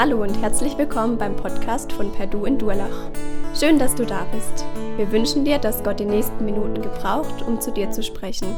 Hallo 0.00 0.22
und 0.22 0.40
herzlich 0.40 0.78
willkommen 0.78 1.18
beim 1.18 1.34
Podcast 1.34 1.92
von 1.92 2.12
Perdu 2.12 2.44
in 2.44 2.56
Durlach. 2.56 3.10
Schön, 3.58 3.80
dass 3.80 3.96
du 3.96 4.06
da 4.06 4.26
bist. 4.26 4.64
Wir 4.96 5.10
wünschen 5.10 5.44
dir, 5.44 5.58
dass 5.58 5.82
Gott 5.82 5.98
die 5.98 6.04
nächsten 6.04 6.44
Minuten 6.44 6.80
gebraucht, 6.80 7.42
um 7.42 7.60
zu 7.60 7.72
dir 7.72 7.90
zu 7.90 8.04
sprechen. 8.04 8.54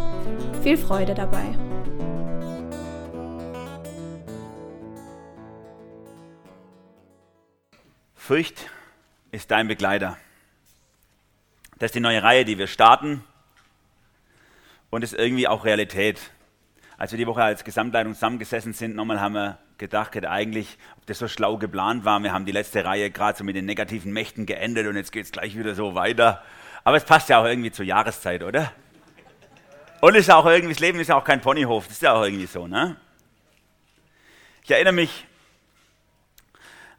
Viel 0.63 0.77
Freude 0.77 1.15
dabei. 1.15 1.57
Furcht 8.15 8.69
ist 9.33 9.51
dein 9.51 9.67
Begleiter. 9.67 10.19
Das 11.79 11.87
ist 11.87 11.95
die 11.95 12.01
neue 12.01 12.23
Reihe, 12.23 12.45
die 12.45 12.59
wir 12.59 12.67
starten 12.67 13.25
und 14.91 15.03
ist 15.03 15.15
irgendwie 15.15 15.49
auch 15.49 15.65
Realität. 15.65 16.21
Als 17.01 17.13
wir 17.13 17.17
die 17.17 17.27
Woche 17.27 17.43
als 17.43 17.65
Gesamtleitung 17.65 18.13
zusammengesessen 18.13 18.75
sind, 18.75 18.95
nochmal 18.95 19.23
haben 19.23 19.33
wir 19.33 19.59
gedacht 19.79 20.23
eigentlich, 20.27 20.77
ob 20.99 21.07
das 21.07 21.19
so 21.19 21.29
schlau 21.29 21.57
geplant 21.57 22.05
war. 22.05 22.21
Wir 22.21 22.35
haben 22.35 22.45
die 22.45 22.53
letzte 22.53 22.85
Reihe 22.85 23.11
gerade 23.11 23.39
so 23.39 23.43
mit 23.43 23.57
den 23.57 23.65
negativen 23.65 24.13
Mächten 24.13 24.45
geendet 24.45 24.87
und 24.87 24.97
jetzt 24.97 25.11
geht 25.11 25.25
es 25.25 25.33
gleich 25.33 25.57
wieder 25.57 25.75
so 25.75 25.95
weiter. 25.95 26.45
Aber 26.85 26.99
es 26.99 27.05
passt 27.05 27.31
ja 27.31 27.41
auch 27.41 27.47
irgendwie 27.47 27.71
zur 27.71 27.87
Jahreszeit, 27.87 28.43
oder? 28.43 28.71
Und 30.03 30.15
ist 30.15 30.31
auch 30.31 30.45
irgendwie, 30.45 30.75
das 30.75 30.81
Leben 30.81 31.01
ist 31.01 31.09
ja 31.09 31.17
auch 31.17 31.25
kein 31.25 31.41
Ponyhof, 31.41 31.85
das 31.85 31.95
ist 31.95 32.03
ja 32.03 32.13
auch 32.13 32.23
irgendwie 32.23 32.45
so, 32.45 32.67
ne? 32.67 32.97
Ich 34.65 34.71
erinnere 34.71 34.93
mich 34.93 35.27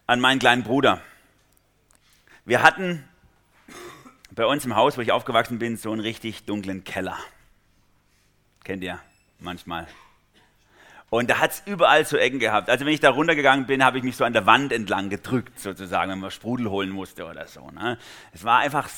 an 0.07 0.19
meinen 0.19 0.39
kleinen 0.39 0.63
Bruder. 0.63 0.99
Wir 2.43 2.63
hatten 2.63 3.07
bei 4.31 4.47
uns 4.47 4.65
im 4.65 4.75
Haus, 4.75 4.97
wo 4.97 5.01
ich 5.01 5.11
aufgewachsen 5.11 5.59
bin, 5.59 5.77
so 5.77 5.91
einen 5.91 6.01
richtig 6.01 6.45
dunklen 6.45 6.83
Keller. 6.83 7.19
Kennt 8.63 8.83
ihr 8.83 8.99
manchmal. 9.41 9.87
Und 11.09 11.29
da 11.29 11.39
hat 11.39 11.51
es 11.51 11.63
überall 11.65 12.05
so 12.05 12.15
Ecken 12.15 12.39
gehabt. 12.39 12.69
Also 12.69 12.85
wenn 12.85 12.93
ich 12.93 13.01
da 13.01 13.09
runtergegangen 13.09 13.65
bin, 13.65 13.83
habe 13.83 13.97
ich 13.97 14.03
mich 14.03 14.15
so 14.15 14.23
an 14.23 14.31
der 14.31 14.45
Wand 14.45 14.71
entlang 14.71 15.09
gedrückt, 15.09 15.59
sozusagen, 15.59 16.09
wenn 16.09 16.19
man 16.19 16.31
Sprudel 16.31 16.69
holen 16.69 16.89
musste 16.89 17.25
oder 17.25 17.47
so. 17.47 17.69
Ne? 17.69 17.97
Es 18.31 18.45
war 18.45 18.59
einfach 18.59 18.89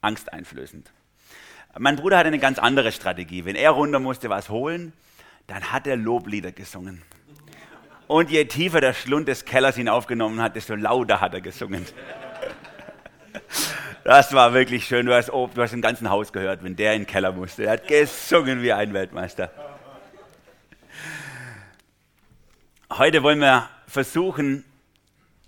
angsteinflößend. 0.00 0.90
Mein 1.78 1.96
Bruder 1.96 2.16
hatte 2.16 2.28
eine 2.28 2.38
ganz 2.38 2.58
andere 2.58 2.92
Strategie. 2.92 3.44
Wenn 3.44 3.56
er 3.56 3.72
runter 3.72 4.00
musste 4.00 4.30
was 4.30 4.48
holen, 4.48 4.94
dann 5.48 5.70
hat 5.70 5.86
er 5.86 5.96
Loblieder 5.96 6.52
gesungen. 6.52 7.02
Und 8.06 8.30
je 8.30 8.46
tiefer 8.46 8.80
der 8.80 8.94
Schlund 8.94 9.28
des 9.28 9.44
Kellers 9.44 9.76
ihn 9.76 9.90
aufgenommen 9.90 10.40
hat, 10.40 10.56
desto 10.56 10.74
lauter 10.74 11.20
hat 11.20 11.34
er 11.34 11.42
gesungen. 11.42 11.84
Das 14.08 14.32
war 14.32 14.54
wirklich 14.54 14.86
schön. 14.86 15.04
Du 15.04 15.14
hast, 15.14 15.30
oh, 15.30 15.50
du 15.54 15.60
hast 15.60 15.74
im 15.74 15.82
ganzen 15.82 16.08
Haus 16.08 16.32
gehört, 16.32 16.64
wenn 16.64 16.74
der 16.74 16.94
in 16.94 17.02
den 17.02 17.06
Keller 17.06 17.30
musste. 17.30 17.64
Er 17.64 17.72
hat 17.72 17.88
gesungen 17.88 18.62
wie 18.62 18.72
ein 18.72 18.94
Weltmeister. 18.94 19.52
Heute 22.88 23.22
wollen 23.22 23.38
wir 23.40 23.68
versuchen, 23.86 24.64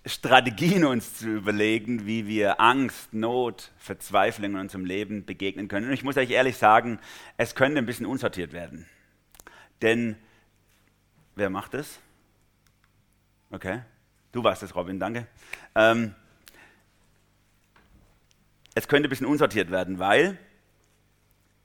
Strategien 0.05 0.85
uns 0.85 1.17
zu 1.17 1.37
überlegen, 1.37 2.05
wie 2.05 2.27
wir 2.27 2.61
Angst, 2.61 3.15
Not, 3.15 3.71
Verzweiflung 3.79 4.51
in 4.51 4.57
unserem 4.57 4.85
Leben 4.85 5.25
begegnen 5.25 5.67
können. 5.67 5.87
Und 5.87 5.95
ich 5.95 6.05
muss 6.05 6.19
euch 6.19 6.29
ehrlich 6.29 6.59
sagen, 6.59 6.99
es 7.39 7.55
könnte 7.55 7.79
ein 7.79 7.87
bisschen 7.87 8.05
unsortiert 8.05 8.53
werden. 8.53 8.87
Denn 9.81 10.17
wer 11.35 11.49
macht 11.49 11.73
das? 11.73 11.99
Okay, 13.51 13.81
du 14.33 14.45
warst 14.45 14.63
es, 14.63 14.77
Robin, 14.77 15.01
danke. 15.01 15.27
Ähm, 15.75 16.15
es 18.75 18.89
könnte 18.89 19.09
ein 19.09 19.11
bisschen 19.11 19.27
unsortiert 19.27 19.71
werden, 19.71 19.99
weil 19.99 20.39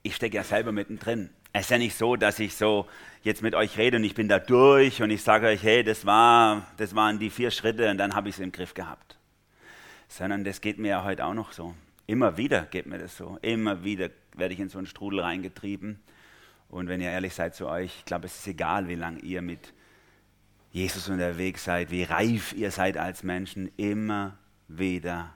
ich 0.03 0.15
stecke 0.15 0.37
ja 0.37 0.43
selber 0.43 0.71
mittendrin. 0.71 1.29
Es 1.53 1.65
ist 1.65 1.71
ja 1.71 1.77
nicht 1.77 1.95
so, 1.95 2.15
dass 2.15 2.39
ich 2.39 2.55
so 2.55 2.87
jetzt 3.23 3.41
mit 3.41 3.55
euch 3.55 3.77
rede 3.77 3.97
und 3.97 4.03
ich 4.03 4.13
bin 4.13 4.27
da 4.27 4.39
durch 4.39 5.01
und 5.01 5.09
ich 5.09 5.23
sage 5.23 5.47
euch, 5.47 5.63
hey, 5.63 5.83
das, 5.83 6.05
war, 6.05 6.67
das 6.77 6.95
waren 6.95 7.17
die 7.17 7.29
vier 7.29 7.49
Schritte 7.49 7.89
und 7.89 7.97
dann 7.97 8.13
habe 8.13 8.29
ich 8.29 8.35
es 8.35 8.41
im 8.41 8.51
Griff 8.51 8.73
gehabt. 8.73 9.17
Sondern 10.07 10.43
das 10.43 10.61
geht 10.61 10.77
mir 10.77 10.89
ja 10.89 11.03
heute 11.03 11.25
auch 11.25 11.33
noch 11.33 11.53
so. 11.53 11.73
Immer 12.07 12.37
wieder 12.37 12.63
geht 12.63 12.85
mir 12.85 12.99
das 12.99 13.17
so. 13.17 13.39
Immer 13.41 13.83
wieder 13.83 14.09
werde 14.35 14.53
ich 14.53 14.59
in 14.59 14.69
so 14.69 14.77
einen 14.77 14.85
Strudel 14.85 15.21
reingetrieben. 15.21 15.99
Und 16.69 16.87
wenn 16.87 17.01
ihr 17.01 17.09
ehrlich 17.09 17.33
seid 17.33 17.55
zu 17.55 17.67
euch, 17.67 17.91
ich 17.99 18.05
glaube, 18.05 18.25
es 18.25 18.37
ist 18.37 18.47
egal, 18.47 18.87
wie 18.87 18.95
lange 18.95 19.19
ihr 19.21 19.41
mit 19.41 19.73
Jesus 20.71 21.07
unterwegs 21.09 21.63
seid, 21.63 21.89
wie 21.89 22.03
reif 22.03 22.53
ihr 22.53 22.69
seid 22.69 22.97
als 22.97 23.23
Menschen, 23.23 23.71
immer 23.77 24.37
wieder 24.67 25.33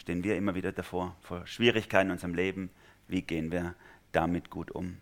stehen 0.00 0.24
wir 0.24 0.36
immer 0.36 0.54
wieder 0.54 0.72
davor, 0.72 1.14
vor 1.20 1.46
Schwierigkeiten 1.46 2.08
in 2.08 2.12
unserem 2.12 2.34
Leben. 2.34 2.70
Wie 3.06 3.22
gehen 3.22 3.52
wir 3.52 3.74
damit 4.12 4.48
gut 4.48 4.70
um? 4.70 4.96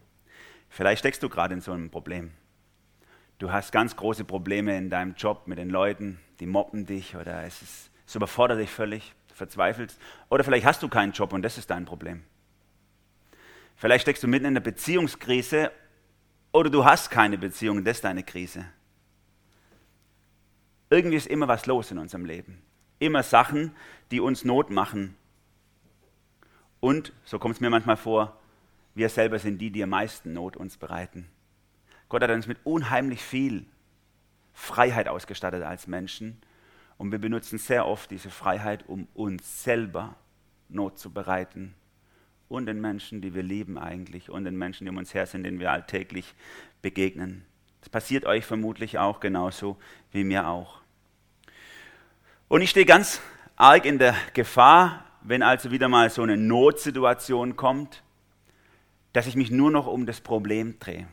Vielleicht 0.69 1.01
steckst 1.01 1.23
du 1.23 1.29
gerade 1.29 1.55
in 1.55 1.61
so 1.61 1.73
einem 1.73 1.89
Problem. 1.89 2.33
Du 3.39 3.53
hast 3.53 3.71
ganz 3.71 3.95
große 3.95 4.25
Probleme 4.25 4.77
in 4.77 4.91
deinem 4.91 5.15
Job 5.15 5.47
mit 5.47 5.59
den 5.59 5.71
Leuten, 5.71 6.19
die 6.41 6.47
mobben 6.47 6.85
dich 6.85 7.15
oder 7.15 7.45
es, 7.45 7.63
ist, 7.63 7.91
es 8.07 8.15
überfordert 8.17 8.59
dich 8.59 8.71
völlig, 8.71 9.15
du 9.29 9.35
verzweifelst. 9.35 10.01
Oder 10.29 10.43
vielleicht 10.43 10.67
hast 10.67 10.83
du 10.83 10.89
keinen 10.89 11.13
Job 11.13 11.33
und 11.33 11.43
das 11.43 11.59
ist 11.59 11.71
dein 11.71 11.85
Problem. 11.85 12.25
Vielleicht 13.77 14.03
steckst 14.03 14.25
du 14.25 14.27
mitten 14.27 14.47
in 14.47 14.55
einer 14.55 14.61
Beziehungskrise 14.61 15.71
oder 16.51 16.71
du 16.71 16.85
hast 16.85 17.13
keine 17.13 17.39
Beziehung 17.39 17.77
und 17.79 17.85
das 17.85 17.99
ist 17.99 18.05
deine 18.05 18.25
Krise. 18.25 18.65
Irgendwie 20.91 21.17
ist 21.17 21.29
immer 21.29 21.47
was 21.47 21.67
los 21.67 21.93
in 21.93 21.99
unserem 21.99 22.25
Leben. 22.25 22.63
Immer 22.99 23.23
Sachen, 23.23 23.73
die 24.11 24.21
uns 24.21 24.45
Not 24.45 24.71
machen. 24.71 25.17
Und, 26.81 27.13
so 27.25 27.39
kommt 27.39 27.57
es 27.57 27.61
mir 27.61 27.71
manchmal 27.71 27.97
vor, 27.97 28.39
wir 28.95 29.09
selber 29.09 29.39
sind 29.39 29.59
die, 29.59 29.71
die 29.71 29.83
am 29.83 29.91
meisten 29.91 30.33
Not 30.33 30.57
uns 30.57 30.77
bereiten. 30.77 31.29
Gott 32.09 32.23
hat 32.23 32.31
uns 32.31 32.47
mit 32.47 32.59
unheimlich 32.65 33.23
viel 33.23 33.67
Freiheit 34.55 35.09
ausgestattet 35.09 35.63
als 35.63 35.87
Menschen 35.87 36.41
und 36.97 37.13
wir 37.13 37.19
benutzen 37.19 37.59
sehr 37.59 37.87
oft 37.87 38.11
diese 38.11 38.31
Freiheit, 38.31 38.85
um 38.89 39.07
uns 39.15 39.63
selber 39.63 40.17
Not 40.69 40.99
zu 40.99 41.11
bereiten 41.11 41.75
und 42.49 42.67
den 42.67 42.81
Menschen, 42.81 43.21
die 43.21 43.35
wir 43.35 43.43
lieben 43.43 43.79
eigentlich 43.79 44.31
und 44.31 44.45
den 44.45 44.57
Menschen, 44.57 44.85
die 44.85 44.91
um 44.91 44.97
uns 44.97 45.15
her 45.15 45.27
sind, 45.27 45.45
denen 45.45 45.61
wir 45.61 45.71
alltäglich 45.71 46.35
begegnen. 46.83 47.45
Das 47.81 47.89
passiert 47.89 48.25
euch 48.25 48.45
vermutlich 48.45 48.99
auch 48.99 49.21
genauso 49.21 49.77
wie 50.11 50.25
mir 50.25 50.49
auch. 50.49 50.81
Und 52.49 52.63
ich 52.63 52.71
stehe 52.71 52.87
ganz 52.87 53.21
arg 53.57 53.85
in 53.85 53.99
der 53.99 54.15
Gefahr, 54.33 55.05
wenn 55.21 55.43
also 55.43 55.71
wieder 55.71 55.89
mal 55.89 56.09
so 56.09 56.23
eine 56.23 56.39
Notsituation 56.39 57.57
kommt, 57.57 58.03
dass 59.13 59.27
ich 59.27 59.37
mich 59.37 59.51
nur 59.51 59.71
noch 59.71 59.87
um 59.87 60.07
das 60.07 60.23
Problem 60.23 60.79
drehe. 60.79 61.07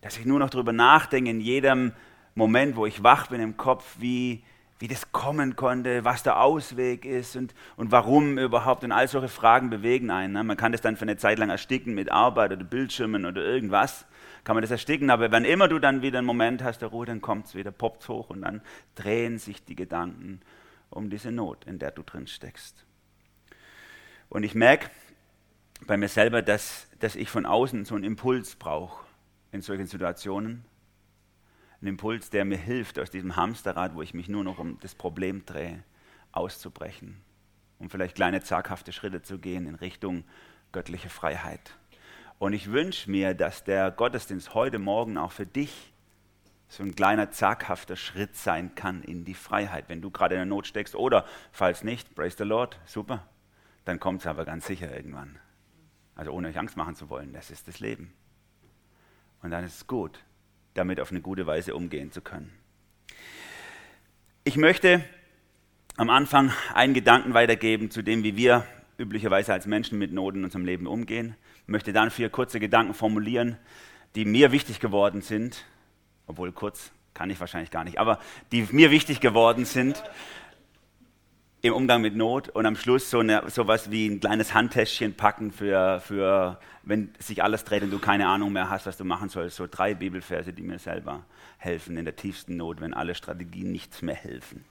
Dass 0.00 0.16
ich 0.16 0.24
nur 0.24 0.38
noch 0.38 0.50
darüber 0.50 0.72
nachdenke 0.72 1.30
in 1.30 1.40
jedem 1.40 1.92
Moment, 2.36 2.76
wo 2.76 2.86
ich 2.86 3.02
wach 3.02 3.26
bin 3.26 3.40
im 3.40 3.56
Kopf, 3.56 3.96
wie, 3.98 4.44
wie 4.78 4.86
das 4.86 5.10
kommen 5.10 5.56
konnte, 5.56 6.04
was 6.04 6.22
der 6.22 6.40
Ausweg 6.40 7.04
ist 7.04 7.34
und, 7.34 7.52
und 7.76 7.90
warum 7.90 8.38
überhaupt. 8.38 8.84
Und 8.84 8.92
all 8.92 9.08
solche 9.08 9.28
Fragen 9.28 9.68
bewegen 9.68 10.10
einen. 10.10 10.34
Ne? 10.34 10.44
Man 10.44 10.56
kann 10.56 10.70
das 10.70 10.80
dann 10.80 10.96
für 10.96 11.02
eine 11.02 11.16
Zeit 11.16 11.40
lang 11.40 11.50
ersticken 11.50 11.94
mit 11.94 12.12
Arbeit 12.12 12.52
oder 12.52 12.64
Bildschirmen 12.64 13.26
oder 13.26 13.42
irgendwas. 13.42 14.06
Kann 14.44 14.56
man 14.56 14.62
das 14.62 14.70
ersticken, 14.72 15.10
aber 15.10 15.30
wenn 15.30 15.44
immer 15.44 15.68
du 15.68 15.78
dann 15.78 16.02
wieder 16.02 16.18
einen 16.18 16.26
Moment 16.26 16.64
hast 16.64 16.82
der 16.82 16.88
Ruhe, 16.88 17.06
dann 17.06 17.20
kommt 17.20 17.46
es 17.46 17.54
wieder, 17.54 17.70
poppt 17.70 18.08
hoch 18.08 18.30
und 18.30 18.42
dann 18.42 18.60
drehen 18.96 19.38
sich 19.38 19.64
die 19.64 19.76
Gedanken 19.76 20.40
um 20.90 21.10
diese 21.10 21.30
Not, 21.30 21.64
in 21.64 21.78
der 21.78 21.92
du 21.92 22.02
drin 22.02 22.26
steckst. 22.26 22.84
Und 24.28 24.42
ich 24.42 24.54
merke, 24.54 24.90
bei 25.86 25.96
mir 25.96 26.08
selber, 26.08 26.42
dass, 26.42 26.88
dass 26.98 27.16
ich 27.16 27.28
von 27.28 27.46
außen 27.46 27.84
so 27.84 27.94
einen 27.94 28.04
Impuls 28.04 28.56
brauche 28.56 29.04
in 29.52 29.62
solchen 29.62 29.86
Situationen. 29.86 30.64
Ein 31.80 31.88
Impuls, 31.88 32.30
der 32.30 32.44
mir 32.44 32.56
hilft, 32.56 32.98
aus 32.98 33.10
diesem 33.10 33.36
Hamsterrad, 33.36 33.94
wo 33.94 34.02
ich 34.02 34.14
mich 34.14 34.28
nur 34.28 34.44
noch 34.44 34.58
um 34.58 34.78
das 34.80 34.94
Problem 34.94 35.44
drehe, 35.44 35.82
auszubrechen. 36.30 37.20
Um 37.78 37.90
vielleicht 37.90 38.14
kleine 38.14 38.42
zaghafte 38.42 38.92
Schritte 38.92 39.22
zu 39.22 39.38
gehen 39.38 39.66
in 39.66 39.74
Richtung 39.74 40.24
göttliche 40.70 41.08
Freiheit. 41.08 41.76
Und 42.42 42.54
ich 42.54 42.72
wünsche 42.72 43.08
mir, 43.08 43.34
dass 43.34 43.62
der 43.62 43.92
Gottesdienst 43.92 44.52
heute 44.52 44.80
Morgen 44.80 45.16
auch 45.16 45.30
für 45.30 45.46
dich 45.46 45.92
so 46.66 46.82
ein 46.82 46.96
kleiner 46.96 47.30
zaghafter 47.30 47.94
Schritt 47.94 48.34
sein 48.34 48.74
kann 48.74 49.04
in 49.04 49.24
die 49.24 49.34
Freiheit, 49.34 49.84
wenn 49.86 50.02
du 50.02 50.10
gerade 50.10 50.34
in 50.34 50.38
der 50.40 50.46
Not 50.46 50.66
steckst. 50.66 50.96
Oder 50.96 51.24
falls 51.52 51.84
nicht, 51.84 52.16
praise 52.16 52.36
the 52.36 52.42
Lord, 52.42 52.80
super, 52.84 53.28
dann 53.84 54.00
kommt 54.00 54.22
es 54.22 54.26
aber 54.26 54.44
ganz 54.44 54.66
sicher 54.66 54.92
irgendwann. 54.92 55.38
Also 56.16 56.32
ohne 56.32 56.48
euch 56.48 56.58
Angst 56.58 56.76
machen 56.76 56.96
zu 56.96 57.08
wollen, 57.10 57.32
das 57.32 57.52
ist 57.52 57.68
das 57.68 57.78
Leben. 57.78 58.12
Und 59.44 59.52
dann 59.52 59.62
ist 59.62 59.76
es 59.76 59.86
gut, 59.86 60.18
damit 60.74 60.98
auf 60.98 61.12
eine 61.12 61.20
gute 61.20 61.46
Weise 61.46 61.76
umgehen 61.76 62.10
zu 62.10 62.22
können. 62.22 62.52
Ich 64.42 64.56
möchte 64.56 65.04
am 65.96 66.10
Anfang 66.10 66.50
einen 66.74 66.92
Gedanken 66.92 67.34
weitergeben 67.34 67.92
zu 67.92 68.02
dem, 68.02 68.24
wie 68.24 68.36
wir 68.36 68.66
üblicherweise 68.98 69.52
als 69.52 69.66
Menschen 69.66 69.96
mit 69.96 70.12
Noten 70.12 70.38
in 70.38 70.44
unserem 70.46 70.64
Leben 70.64 70.88
umgehen. 70.88 71.36
Möchte 71.72 71.94
dann 71.94 72.10
vier 72.10 72.28
kurze 72.28 72.60
Gedanken 72.60 72.92
formulieren, 72.92 73.56
die 74.14 74.26
mir 74.26 74.52
wichtig 74.52 74.78
geworden 74.78 75.22
sind, 75.22 75.64
obwohl 76.26 76.52
kurz 76.52 76.92
kann 77.14 77.30
ich 77.30 77.40
wahrscheinlich 77.40 77.70
gar 77.70 77.82
nicht, 77.82 77.98
aber 77.98 78.18
die 78.52 78.68
mir 78.72 78.90
wichtig 78.90 79.20
geworden 79.20 79.64
sind 79.64 80.04
im 81.62 81.72
Umgang 81.72 82.02
mit 82.02 82.14
Not 82.14 82.50
und 82.50 82.66
am 82.66 82.76
Schluss 82.76 83.08
so 83.08 83.20
eine, 83.20 83.48
sowas 83.48 83.90
wie 83.90 84.06
ein 84.06 84.20
kleines 84.20 84.52
Handtäschchen 84.52 85.14
packen 85.14 85.50
für, 85.50 86.00
für, 86.00 86.60
wenn 86.82 87.14
sich 87.18 87.42
alles 87.42 87.64
dreht 87.64 87.82
und 87.82 87.90
du 87.90 87.98
keine 87.98 88.28
Ahnung 88.28 88.52
mehr 88.52 88.68
hast, 88.68 88.84
was 88.84 88.98
du 88.98 89.04
machen 89.06 89.30
sollst. 89.30 89.56
So 89.56 89.66
drei 89.66 89.94
Bibelverse, 89.94 90.52
die 90.52 90.62
mir 90.62 90.78
selber 90.78 91.24
helfen 91.56 91.96
in 91.96 92.04
der 92.04 92.16
tiefsten 92.16 92.58
Not, 92.58 92.82
wenn 92.82 92.92
alle 92.92 93.14
Strategien 93.14 93.72
nichts 93.72 94.02
mehr 94.02 94.14
helfen. 94.14 94.66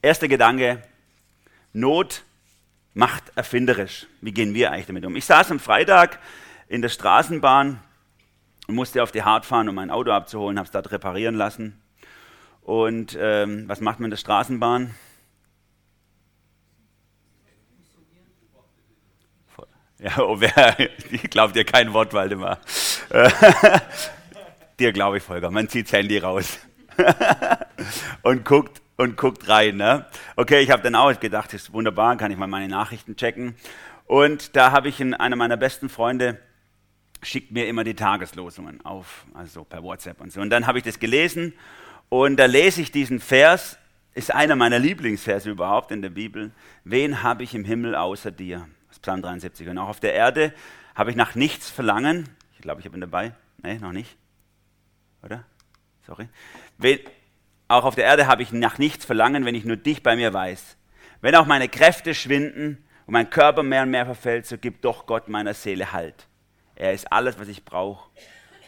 Erster 0.00 0.26
Gedanke, 0.26 0.82
Not 1.72 2.24
macht 2.94 3.24
erfinderisch. 3.36 4.06
Wie 4.20 4.32
gehen 4.32 4.54
wir 4.54 4.70
eigentlich 4.70 4.86
damit 4.86 5.04
um? 5.06 5.16
Ich 5.16 5.24
saß 5.24 5.50
am 5.50 5.60
Freitag 5.60 6.18
in 6.68 6.82
der 6.82 6.88
Straßenbahn 6.88 7.80
und 8.66 8.74
musste 8.74 9.02
auf 9.02 9.12
die 9.12 9.22
Hart 9.22 9.46
fahren, 9.46 9.68
um 9.68 9.74
mein 9.74 9.90
Auto 9.90 10.10
abzuholen, 10.10 10.58
habe 10.58 10.66
es 10.66 10.72
dort 10.72 10.92
reparieren 10.92 11.34
lassen. 11.34 11.80
Und 12.60 13.16
ähm, 13.20 13.68
was 13.68 13.80
macht 13.80 13.98
man 13.98 14.06
in 14.06 14.10
der 14.10 14.18
Straßenbahn? 14.18 14.94
Ja, 19.98 20.18
oh, 20.18 20.40
wer, 20.40 20.76
ich 21.10 21.30
glaube 21.30 21.52
dir 21.52 21.64
kein 21.64 21.92
Wort, 21.92 22.12
Waldemar. 22.12 22.58
dir 24.78 24.92
glaube 24.92 25.18
ich, 25.18 25.22
Volker. 25.22 25.50
Man 25.50 25.68
zieht 25.68 25.86
das 25.86 25.92
Handy 25.92 26.18
raus 26.18 26.58
und 28.22 28.44
guckt 28.44 28.81
und 29.02 29.16
guckt 29.16 29.48
rein. 29.48 29.76
Ne? 29.76 30.06
Okay, 30.36 30.60
ich 30.60 30.70
habe 30.70 30.82
dann 30.82 30.94
auch 30.94 31.18
gedacht, 31.18 31.52
das 31.52 31.62
ist 31.62 31.72
wunderbar, 31.72 32.16
kann 32.16 32.30
ich 32.30 32.38
mal 32.38 32.46
meine 32.46 32.68
Nachrichten 32.68 33.16
checken. 33.16 33.54
Und 34.06 34.56
da 34.56 34.72
habe 34.72 34.88
ich 34.88 35.00
in, 35.00 35.14
einer 35.14 35.36
meiner 35.36 35.56
besten 35.56 35.88
Freunde 35.88 36.38
schickt 37.22 37.52
mir 37.52 37.66
immer 37.68 37.84
die 37.84 37.94
Tageslosungen 37.94 38.84
auf, 38.84 39.26
also 39.34 39.64
per 39.64 39.82
WhatsApp 39.82 40.20
und 40.20 40.32
so. 40.32 40.40
Und 40.40 40.50
dann 40.50 40.66
habe 40.66 40.78
ich 40.78 40.84
das 40.84 40.98
gelesen 40.98 41.52
und 42.08 42.36
da 42.36 42.46
lese 42.46 42.80
ich 42.82 42.90
diesen 42.90 43.20
Vers, 43.20 43.78
ist 44.14 44.34
einer 44.34 44.56
meiner 44.56 44.78
Lieblingsverse 44.78 45.50
überhaupt 45.50 45.90
in 45.90 46.02
der 46.02 46.10
Bibel. 46.10 46.50
Wen 46.84 47.22
habe 47.22 47.42
ich 47.42 47.54
im 47.54 47.64
Himmel 47.64 47.94
außer 47.94 48.30
dir? 48.30 48.68
Psalm 49.00 49.22
73. 49.22 49.68
Und 49.68 49.78
auch 49.78 49.88
auf 49.88 50.00
der 50.00 50.14
Erde 50.14 50.52
habe 50.94 51.10
ich 51.10 51.16
nach 51.16 51.34
nichts 51.34 51.70
verlangen. 51.70 52.28
Ich 52.54 52.60
glaube, 52.60 52.80
ich 52.80 52.86
habe 52.86 52.96
ihn 52.96 53.00
dabei. 53.00 53.34
Nee, 53.62 53.78
noch 53.78 53.92
nicht. 53.92 54.16
Oder? 55.22 55.44
Sorry. 56.06 56.28
Auch 57.72 57.84
auf 57.84 57.94
der 57.94 58.04
Erde 58.04 58.26
habe 58.26 58.42
ich 58.42 58.52
nach 58.52 58.78
nichts 58.78 59.04
verlangen, 59.04 59.44
wenn 59.44 59.54
ich 59.54 59.64
nur 59.64 59.76
dich 59.76 60.02
bei 60.02 60.14
mir 60.14 60.32
weiß. 60.32 60.76
Wenn 61.22 61.34
auch 61.34 61.46
meine 61.46 61.68
Kräfte 61.68 62.14
schwinden 62.14 62.84
und 63.06 63.12
mein 63.12 63.30
Körper 63.30 63.62
mehr 63.62 63.82
und 63.82 63.90
mehr 63.90 64.04
verfällt, 64.04 64.46
so 64.46 64.58
gibt 64.58 64.84
doch 64.84 65.06
Gott 65.06 65.28
meiner 65.28 65.54
Seele 65.54 65.92
Halt. 65.92 66.28
Er 66.74 66.92
ist 66.92 67.10
alles, 67.10 67.38
was 67.38 67.48
ich 67.48 67.64
brauche. 67.64 68.10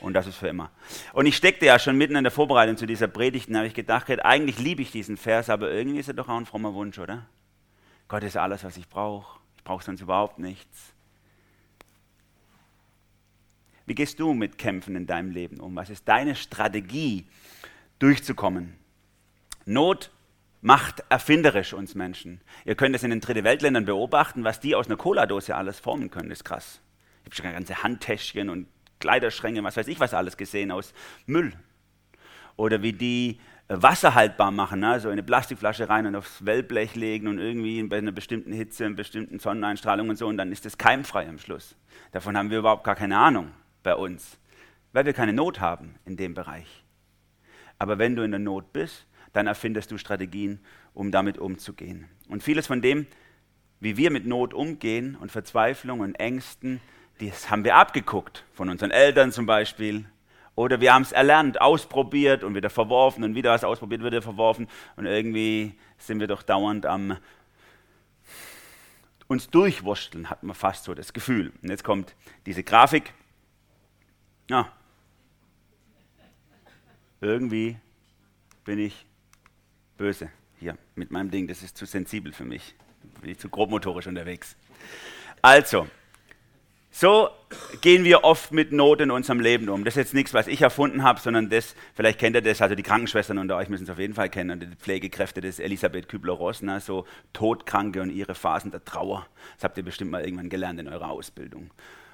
Und 0.00 0.14
das 0.14 0.26
ist 0.26 0.36
für 0.36 0.48
immer. 0.48 0.70
Und 1.12 1.26
ich 1.26 1.36
steckte 1.36 1.66
ja 1.66 1.78
schon 1.78 1.98
mitten 1.98 2.16
in 2.16 2.24
der 2.24 2.30
Vorbereitung 2.30 2.76
zu 2.76 2.86
dieser 2.86 3.08
Predigt 3.08 3.48
und 3.48 3.56
habe 3.56 3.66
ich 3.66 3.74
gedacht, 3.74 4.08
eigentlich 4.24 4.58
liebe 4.58 4.82
ich 4.82 4.90
diesen 4.90 5.16
Vers, 5.16 5.50
aber 5.50 5.70
irgendwie 5.70 5.98
ist 5.98 6.08
er 6.08 6.14
doch 6.14 6.28
auch 6.28 6.36
ein 6.36 6.46
frommer 6.46 6.74
Wunsch, 6.74 6.98
oder? 6.98 7.26
Gott 8.08 8.22
ist 8.22 8.36
alles, 8.36 8.64
was 8.64 8.76
ich 8.76 8.88
brauche 8.88 9.38
brauchst 9.64 9.86
sonst 9.86 10.02
überhaupt 10.02 10.38
nichts. 10.38 10.92
Wie 13.86 13.94
gehst 13.94 14.20
du 14.20 14.32
mit 14.32 14.56
Kämpfen 14.56 14.94
in 14.94 15.06
deinem 15.06 15.30
Leben 15.30 15.60
um? 15.60 15.74
Was 15.74 15.90
ist 15.90 16.06
deine 16.06 16.36
Strategie, 16.36 17.26
durchzukommen? 17.98 18.78
Not 19.64 20.10
macht 20.60 21.04
erfinderisch 21.08 21.74
uns 21.74 21.94
Menschen. 21.94 22.40
Ihr 22.64 22.74
könnt 22.74 22.96
es 22.96 23.02
in 23.02 23.10
den 23.10 23.20
Dritte 23.20 23.44
Weltländern 23.44 23.84
beobachten, 23.84 24.44
was 24.44 24.60
die 24.60 24.74
aus 24.74 24.86
einer 24.86 24.96
Cola-Dose 24.96 25.54
alles 25.54 25.78
formen 25.78 26.10
können. 26.10 26.30
Das 26.30 26.38
ist 26.38 26.44
krass. 26.44 26.80
Ich 27.22 27.26
habe 27.26 27.36
schon 27.36 27.52
ganze 27.52 27.82
Handtäschchen 27.82 28.48
und 28.48 28.66
Kleiderschränke, 28.98 29.62
was 29.62 29.76
weiß 29.76 29.88
ich 29.88 30.00
was 30.00 30.14
alles 30.14 30.36
gesehen 30.36 30.70
aus 30.70 30.94
Müll. 31.26 31.52
Oder 32.56 32.82
wie 32.82 32.92
die 32.92 33.40
Wasser 33.68 34.14
haltbar 34.14 34.50
machen, 34.50 34.80
ne? 34.80 35.00
so 35.00 35.08
in 35.08 35.14
eine 35.14 35.22
Plastikflasche 35.22 35.88
rein 35.88 36.06
und 36.06 36.16
aufs 36.16 36.44
Wellblech 36.44 36.94
legen 36.94 37.28
und 37.28 37.38
irgendwie 37.38 37.82
bei 37.82 37.96
einer 37.96 38.12
bestimmten 38.12 38.52
Hitze, 38.52 38.84
einer 38.84 38.94
bestimmten 38.94 39.38
Sonneneinstrahlung 39.38 40.10
und 40.10 40.16
so 40.16 40.26
und 40.26 40.36
dann 40.36 40.52
ist 40.52 40.66
es 40.66 40.76
keimfrei 40.76 41.26
am 41.28 41.38
Schluss. 41.38 41.74
Davon 42.12 42.36
haben 42.36 42.50
wir 42.50 42.58
überhaupt 42.58 42.84
gar 42.84 42.94
keine 42.94 43.18
Ahnung 43.18 43.50
bei 43.82 43.94
uns, 43.94 44.38
weil 44.92 45.06
wir 45.06 45.14
keine 45.14 45.32
Not 45.32 45.60
haben 45.60 45.94
in 46.04 46.16
dem 46.16 46.34
Bereich. 46.34 46.84
Aber 47.78 47.98
wenn 47.98 48.16
du 48.16 48.22
in 48.22 48.30
der 48.30 48.40
Not 48.40 48.72
bist, 48.72 49.06
dann 49.34 49.46
erfindest 49.46 49.90
du 49.90 49.98
Strategien, 49.98 50.60
um 50.94 51.10
damit 51.10 51.36
umzugehen. 51.36 52.08
Und 52.28 52.42
vieles 52.42 52.66
von 52.66 52.80
dem, 52.80 53.06
wie 53.80 53.98
wir 53.98 54.10
mit 54.10 54.26
Not 54.26 54.54
umgehen 54.54 55.16
und 55.20 55.30
Verzweiflung 55.30 56.00
und 56.00 56.14
Ängsten, 56.14 56.80
das 57.20 57.50
haben 57.50 57.64
wir 57.64 57.76
abgeguckt 57.76 58.44
von 58.54 58.70
unseren 58.70 58.90
Eltern 58.90 59.32
zum 59.32 59.44
Beispiel, 59.44 60.06
oder 60.56 60.80
wir 60.80 60.94
haben 60.94 61.02
es 61.02 61.10
erlernt, 61.10 61.60
ausprobiert 61.60 62.44
und 62.44 62.54
wieder 62.54 62.70
verworfen 62.70 63.24
und 63.24 63.34
wieder 63.34 63.50
was 63.50 63.64
ausprobiert, 63.64 64.04
wieder 64.04 64.22
verworfen. 64.22 64.68
Und 64.94 65.06
irgendwie 65.06 65.74
sind 65.98 66.20
wir 66.20 66.28
doch 66.28 66.42
dauernd 66.44 66.86
am 66.86 67.18
uns 69.26 69.50
durchwursteln, 69.50 70.30
hat 70.30 70.44
man 70.44 70.54
fast 70.54 70.84
so 70.84 70.94
das 70.94 71.12
Gefühl. 71.12 71.52
Und 71.60 71.70
jetzt 71.70 71.82
kommt 71.82 72.14
diese 72.46 72.62
Grafik. 72.62 73.14
Ja. 74.48 74.70
Irgendwie 77.20 77.78
bin 78.64 78.78
ich 78.78 79.06
böse 79.96 80.30
hier 80.58 80.76
mit 80.94 81.10
meinem 81.10 81.30
Ding. 81.30 81.46
Das 81.46 81.62
ist 81.62 81.76
zu 81.76 81.86
sensibel 81.86 82.32
für 82.32 82.44
mich. 82.44 82.74
Bin 83.20 83.30
ich 83.30 83.38
zu 83.38 83.48
grobmotorisch 83.48 84.06
unterwegs. 84.06 84.56
Also, 85.42 85.86
so 86.90 87.28
gehen 87.80 88.04
wir 88.04 88.22
oft 88.22 88.52
mit 88.52 88.72
Not 88.72 89.00
in 89.00 89.10
unserem 89.10 89.40
Leben 89.40 89.68
um. 89.68 89.84
Das 89.84 89.94
ist 89.94 89.98
jetzt 89.98 90.14
nichts, 90.14 90.32
was 90.32 90.46
ich 90.46 90.62
erfunden 90.62 91.02
habe, 91.02 91.20
sondern 91.20 91.50
das, 91.50 91.74
vielleicht 91.92 92.20
kennt 92.20 92.36
ihr 92.36 92.40
das, 92.40 92.62
also 92.62 92.76
die 92.76 92.84
Krankenschwestern 92.84 93.38
unter 93.38 93.56
euch 93.56 93.68
müssen 93.68 93.82
es 93.82 93.90
auf 93.90 93.98
jeden 93.98 94.14
Fall 94.14 94.30
kennen, 94.30 94.60
die 94.60 94.76
Pflegekräfte 94.76 95.40
des 95.40 95.58
Elisabeth 95.58 96.08
Kübler-Ross, 96.08 96.62
ne, 96.62 96.80
so 96.80 97.04
Todkranke 97.32 98.00
und 98.00 98.10
ihre 98.10 98.36
Phasen 98.36 98.70
der 98.70 98.84
Trauer. 98.84 99.26
Das 99.56 99.64
habt 99.64 99.76
ihr 99.76 99.82
bestimmt 99.82 100.12
mal 100.12 100.24
irgendwann 100.24 100.48
gelernt 100.48 100.78
in 100.78 100.86
eurer 100.86 101.10
Ausbildung 101.10 101.70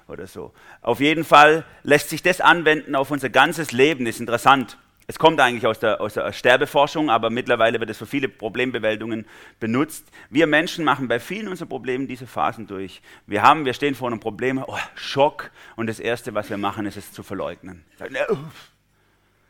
oder 0.07 0.25
so. 0.25 0.51
Auf 0.81 0.99
jeden 0.99 1.25
Fall 1.25 1.63
lässt 1.83 2.09
sich 2.09 2.23
das 2.23 2.41
anwenden 2.41 2.95
auf 2.95 3.11
unser 3.11 3.29
ganzes 3.29 3.71
Leben, 3.71 4.07
ist 4.07 4.19
interessant. 4.19 4.77
Es 5.07 5.19
kommt 5.19 5.39
eigentlich 5.39 5.65
aus 5.65 5.79
der, 5.79 5.99
aus 5.99 6.13
der 6.13 6.31
Sterbeforschung, 6.31 7.09
aber 7.09 7.29
mittlerweile 7.29 7.79
wird 7.79 7.89
es 7.89 7.97
für 7.97 8.05
viele 8.05 8.29
Problembewältigungen 8.29 9.25
benutzt. 9.59 10.09
Wir 10.29 10.47
Menschen 10.47 10.85
machen 10.85 11.07
bei 11.07 11.19
vielen 11.19 11.47
unserer 11.47 11.67
Probleme 11.67 12.05
diese 12.07 12.27
Phasen 12.27 12.67
durch. 12.67 13.01
Wir 13.25 13.41
haben, 13.41 13.65
wir 13.65 13.73
stehen 13.73 13.95
vor 13.95 14.07
einem 14.07 14.19
Problem, 14.19 14.63
oh, 14.65 14.77
Schock, 14.95 15.51
und 15.75 15.87
das 15.87 15.99
Erste, 15.99 16.33
was 16.33 16.49
wir 16.49 16.57
machen, 16.57 16.85
ist 16.85 16.97
es 16.97 17.11
zu 17.11 17.23
verleugnen. 17.23 17.83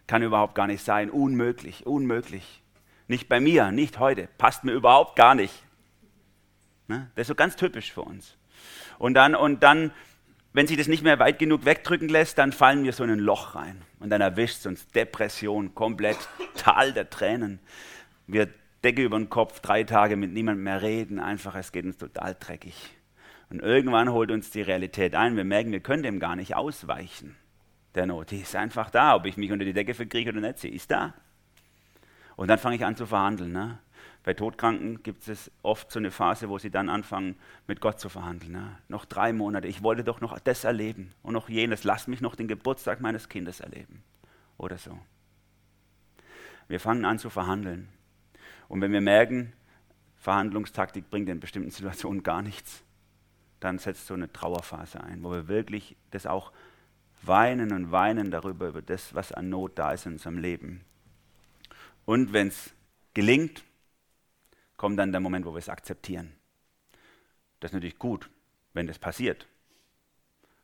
Kann 0.08 0.24
überhaupt 0.24 0.56
gar 0.56 0.68
nicht 0.68 0.84
sein, 0.84 1.10
unmöglich, 1.10 1.86
unmöglich. 1.86 2.62
Nicht 3.08 3.28
bei 3.28 3.40
mir, 3.40 3.72
nicht 3.72 4.00
heute, 4.00 4.30
passt 4.38 4.64
mir 4.64 4.72
überhaupt 4.72 5.16
gar 5.16 5.36
nicht. 5.36 5.54
Ne? 6.88 7.12
Das 7.16 7.24
ist 7.24 7.28
so 7.28 7.36
ganz 7.36 7.56
typisch 7.56 7.92
für 7.92 8.02
uns. 8.02 8.38
Und 8.98 9.14
dann, 9.14 9.36
und 9.36 9.64
dann 9.64 9.92
wenn 10.54 10.68
sich 10.68 10.78
das 10.78 10.88
nicht 10.88 11.04
mehr 11.04 11.20
weit 11.20 11.40
genug 11.40 11.66
wegdrücken 11.66 12.10
lässt, 12.10 12.38
dann 12.38 12.52
fallen 12.52 12.84
wir 12.84 12.94
so 12.94 13.04
in 13.04 13.12
ein 13.12 13.20
Loch 13.20 13.56
rein. 13.56 13.82
Und 14.00 14.10
dann 14.10 14.22
erwischt 14.22 14.66
uns 14.66 14.88
Depression, 14.88 15.74
komplett 15.76 16.18
Tal 16.56 16.94
der 16.94 17.10
Tränen. 17.10 17.60
Wir 18.28 18.50
Decke 18.84 19.04
über 19.04 19.18
den 19.18 19.30
Kopf, 19.30 19.60
drei 19.60 19.84
Tage 19.84 20.16
mit 20.16 20.32
niemandem 20.32 20.64
mehr 20.64 20.82
reden, 20.82 21.20
einfach, 21.20 21.56
es 21.56 21.72
geht 21.72 21.86
uns 21.86 21.98
total 21.98 22.36
dreckig. 22.40 22.76
Und 23.50 23.60
irgendwann 23.60 24.10
holt 24.12 24.32
uns 24.32 24.50
die 24.50 24.62
Realität 24.62 25.14
ein. 25.14 25.36
Wir 25.36 25.44
merken, 25.44 25.72
wir 25.72 25.82
können 25.82 26.04
dem 26.04 26.20
gar 26.20 26.36
nicht 26.36 26.56
ausweichen. 26.56 27.36
Der 27.96 28.06
Not, 28.06 28.32
die 28.32 28.42
ist 28.42 28.56
einfach 28.56 28.90
da. 28.90 29.16
Ob 29.16 29.26
ich 29.26 29.38
mich 29.38 29.52
unter 29.52 29.66
die 29.66 29.74
Decke 29.74 29.94
verkriege 29.94 30.32
oder 30.32 30.40
nicht, 30.40 30.60
sie 30.60 30.70
ist 30.70 30.90
da. 30.90 31.14
Und 32.38 32.48
dann 32.48 32.58
fange 32.58 32.78
ich 32.78 32.86
an 32.86 32.96
zu 32.96 33.06
verhandeln. 33.06 33.52
Ne? 33.52 33.78
Bei 34.24 34.34
Todkranken 34.36 35.02
gibt 35.02 35.28
es 35.28 35.50
oft 35.64 35.92
so 35.92 35.98
eine 35.98 36.12
Phase, 36.12 36.48
wo 36.48 36.60
sie 36.60 36.70
dann 36.70 36.90
anfangen, 36.90 37.36
mit 37.68 37.82
Gott 37.82 38.00
zu 38.00 38.08
verhandeln. 38.08 38.52
Ne? 38.52 38.78
Noch 38.88 39.06
drei 39.06 39.34
Monate, 39.34 39.68
ich 39.68 39.82
wollte 39.82 40.04
doch 40.04 40.22
noch 40.22 40.38
das 40.40 40.64
erleben 40.64 41.12
und 41.24 41.34
noch 41.34 41.50
jenes. 41.50 41.84
Lass 41.84 42.08
mich 42.08 42.22
noch 42.22 42.36
den 42.36 42.48
Geburtstag 42.48 43.02
meines 43.02 43.30
Kindes 43.30 43.60
erleben. 43.62 44.04
Oder 44.58 44.78
so. 44.78 45.00
Wir 46.68 46.80
fangen 46.80 47.04
an 47.04 47.18
zu 47.18 47.32
verhandeln. 47.32 47.90
Und 48.68 48.82
wenn 48.82 48.92
wir 48.92 49.02
merken, 49.02 49.54
Verhandlungstaktik 50.18 51.10
bringt 51.10 51.28
in 51.28 51.40
bestimmten 51.40 51.72
Situationen 51.72 52.22
gar 52.22 52.44
nichts, 52.44 52.84
dann 53.60 53.80
setzt 53.80 54.06
so 54.06 54.14
eine 54.14 54.32
Trauerphase 54.32 55.04
ein, 55.04 55.24
wo 55.24 55.32
wir 55.32 55.48
wirklich 55.48 55.96
das 56.12 56.28
auch 56.28 56.52
weinen 57.24 57.72
und 57.74 57.92
weinen 57.92 58.30
darüber, 58.30 58.68
über 58.68 58.82
das, 58.82 59.16
was 59.16 59.32
an 59.32 59.50
Not 59.50 59.78
da 59.80 59.92
ist 59.92 60.06
in 60.06 60.14
unserem 60.14 60.38
Leben. 60.38 60.82
Und 62.06 62.34
wenn 62.34 62.50
es 62.50 62.74
gelingt, 63.14 63.64
kommt 64.82 64.98
dann 64.98 65.12
der 65.12 65.22
Moment, 65.22 65.46
wo 65.46 65.54
wir 65.54 65.60
es 65.60 65.70
akzeptieren. 65.70 66.32
Das 67.60 67.70
ist 67.70 67.74
natürlich 67.74 68.00
gut, 68.00 68.32
wenn 68.74 68.88
das 68.88 68.98
passiert. 68.98 69.46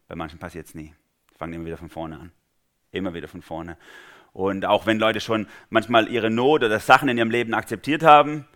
Bei 0.07 0.15
manchen 0.15 0.39
passiert 0.39 0.65
es 0.65 0.73
nie. 0.73 0.91
Fangen 1.37 1.53
immer 1.53 1.65
wieder 1.65 1.77
von 1.77 1.89
vorne 1.89 2.19
an. 2.19 2.31
Immer 2.89 3.13
wieder 3.13 3.27
von 3.27 3.43
vorne. 3.43 3.77
Und 4.33 4.65
auch 4.65 4.87
wenn 4.87 4.97
Leute 4.97 5.19
schon 5.19 5.45
manchmal 5.69 6.07
ihre 6.07 6.31
Not 6.31 6.63
oder 6.63 6.79
Sachen 6.79 7.09
in 7.09 7.19
ihrem 7.19 7.29
Leben 7.29 7.53
akzeptiert 7.53 8.01
haben, 8.01 8.47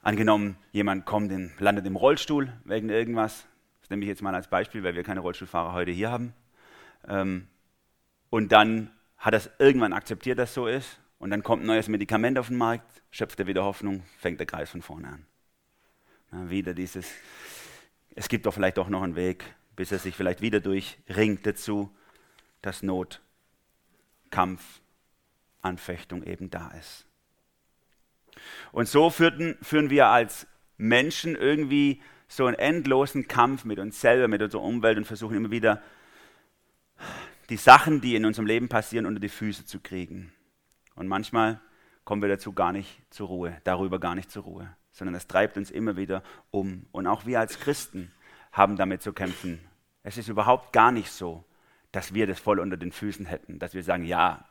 angenommen, 0.00 0.56
jemand 0.72 1.04
kommt 1.04 1.30
in, 1.32 1.52
landet 1.58 1.84
im 1.84 1.96
Rollstuhl 1.96 2.50
wegen 2.64 2.88
irgendwas, 2.88 3.44
das 3.82 3.90
nehme 3.90 4.04
ich 4.04 4.08
jetzt 4.08 4.22
mal 4.22 4.34
als 4.34 4.48
Beispiel, 4.48 4.82
weil 4.84 4.94
wir 4.94 5.02
keine 5.02 5.20
Rollstuhlfahrer 5.20 5.74
heute 5.74 5.90
hier 5.90 6.10
haben, 6.10 6.32
ähm, 7.06 7.46
und 8.30 8.52
dann 8.52 8.90
hat 9.18 9.34
er 9.34 9.38
es 9.40 9.50
irgendwann 9.58 9.92
akzeptiert, 9.92 10.38
dass 10.38 10.54
so 10.54 10.66
ist, 10.66 10.98
Und 11.18 11.30
dann 11.30 11.42
kommt 11.42 11.64
ein 11.64 11.66
neues 11.66 11.88
Medikament 11.88 12.38
auf 12.38 12.48
den 12.48 12.56
Markt, 12.56 13.02
schöpft 13.10 13.40
er 13.40 13.46
wieder 13.46 13.64
Hoffnung, 13.64 14.04
fängt 14.18 14.38
der 14.38 14.46
Kreis 14.46 14.70
von 14.70 14.82
vorne 14.82 15.08
an. 15.08 15.26
Ja, 16.32 16.50
wieder 16.50 16.74
dieses, 16.74 17.10
es 18.14 18.28
gibt 18.28 18.46
doch 18.46 18.54
vielleicht 18.54 18.78
auch 18.78 18.88
noch 18.88 19.02
einen 19.02 19.16
Weg, 19.16 19.44
bis 19.74 19.92
er 19.92 19.98
sich 19.98 20.14
vielleicht 20.14 20.40
wieder 20.40 20.60
durchringt 20.60 21.46
dazu, 21.46 21.94
dass 22.62 22.82
Not, 22.82 23.20
Kampf, 24.30 24.80
Anfechtung 25.62 26.22
eben 26.22 26.50
da 26.50 26.70
ist. 26.72 27.06
Und 28.72 28.88
so 28.88 29.10
führten, 29.10 29.56
führen 29.62 29.90
wir 29.90 30.06
als 30.06 30.46
Menschen 30.76 31.34
irgendwie 31.34 32.00
so 32.28 32.46
einen 32.46 32.56
endlosen 32.56 33.26
Kampf 33.26 33.64
mit 33.64 33.78
uns 33.78 34.00
selber, 34.00 34.28
mit 34.28 34.42
unserer 34.42 34.62
Umwelt 34.62 34.98
und 34.98 35.06
versuchen 35.06 35.36
immer 35.36 35.50
wieder 35.50 35.82
die 37.48 37.56
Sachen, 37.56 38.00
die 38.00 38.14
in 38.14 38.24
unserem 38.24 38.46
Leben 38.46 38.68
passieren, 38.68 39.06
unter 39.06 39.20
die 39.20 39.30
Füße 39.30 39.64
zu 39.64 39.80
kriegen. 39.80 40.32
Und 40.98 41.06
manchmal 41.06 41.60
kommen 42.04 42.22
wir 42.22 42.28
dazu 42.28 42.52
gar 42.52 42.72
nicht 42.72 43.00
zur 43.10 43.28
Ruhe, 43.28 43.60
darüber 43.62 44.00
gar 44.00 44.16
nicht 44.16 44.32
zur 44.32 44.42
Ruhe, 44.42 44.68
sondern 44.90 45.14
es 45.14 45.28
treibt 45.28 45.56
uns 45.56 45.70
immer 45.70 45.96
wieder 45.96 46.24
um. 46.50 46.86
Und 46.90 47.06
auch 47.06 47.24
wir 47.24 47.38
als 47.38 47.60
Christen 47.60 48.10
haben 48.50 48.76
damit 48.76 49.00
zu 49.00 49.12
kämpfen. 49.12 49.60
Es 50.02 50.18
ist 50.18 50.28
überhaupt 50.28 50.72
gar 50.72 50.90
nicht 50.90 51.12
so, 51.12 51.44
dass 51.92 52.14
wir 52.14 52.26
das 52.26 52.40
voll 52.40 52.58
unter 52.58 52.76
den 52.76 52.90
Füßen 52.90 53.26
hätten, 53.26 53.60
dass 53.60 53.74
wir 53.74 53.84
sagen, 53.84 54.04
ja, 54.04 54.44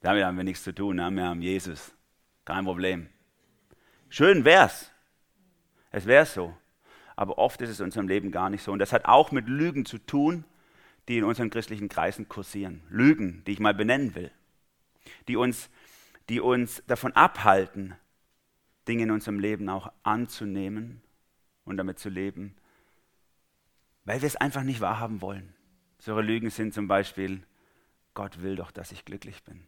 damit 0.00 0.24
haben 0.24 0.36
wir 0.36 0.42
nichts 0.42 0.64
zu 0.64 0.74
tun, 0.74 0.96
wir 0.96 1.24
haben 1.24 1.42
Jesus, 1.42 1.92
kein 2.44 2.64
Problem. 2.64 3.08
Schön 4.08 4.44
wär's, 4.44 4.90
es 5.92 6.06
wäre 6.06 6.26
so, 6.26 6.56
aber 7.14 7.38
oft 7.38 7.60
ist 7.62 7.70
es 7.70 7.78
in 7.78 7.84
unserem 7.84 8.08
Leben 8.08 8.32
gar 8.32 8.50
nicht 8.50 8.64
so. 8.64 8.72
Und 8.72 8.80
das 8.80 8.92
hat 8.92 9.04
auch 9.04 9.30
mit 9.30 9.48
Lügen 9.48 9.84
zu 9.84 9.98
tun, 9.98 10.44
die 11.06 11.18
in 11.18 11.24
unseren 11.24 11.50
christlichen 11.50 11.88
Kreisen 11.88 12.28
kursieren. 12.28 12.82
Lügen, 12.88 13.44
die 13.46 13.52
ich 13.52 13.60
mal 13.60 13.74
benennen 13.74 14.16
will, 14.16 14.32
die 15.26 15.36
uns, 15.36 15.70
die 16.28 16.40
uns 16.40 16.82
davon 16.86 17.12
abhalten, 17.12 17.94
Dinge 18.86 19.04
in 19.04 19.10
unserem 19.10 19.38
Leben 19.38 19.68
auch 19.68 19.92
anzunehmen 20.02 21.02
und 21.64 21.76
damit 21.76 21.98
zu 21.98 22.08
leben, 22.08 22.54
weil 24.04 24.22
wir 24.22 24.26
es 24.26 24.36
einfach 24.36 24.62
nicht 24.62 24.80
wahrhaben 24.80 25.20
wollen. 25.20 25.54
Solche 25.98 26.22
Lügen 26.22 26.50
sind 26.50 26.72
zum 26.72 26.88
Beispiel, 26.88 27.42
Gott 28.14 28.40
will 28.42 28.56
doch, 28.56 28.70
dass 28.70 28.92
ich 28.92 29.04
glücklich 29.04 29.42
bin. 29.44 29.66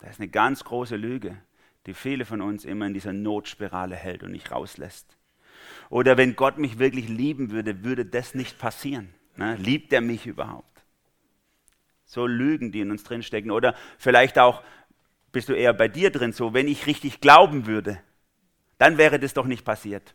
Das 0.00 0.10
ist 0.10 0.20
eine 0.20 0.28
ganz 0.28 0.64
große 0.64 0.96
Lüge, 0.96 1.36
die 1.86 1.94
viele 1.94 2.24
von 2.24 2.40
uns 2.40 2.64
immer 2.64 2.86
in 2.86 2.94
dieser 2.94 3.12
Notspirale 3.12 3.94
hält 3.94 4.22
und 4.22 4.32
nicht 4.32 4.50
rauslässt. 4.50 5.16
Oder 5.90 6.16
wenn 6.16 6.36
Gott 6.36 6.58
mich 6.58 6.78
wirklich 6.78 7.08
lieben 7.08 7.50
würde, 7.50 7.84
würde 7.84 8.04
das 8.04 8.34
nicht 8.34 8.58
passieren. 8.58 9.14
Ne? 9.36 9.56
Liebt 9.56 9.92
er 9.92 10.00
mich 10.00 10.26
überhaupt? 10.26 10.73
So 12.14 12.28
Lügen, 12.28 12.70
die 12.70 12.80
in 12.80 12.92
uns 12.92 13.02
drinstecken. 13.02 13.50
Oder 13.50 13.74
vielleicht 13.98 14.38
auch, 14.38 14.62
bist 15.32 15.48
du 15.48 15.52
eher 15.52 15.72
bei 15.72 15.88
dir 15.88 16.10
drin 16.10 16.32
so, 16.32 16.54
wenn 16.54 16.68
ich 16.68 16.86
richtig 16.86 17.20
glauben 17.20 17.66
würde, 17.66 18.00
dann 18.78 18.98
wäre 18.98 19.18
das 19.18 19.34
doch 19.34 19.46
nicht 19.46 19.64
passiert. 19.64 20.14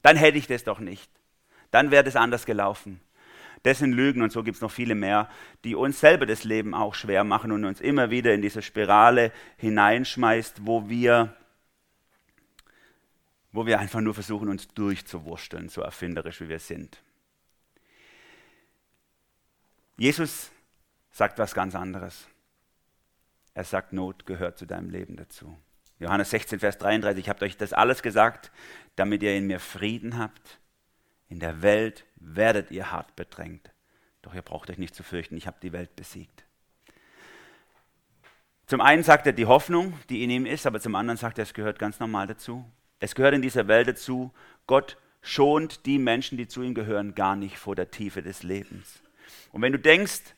Dann 0.00 0.16
hätte 0.16 0.38
ich 0.38 0.46
das 0.46 0.62
doch 0.62 0.78
nicht. 0.78 1.10
Dann 1.72 1.90
wäre 1.90 2.04
das 2.04 2.14
anders 2.14 2.46
gelaufen. 2.46 3.00
Das 3.64 3.80
sind 3.80 3.92
Lügen 3.92 4.22
und 4.22 4.30
so 4.30 4.44
gibt 4.44 4.56
es 4.56 4.62
noch 4.62 4.70
viele 4.70 4.94
mehr, 4.94 5.28
die 5.64 5.74
uns 5.74 5.98
selber 5.98 6.24
das 6.24 6.44
Leben 6.44 6.72
auch 6.72 6.94
schwer 6.94 7.24
machen 7.24 7.50
und 7.50 7.64
uns 7.64 7.80
immer 7.80 8.10
wieder 8.10 8.32
in 8.32 8.42
diese 8.42 8.62
Spirale 8.62 9.32
hineinschmeißt, 9.56 10.64
wo 10.66 10.88
wir, 10.88 11.36
wo 13.52 13.66
wir 13.66 13.80
einfach 13.80 14.00
nur 14.00 14.14
versuchen, 14.14 14.48
uns 14.48 14.68
durchzuwursteln, 14.68 15.68
so 15.68 15.82
erfinderisch 15.82 16.40
wie 16.40 16.48
wir 16.48 16.60
sind. 16.60 17.02
Jesus 19.98 20.50
sagt 21.20 21.38
was 21.38 21.52
ganz 21.52 21.74
anderes. 21.74 22.26
Er 23.52 23.64
sagt, 23.64 23.92
Not 23.92 24.24
gehört 24.24 24.56
zu 24.56 24.64
deinem 24.64 24.88
Leben 24.88 25.16
dazu. 25.16 25.54
Johannes 25.98 26.30
16, 26.30 26.60
Vers 26.60 26.78
33, 26.78 27.22
ich 27.22 27.28
habe 27.28 27.44
euch 27.44 27.58
das 27.58 27.74
alles 27.74 28.00
gesagt, 28.00 28.50
damit 28.96 29.22
ihr 29.22 29.36
in 29.36 29.46
mir 29.46 29.60
Frieden 29.60 30.16
habt. 30.16 30.58
In 31.28 31.38
der 31.38 31.60
Welt 31.60 32.06
werdet 32.16 32.70
ihr 32.70 32.90
hart 32.90 33.16
bedrängt. 33.16 33.70
Doch 34.22 34.34
ihr 34.34 34.40
braucht 34.40 34.70
euch 34.70 34.78
nicht 34.78 34.94
zu 34.94 35.02
fürchten, 35.02 35.36
ich 35.36 35.46
habe 35.46 35.58
die 35.62 35.74
Welt 35.74 35.94
besiegt. 35.94 36.46
Zum 38.64 38.80
einen 38.80 39.02
sagt 39.02 39.26
er 39.26 39.34
die 39.34 39.44
Hoffnung, 39.44 40.00
die 40.08 40.24
in 40.24 40.30
ihm 40.30 40.46
ist, 40.46 40.66
aber 40.66 40.80
zum 40.80 40.94
anderen 40.94 41.18
sagt 41.18 41.36
er, 41.36 41.42
es 41.42 41.52
gehört 41.52 41.78
ganz 41.78 42.00
normal 42.00 42.28
dazu. 42.28 42.64
Es 42.98 43.14
gehört 43.14 43.34
in 43.34 43.42
dieser 43.42 43.68
Welt 43.68 43.88
dazu, 43.88 44.32
Gott 44.66 44.96
schont 45.20 45.84
die 45.84 45.98
Menschen, 45.98 46.38
die 46.38 46.48
zu 46.48 46.62
ihm 46.62 46.72
gehören, 46.72 47.14
gar 47.14 47.36
nicht 47.36 47.58
vor 47.58 47.76
der 47.76 47.90
Tiefe 47.90 48.22
des 48.22 48.42
Lebens. 48.42 49.02
Und 49.52 49.60
wenn 49.60 49.72
du 49.72 49.78
denkst, 49.78 50.34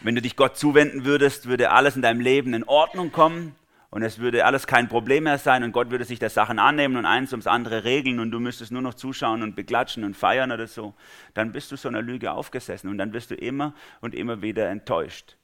wenn 0.00 0.14
du 0.14 0.22
dich 0.22 0.36
Gott 0.36 0.56
zuwenden 0.56 1.04
würdest, 1.04 1.46
würde 1.46 1.70
alles 1.70 1.96
in 1.96 2.02
deinem 2.02 2.20
Leben 2.20 2.54
in 2.54 2.64
Ordnung 2.64 3.12
kommen, 3.12 3.54
und 3.94 4.02
es 4.02 4.18
würde 4.18 4.44
alles 4.44 4.66
kein 4.66 4.88
Problem 4.88 5.22
mehr 5.22 5.38
sein 5.38 5.62
und 5.62 5.70
Gott 5.70 5.92
würde 5.92 6.04
sich 6.04 6.18
der 6.18 6.28
Sachen 6.28 6.58
annehmen 6.58 6.96
und 6.96 7.06
eins 7.06 7.30
ums 7.30 7.46
andere 7.46 7.84
regeln 7.84 8.18
und 8.18 8.32
du 8.32 8.40
müsstest 8.40 8.72
nur 8.72 8.82
noch 8.82 8.94
zuschauen 8.94 9.40
und 9.44 9.54
beklatschen 9.54 10.02
und 10.02 10.16
feiern 10.16 10.50
oder 10.50 10.66
so, 10.66 10.94
dann 11.34 11.52
bist 11.52 11.70
du 11.70 11.76
so 11.76 11.86
einer 11.86 12.02
Lüge 12.02 12.32
aufgesessen 12.32 12.90
und 12.90 12.98
dann 12.98 13.12
wirst 13.12 13.30
du 13.30 13.36
immer 13.36 13.72
und 14.00 14.16
immer 14.16 14.42
wieder 14.42 14.68
enttäuscht. 14.68 15.36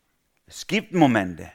Es 0.46 0.66
gibt 0.66 0.92
Momente 0.92 1.52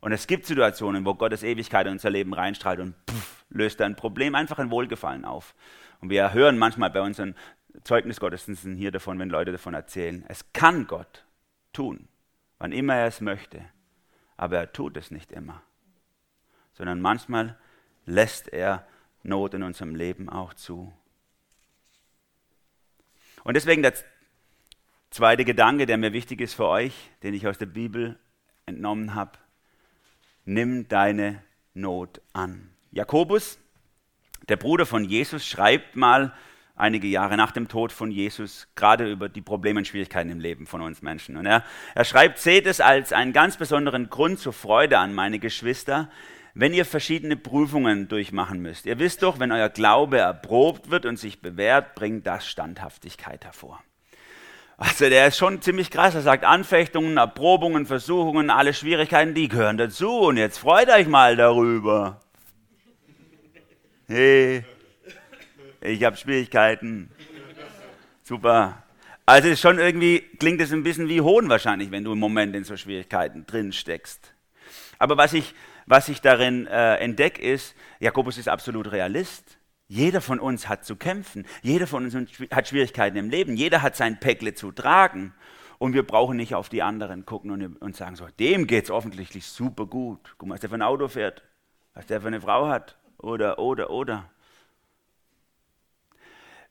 und 0.00 0.10
es 0.10 0.26
gibt 0.26 0.46
Situationen, 0.46 1.04
wo 1.04 1.14
Gottes 1.14 1.44
Ewigkeit 1.44 1.86
in 1.86 1.92
unser 1.92 2.10
Leben 2.10 2.34
reinstrahlt 2.34 2.80
und 2.80 2.96
puff, 3.06 3.44
löst 3.50 3.80
ein 3.80 3.94
Problem 3.94 4.34
einfach 4.34 4.58
ein 4.58 4.72
Wohlgefallen 4.72 5.24
auf. 5.24 5.54
Und 6.00 6.10
wir 6.10 6.32
hören 6.32 6.58
manchmal 6.58 6.90
bei 6.90 7.02
unseren 7.02 7.36
Zeugnisgottesdiensten 7.84 8.74
hier 8.74 8.90
davon, 8.90 9.20
wenn 9.20 9.30
Leute 9.30 9.52
davon 9.52 9.74
erzählen. 9.74 10.24
Es 10.26 10.52
kann 10.52 10.88
Gott 10.88 11.24
tun, 11.76 12.08
wann 12.58 12.72
immer 12.72 12.94
er 12.94 13.06
es 13.06 13.20
möchte, 13.20 13.64
aber 14.36 14.58
er 14.58 14.72
tut 14.72 14.96
es 14.96 15.10
nicht 15.10 15.32
immer 15.32 15.62
sondern 16.76 17.00
manchmal 17.00 17.58
lässt 18.04 18.48
er 18.48 18.86
Not 19.22 19.54
in 19.54 19.62
unserem 19.64 19.96
Leben 19.96 20.28
auch 20.28 20.54
zu. 20.54 20.92
Und 23.42 23.54
deswegen 23.54 23.82
der 23.82 23.94
zweite 25.10 25.44
Gedanke, 25.44 25.86
der 25.86 25.96
mir 25.96 26.12
wichtig 26.12 26.40
ist 26.40 26.54
für 26.54 26.68
euch, 26.68 27.10
den 27.22 27.34
ich 27.34 27.48
aus 27.48 27.58
der 27.58 27.66
Bibel 27.66 28.18
entnommen 28.66 29.14
habe, 29.14 29.38
nimm 30.44 30.86
deine 30.86 31.42
Not 31.74 32.20
an. 32.32 32.70
Jakobus, 32.92 33.58
der 34.48 34.56
Bruder 34.56 34.86
von 34.86 35.04
Jesus, 35.04 35.46
schreibt 35.46 35.96
mal 35.96 36.32
einige 36.76 37.08
Jahre 37.08 37.36
nach 37.36 37.50
dem 37.50 37.68
Tod 37.68 37.90
von 37.90 38.10
Jesus 38.10 38.68
gerade 38.76 39.10
über 39.10 39.28
die 39.28 39.40
Probleme 39.40 39.78
und 39.78 39.86
Schwierigkeiten 39.86 40.30
im 40.30 40.40
Leben 40.40 40.66
von 40.66 40.82
uns 40.82 41.02
Menschen. 41.02 41.36
Und 41.36 41.46
er, 41.46 41.64
er 41.94 42.04
schreibt, 42.04 42.38
seht 42.38 42.66
es 42.66 42.80
als 42.80 43.12
einen 43.12 43.32
ganz 43.32 43.56
besonderen 43.56 44.10
Grund 44.10 44.38
zur 44.38 44.52
Freude 44.52 44.98
an, 44.98 45.14
meine 45.14 45.38
Geschwister, 45.38 46.10
wenn 46.54 46.72
ihr 46.72 46.84
verschiedene 46.84 47.36
Prüfungen 47.36 48.08
durchmachen 48.08 48.60
müsst. 48.60 48.86
Ihr 48.86 48.98
wisst 48.98 49.22
doch, 49.22 49.38
wenn 49.38 49.52
euer 49.52 49.68
Glaube 49.68 50.18
erprobt 50.18 50.90
wird 50.90 51.04
und 51.04 51.18
sich 51.18 51.40
bewährt, 51.40 51.94
bringt 51.94 52.26
das 52.26 52.46
Standhaftigkeit 52.46 53.44
hervor. 53.44 53.82
Also 54.78 55.08
der 55.08 55.28
ist 55.28 55.38
schon 55.38 55.62
ziemlich 55.62 55.90
krass. 55.90 56.14
Er 56.14 56.20
sagt, 56.20 56.44
Anfechtungen, 56.44 57.16
Erprobungen, 57.16 57.86
Versuchungen, 57.86 58.50
alle 58.50 58.74
Schwierigkeiten, 58.74 59.34
die 59.34 59.48
gehören 59.48 59.78
dazu. 59.78 60.10
Und 60.10 60.36
jetzt 60.36 60.58
freut 60.58 60.90
euch 60.90 61.08
mal 61.08 61.36
darüber. 61.36 62.20
Hey, 64.06 64.64
ich 65.86 66.04
habe 66.04 66.16
Schwierigkeiten. 66.16 67.10
Super. 68.22 68.82
Also 69.24 69.48
ist 69.48 69.60
schon 69.60 69.78
irgendwie, 69.78 70.20
klingt 70.38 70.60
es 70.60 70.72
ein 70.72 70.82
bisschen 70.82 71.08
wie 71.08 71.20
Hohn 71.20 71.48
wahrscheinlich, 71.48 71.90
wenn 71.90 72.04
du 72.04 72.12
im 72.12 72.18
Moment 72.18 72.54
in 72.54 72.64
so 72.64 72.76
Schwierigkeiten 72.76 73.46
drin 73.46 73.72
steckst. 73.72 74.32
Aber 74.98 75.16
was 75.16 75.32
ich 75.32 75.54
was 75.86 76.08
ich 76.08 76.20
darin 76.20 76.66
äh, 76.66 76.96
entdecke, 76.96 77.40
ist, 77.40 77.76
Jakobus 78.00 78.38
ist 78.38 78.48
absolut 78.48 78.90
Realist. 78.90 79.58
Jeder 79.86 80.20
von 80.20 80.40
uns 80.40 80.68
hat 80.68 80.84
zu 80.84 80.96
kämpfen. 80.96 81.46
Jeder 81.62 81.86
von 81.86 82.04
uns 82.04 82.16
hat 82.50 82.66
Schwierigkeiten 82.66 83.16
im 83.16 83.30
Leben. 83.30 83.56
Jeder 83.56 83.82
hat 83.82 83.94
sein 83.94 84.18
Päckle 84.18 84.54
zu 84.54 84.72
tragen. 84.72 85.32
Und 85.78 85.92
wir 85.92 86.04
brauchen 86.04 86.36
nicht 86.36 86.56
auf 86.56 86.68
die 86.68 86.82
anderen 86.82 87.24
gucken 87.24 87.52
und, 87.52 87.76
und 87.76 87.94
sagen 87.94 88.16
so, 88.16 88.26
dem 88.40 88.66
geht 88.66 88.84
es 88.84 88.90
offensichtlich 88.90 89.46
super 89.46 89.86
gut. 89.86 90.34
Guck 90.38 90.48
mal, 90.48 90.54
was 90.54 90.60
der 90.60 90.70
für 90.70 90.76
ein 90.76 90.82
Auto 90.82 91.06
fährt, 91.06 91.44
was 91.94 92.06
der 92.06 92.20
für 92.20 92.26
eine 92.26 92.40
Frau 92.40 92.66
hat. 92.66 92.96
Oder, 93.18 93.60
oder, 93.60 93.90
oder. 93.90 94.28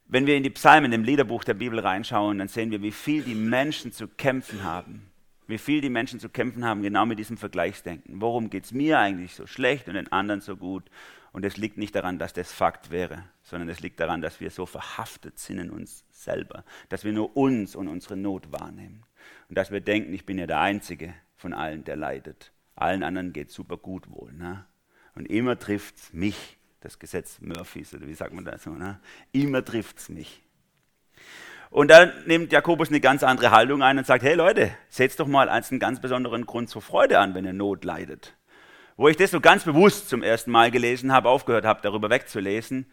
Wenn 0.08 0.28
wir 0.28 0.38
in 0.38 0.44
die 0.44 0.50
Psalmen, 0.52 0.92
im 0.92 1.04
Liederbuch 1.04 1.44
der 1.44 1.56
Bibel 1.56 1.80
reinschauen, 1.80 2.38
dann 2.38 2.48
sehen 2.48 2.72
wir, 2.72 2.82
wie 2.82 2.92
viel 2.92 3.24
die 3.24 3.36
Menschen 3.36 3.92
zu 3.92 4.08
kämpfen 4.08 4.64
haben 4.64 5.10
wie 5.48 5.58
viel 5.58 5.82
die 5.82 5.90
Menschen 5.90 6.20
zu 6.20 6.30
kämpfen 6.30 6.66
haben, 6.66 6.82
genau 6.82 7.06
mit 7.06 7.20
diesem 7.20 7.38
Vergleichsdenken. 7.38 8.22
Warum 8.22 8.50
geht 8.50 8.66
es 8.66 8.72
mir 8.72 9.00
eigentlich 9.00 9.36
so 9.36 9.46
schlecht 9.46 9.88
und 9.88 9.96
den 9.96 10.12
anderen 10.12 10.42
so 10.42 10.58
gut? 10.58 10.90
Und 11.32 11.44
es 11.44 11.58
liegt 11.58 11.78
nicht 11.78 11.94
daran, 11.94 12.18
dass 12.18 12.34
das 12.34 12.52
Fakt 12.52 12.92
wäre, 12.92 13.24
sondern 13.44 13.70
es 13.70 13.82
liegt 13.82 14.00
daran, 14.00 14.22
dass 14.22 14.40
wir 14.40 14.50
so 14.50 14.66
verhaftet 14.66 15.38
sind 15.38 15.60
in 15.60 15.70
uns 15.70 16.06
selber, 16.10 16.64
dass 16.90 17.04
wir 17.04 17.12
nur 17.12 17.36
uns 17.36 17.76
und 17.76 17.88
unsere 17.88 18.16
Not 18.16 18.52
wahrnehmen. 18.52 19.04
Und 19.50 19.58
dass 19.58 19.70
wir 19.70 19.82
denken, 19.82 20.14
ich 20.14 20.26
bin 20.26 20.38
ja 20.38 20.48
der 20.48 20.62
Einzige 20.62 21.14
von 21.36 21.54
allen, 21.54 21.84
der 21.84 21.98
leidet. 21.98 22.52
Allen 22.76 23.04
anderen 23.04 23.34
geht 23.34 23.52
super 23.52 23.78
gut 23.78 24.10
wohl. 24.10 24.32
Ne? 24.34 24.66
Und 25.14 25.26
immer 25.26 25.60
trifft 25.60 25.98
es 25.98 26.14
mich, 26.14 26.58
das 26.86 27.00
Gesetz 27.00 27.40
Murphys, 27.42 27.94
oder 27.94 28.08
wie 28.08 28.14
sagt 28.14 28.34
man 28.34 28.46
das 28.46 28.66
ne? 28.66 29.00
immer 29.32 29.66
trifft 29.66 29.98
es 29.98 30.10
mich. 30.10 30.42
Und 31.72 31.90
dann 31.90 32.14
nimmt 32.26 32.52
Jakobus 32.52 32.90
eine 32.90 33.02
ganz 33.02 33.24
andere 33.24 33.52
Haltung 33.52 33.82
ein 33.82 33.98
und 33.98 34.06
sagt, 34.06 34.24
hey 34.24 34.36
Leute, 34.36 34.72
setzt 34.90 35.20
doch 35.20 35.28
mal 35.28 35.50
als 35.50 35.72
einen 35.72 35.80
ganz 35.80 36.00
besonderen 36.00 36.46
Grund 36.46 36.70
zur 36.70 36.82
Freude 36.82 37.20
an, 37.20 37.34
wenn 37.34 37.44
ihr 37.44 37.54
Not 37.54 37.84
leidet. 37.84 38.36
Wo 38.98 39.10
ich 39.10 39.18
das 39.18 39.32
so 39.32 39.42
ganz 39.42 39.66
bewusst 39.66 40.08
zum 40.08 40.24
ersten 40.24 40.52
Mal 40.52 40.72
gelesen 40.72 41.12
habe, 41.12 41.28
aufgehört 41.28 41.66
habe, 41.66 41.82
darüber 41.82 42.10
wegzulesen, 42.10 42.86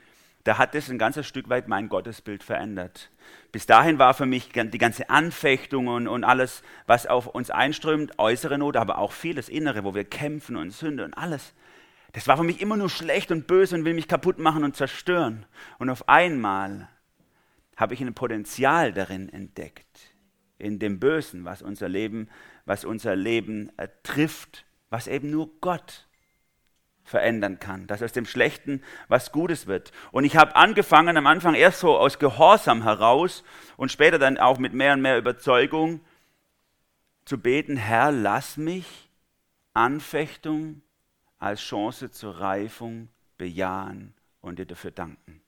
da 0.43 0.59
hat 0.59 0.75
das 0.75 0.91
ein 0.91 0.99
ganzes 0.99 1.29
Stück 1.29 1.49
weit 1.49 1.69
mein 1.69 1.89
Gottesbild 1.89 2.43
verändert. 2.43 3.11
Bis 3.53 3.67
dahin 3.67 4.01
war 4.01 4.15
für 4.15 4.27
mich 4.27 4.49
die 4.53 4.79
ganze 4.79 5.09
Anfechtung 5.09 5.87
und, 5.87 6.09
und 6.09 6.25
alles, 6.25 6.65
was 6.87 7.07
auf 7.07 7.29
uns 7.29 7.51
einströmt, 7.51 8.19
äußere 8.19 8.59
Not, 8.59 8.77
aber 8.77 8.99
auch 8.99 9.13
vieles 9.13 9.49
Innere, 9.49 9.85
wo 9.85 9.95
wir 9.95 10.05
kämpfen 10.05 10.57
und 10.57 10.73
Sünde 10.73 11.05
und 11.05 11.15
alles. 11.15 11.53
Das 12.13 12.29
war 12.29 12.37
für 12.37 12.45
mich 12.45 12.61
immer 12.61 12.77
nur 12.77 12.91
schlecht 12.91 13.31
und 13.31 13.47
böse 13.47 13.75
und 13.75 13.85
will 13.85 13.95
mich 13.95 14.09
kaputt 14.09 14.39
machen 14.39 14.65
und 14.65 14.77
zerstören. 14.77 15.47
Und 15.79 15.89
auf 15.89 16.09
einmal 16.09 16.89
habe 17.77 17.95
ich 17.95 18.01
ein 18.01 18.15
Potenzial 18.15 18.93
darin 18.93 19.29
entdeckt, 19.31 20.15
in 20.59 20.79
dem 20.79 21.01
Bösen, 21.01 21.45
was 21.45 21.63
unser 21.63 21.89
Leben, 21.89 22.29
was 22.67 22.85
unser 22.85 23.17
Leben 23.17 23.71
äh, 23.79 23.89
trifft, 24.03 24.67
was 24.91 25.07
eben 25.07 25.31
nur 25.31 25.51
Gott 25.61 26.07
verändern 27.05 27.59
kann, 27.59 27.87
dass 27.87 28.03
aus 28.03 28.13
dem 28.13 28.27
Schlechten 28.27 28.83
was 29.09 29.33
Gutes 29.33 29.67
wird. 29.67 29.91
Und 30.13 30.25
ich 30.25 30.37
habe 30.37 30.55
angefangen, 30.55 31.17
am 31.17 31.27
Anfang 31.27 31.55
erst 31.55 31.81
so 31.81 31.97
aus 31.97 32.19
Gehorsam 32.19 32.83
heraus 32.83 33.43
und 33.77 33.91
später 33.91 34.19
dann 34.19 34.39
auch 34.39 34.59
mit 34.59 34.73
mehr 34.73 34.93
und 34.93 35.03
mehr 35.03 35.19
Überzeugung 35.19 36.01
zu 37.25 37.39
beten, 37.39 37.77
Herr, 37.77 38.13
lass 38.13 38.57
mich 38.57 39.11
Anfechtung 39.75 40.83
als 41.43 41.61
Chance 41.61 42.13
zur 42.13 42.39
Reifung 42.39 43.09
bejahen 43.37 44.15
und 44.41 44.61
dir 44.61 44.67
dafür 44.67 44.93
danken. 44.93 45.43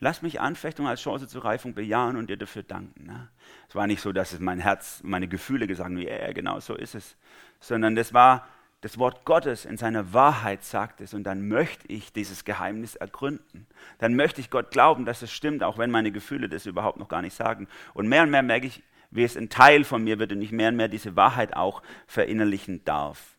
Lass 0.00 0.22
mich 0.22 0.40
Anfechtung 0.40 0.88
als 0.88 1.00
Chance 1.00 1.28
zur 1.28 1.44
Reifung 1.44 1.74
bejahen 1.74 2.16
und 2.16 2.28
dir 2.28 2.36
dafür 2.36 2.64
danken. 2.64 3.06
Ne? 3.06 3.28
Es 3.68 3.76
war 3.76 3.86
nicht 3.86 4.00
so, 4.00 4.12
dass 4.12 4.32
es 4.32 4.40
mein 4.40 4.58
Herz, 4.58 5.00
meine 5.04 5.28
Gefühle 5.28 5.68
gesagt 5.68 5.88
haben, 5.88 5.98
ja, 5.98 6.10
yeah, 6.10 6.32
genau 6.32 6.58
so 6.58 6.74
ist 6.74 6.96
es, 6.96 7.16
sondern 7.60 7.94
das 7.94 8.12
war 8.12 8.48
das 8.80 8.98
Wort 8.98 9.24
Gottes 9.24 9.64
in 9.64 9.76
seiner 9.76 10.12
Wahrheit 10.12 10.64
sagt 10.64 11.00
es 11.00 11.14
und 11.14 11.22
dann 11.22 11.46
möchte 11.46 11.86
ich 11.86 12.12
dieses 12.12 12.44
Geheimnis 12.44 12.96
ergründen. 12.96 13.68
Dann 13.98 14.16
möchte 14.16 14.40
ich 14.40 14.50
Gott 14.50 14.72
glauben, 14.72 15.04
dass 15.04 15.22
es 15.22 15.30
stimmt, 15.30 15.62
auch 15.62 15.78
wenn 15.78 15.92
meine 15.92 16.10
Gefühle 16.10 16.48
das 16.48 16.66
überhaupt 16.66 16.98
noch 16.98 17.08
gar 17.08 17.22
nicht 17.22 17.36
sagen. 17.36 17.68
Und 17.94 18.08
mehr 18.08 18.24
und 18.24 18.30
mehr 18.30 18.42
merke 18.42 18.66
ich, 18.66 18.82
wie 19.12 19.22
es 19.22 19.36
ein 19.36 19.48
Teil 19.48 19.84
von 19.84 20.02
mir 20.02 20.18
wird 20.18 20.32
und 20.32 20.42
ich 20.42 20.50
mehr 20.50 20.70
und 20.70 20.76
mehr 20.76 20.88
diese 20.88 21.14
Wahrheit 21.14 21.54
auch 21.54 21.84
verinnerlichen 22.08 22.84
darf. 22.84 23.31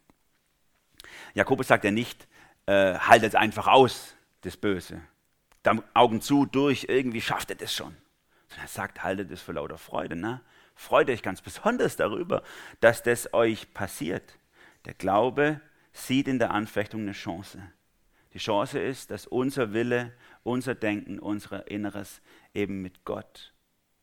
Jakobus 1.33 1.67
sagt 1.67 1.83
ja 1.83 1.91
nicht, 1.91 2.27
äh, 2.65 2.95
haltet 2.95 3.35
einfach 3.35 3.67
aus, 3.67 4.15
das 4.41 4.57
Böse. 4.57 5.01
Da 5.63 5.75
Augen 5.93 6.21
zu, 6.21 6.45
durch, 6.45 6.85
irgendwie 6.89 7.21
schafft 7.21 7.49
er 7.49 7.55
das 7.55 7.73
schon. 7.73 7.95
Sondern 8.49 8.65
er 8.65 8.69
sagt, 8.69 9.03
haltet 9.03 9.31
es 9.31 9.41
für 9.41 9.53
lauter 9.53 9.77
Freude. 9.77 10.15
Ne? 10.15 10.41
Freut 10.75 11.09
euch 11.09 11.21
ganz 11.21 11.41
besonders 11.43 11.95
darüber, 11.95 12.43
dass 12.79 13.03
das 13.03 13.33
euch 13.33 13.73
passiert. 13.73 14.37
Der 14.85 14.93
Glaube 14.93 15.61
sieht 15.93 16.27
in 16.27 16.39
der 16.39 16.51
Anfechtung 16.51 17.01
eine 17.01 17.13
Chance. 17.13 17.61
Die 18.33 18.39
Chance 18.39 18.79
ist, 18.79 19.11
dass 19.11 19.27
unser 19.27 19.73
Wille, 19.73 20.11
unser 20.43 20.75
Denken, 20.75 21.19
unser 21.19 21.69
Inneres 21.69 22.21
eben 22.53 22.81
mit 22.81 23.05
Gott 23.05 23.52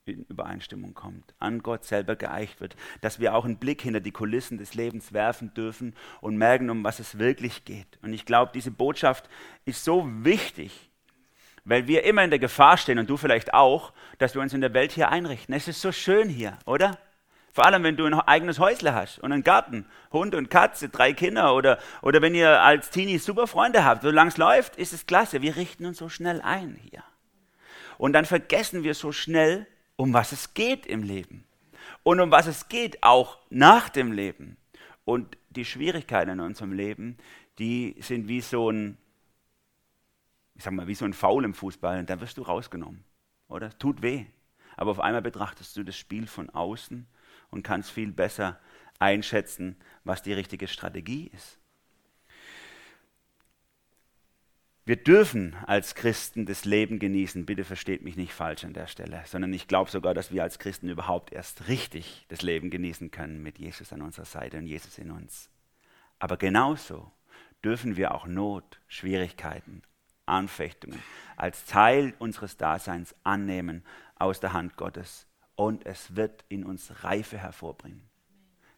in 0.07 0.25
Übereinstimmung 0.28 0.95
kommt, 0.95 1.35
an 1.38 1.62
Gott 1.62 1.85
selber 1.85 2.16
geeicht 2.16 2.61
wird, 2.61 2.76
dass 3.00 3.21
wir 3.21 3.35
auch 3.35 3.45
einen 3.45 3.59
Blick 3.59 3.83
hinter 3.83 4.00
die 4.00 4.12
Kulissen 4.12 4.59
des 4.59 4.75
Lebens 4.75 5.12
werfen 5.12 5.52
dürfen 5.54 5.95
und 6.21 6.37
merken, 6.37 6.71
um 6.71 6.85
was 6.85 7.00
es 7.00 7.19
wirklich 7.19 7.64
geht. 7.64 7.99
Und 8.02 8.12
ich 8.12 8.25
glaube, 8.25 8.52
diese 8.54 8.71
Botschaft 8.71 9.28
ist 9.64 9.85
so 9.85 10.09
wichtig, 10.25 10.90
weil 11.64 11.87
wir 11.87 12.04
immer 12.04 12.25
in 12.25 12.30
der 12.30 12.38
Gefahr 12.38 12.76
stehen, 12.78 12.99
und 12.99 13.11
du 13.11 13.16
vielleicht 13.16 13.52
auch, 13.54 13.92
dass 14.19 14.35
wir 14.35 14.42
uns 14.42 14.54
in 14.54 14.62
der 14.62 14.75
Welt 14.75 14.92
hier 14.92 15.11
einrichten. 15.11 15.54
Es 15.54 15.69
ist 15.69 15.80
so 15.80 15.92
schön 15.92 16.28
hier, 16.28 16.59
oder? 16.64 16.99
Vor 17.52 17.66
allem, 17.66 17.83
wenn 17.83 17.97
du 17.97 18.07
ein 18.07 18.14
eigenes 18.14 18.59
Häusle 18.59 18.95
hast 18.95 19.19
und 19.19 19.33
einen 19.33 19.42
Garten, 19.42 19.85
Hund 20.12 20.35
und 20.35 20.50
Katze, 20.50 20.88
drei 20.88 21.12
Kinder 21.12 21.54
oder, 21.54 21.78
oder 22.00 22.23
wenn 22.23 22.35
ihr 22.35 22.62
als 22.62 22.90
Teenie 22.90 23.19
super 23.19 23.47
Freunde 23.47 23.85
habt. 23.85 24.02
Solange 24.02 24.28
es 24.28 24.37
läuft, 24.37 24.76
ist 24.76 24.92
es 24.92 25.04
klasse. 25.04 25.42
Wir 25.42 25.57
richten 25.57 25.85
uns 25.85 25.99
so 25.99 26.09
schnell 26.09 26.40
ein 26.40 26.78
hier. 26.80 27.02
Und 27.99 28.12
dann 28.12 28.25
vergessen 28.25 28.85
wir 28.85 28.95
so 28.95 29.11
schnell, 29.12 29.66
um 30.00 30.15
was 30.15 30.32
es 30.32 30.54
geht 30.54 30.86
im 30.86 31.02
Leben. 31.02 31.45
Und 32.02 32.21
um 32.21 32.30
was 32.30 32.47
es 32.47 32.71
geht 32.71 33.02
auch 33.02 33.39
nach 33.50 33.91
dem 33.91 34.13
Leben. 34.13 34.56
Und 35.04 35.36
die 35.50 35.67
Schwierigkeiten 35.67 36.30
in 36.30 36.41
unserem 36.41 36.73
Leben, 36.73 37.19
die 37.58 37.97
sind 38.00 38.26
wie 38.26 38.41
so 38.41 38.71
ein, 38.71 38.97
ich 40.54 40.65
sag 40.65 40.73
mal, 40.73 40.86
wie 40.86 40.95
so 40.95 41.04
ein 41.04 41.13
Foul 41.13 41.45
im 41.45 41.52
Fußball. 41.52 41.99
Und 41.99 42.08
dann 42.08 42.23
wirst 42.23 42.39
du 42.39 42.43
rausgenommen. 42.43 43.04
Oder? 43.49 43.78
Tut 43.78 44.00
weh. 44.00 44.25
Aber 44.75 44.93
auf 44.93 45.00
einmal 45.00 45.21
betrachtest 45.21 45.76
du 45.76 45.82
das 45.82 45.99
Spiel 45.99 46.26
von 46.26 46.49
außen 46.49 47.06
und 47.50 47.63
kannst 47.63 47.91
viel 47.91 48.10
besser 48.10 48.58
einschätzen, 48.99 49.76
was 50.04 50.23
die 50.23 50.32
richtige 50.32 50.67
Strategie 50.67 51.30
ist. 51.34 51.59
Wir 54.90 54.96
dürfen 54.96 55.54
als 55.68 55.94
Christen 55.94 56.46
das 56.46 56.64
Leben 56.64 56.98
genießen, 56.98 57.46
bitte 57.46 57.62
versteht 57.62 58.02
mich 58.02 58.16
nicht 58.16 58.32
falsch 58.32 58.64
an 58.64 58.72
der 58.72 58.88
Stelle, 58.88 59.22
sondern 59.24 59.52
ich 59.52 59.68
glaube 59.68 59.88
sogar, 59.88 60.14
dass 60.14 60.32
wir 60.32 60.42
als 60.42 60.58
Christen 60.58 60.88
überhaupt 60.88 61.32
erst 61.32 61.68
richtig 61.68 62.26
das 62.26 62.42
Leben 62.42 62.70
genießen 62.70 63.12
können 63.12 63.40
mit 63.40 63.60
Jesus 63.60 63.92
an 63.92 64.02
unserer 64.02 64.24
Seite 64.24 64.58
und 64.58 64.66
Jesus 64.66 64.98
in 64.98 65.12
uns. 65.12 65.48
Aber 66.18 66.36
genauso 66.36 67.12
dürfen 67.64 67.96
wir 67.96 68.12
auch 68.12 68.26
Not, 68.26 68.80
Schwierigkeiten, 68.88 69.82
Anfechtungen 70.26 71.00
als 71.36 71.66
Teil 71.66 72.12
unseres 72.18 72.56
Daseins 72.56 73.14
annehmen 73.22 73.84
aus 74.16 74.40
der 74.40 74.54
Hand 74.54 74.76
Gottes 74.76 75.28
und 75.54 75.86
es 75.86 76.16
wird 76.16 76.44
in 76.48 76.64
uns 76.64 77.04
Reife 77.04 77.38
hervorbringen. 77.38 78.02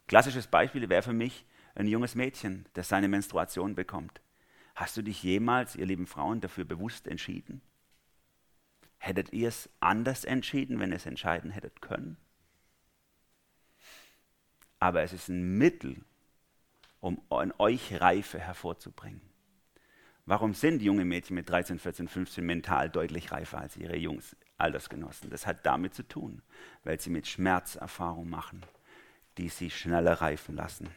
Klassisches 0.05 0.45
Beispiel 0.45 0.87
wäre 0.89 1.01
für 1.01 1.11
mich 1.11 1.43
ein 1.73 1.87
junges 1.87 2.13
Mädchen, 2.13 2.67
das 2.75 2.87
seine 2.87 3.07
Menstruation 3.07 3.73
bekommt. 3.73 4.21
Hast 4.75 4.97
du 4.97 5.01
dich 5.01 5.21
jemals, 5.21 5.75
ihr 5.75 5.85
lieben 5.85 6.07
Frauen, 6.07 6.41
dafür 6.41 6.65
bewusst 6.65 7.07
entschieden? 7.07 7.61
Hättet 8.97 9.33
ihr 9.33 9.49
es 9.49 9.69
anders 9.79 10.23
entschieden, 10.23 10.79
wenn 10.79 10.91
ihr 10.91 10.95
es 10.95 11.05
entscheiden 11.05 11.51
hättet 11.51 11.81
können? 11.81 12.17
Aber 14.79 15.03
es 15.03 15.13
ist 15.13 15.29
ein 15.29 15.57
Mittel, 15.57 16.03
um 16.99 17.21
in 17.41 17.53
euch 17.57 17.99
Reife 17.99 18.39
hervorzubringen. 18.39 19.21
Warum 20.25 20.53
sind 20.53 20.81
junge 20.81 21.03
Mädchen 21.03 21.35
mit 21.35 21.49
13, 21.49 21.79
14, 21.79 22.07
15 22.07 22.45
mental 22.45 22.89
deutlich 22.89 23.31
reifer 23.33 23.59
als 23.59 23.75
ihre 23.75 23.97
Jungs, 23.97 24.37
Altersgenossen? 24.57 25.29
Das 25.29 25.45
hat 25.45 25.65
damit 25.65 25.93
zu 25.93 26.07
tun, 26.07 26.41
weil 26.85 26.99
sie 26.99 27.09
mit 27.09 27.27
Schmerzerfahrung 27.27 28.29
machen, 28.29 28.65
die 29.37 29.49
sie 29.49 29.69
schneller 29.69 30.13
reifen 30.21 30.55
lassen. 30.55 30.89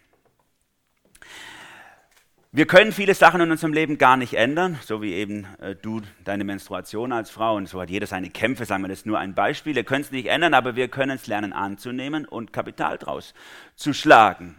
Wir 2.57 2.66
können 2.66 2.92
viele 2.92 3.12
Sachen 3.12 3.42
in 3.42 3.51
unserem 3.51 3.75
Leben 3.75 3.99
gar 3.99 4.16
nicht 4.16 4.33
ändern, 4.33 4.79
so 4.83 5.03
wie 5.03 5.12
eben 5.12 5.47
äh, 5.61 5.75
du 5.75 6.01
deine 6.25 6.42
Menstruation 6.42 7.12
als 7.12 7.29
Frau 7.29 7.55
und 7.55 7.69
so 7.69 7.83
hat 7.83 7.90
jeder 7.90 8.07
seine 8.07 8.31
Kämpfe, 8.31 8.64
sagen 8.64 8.83
wir 8.83 8.88
das 8.88 9.01
ist 9.01 9.07
nur 9.07 9.19
ein 9.19 9.35
Beispiel. 9.35 9.75
Wir 9.75 9.85
können 9.85 10.01
es 10.01 10.11
nicht 10.11 10.29
ändern, 10.29 10.55
aber 10.55 10.75
wir 10.75 10.88
können 10.88 11.11
es 11.19 11.27
lernen 11.27 11.53
anzunehmen 11.53 12.25
und 12.25 12.55
Kapital 12.55 12.97
draus 12.97 13.35
zu 13.75 13.92
schlagen. 13.92 14.59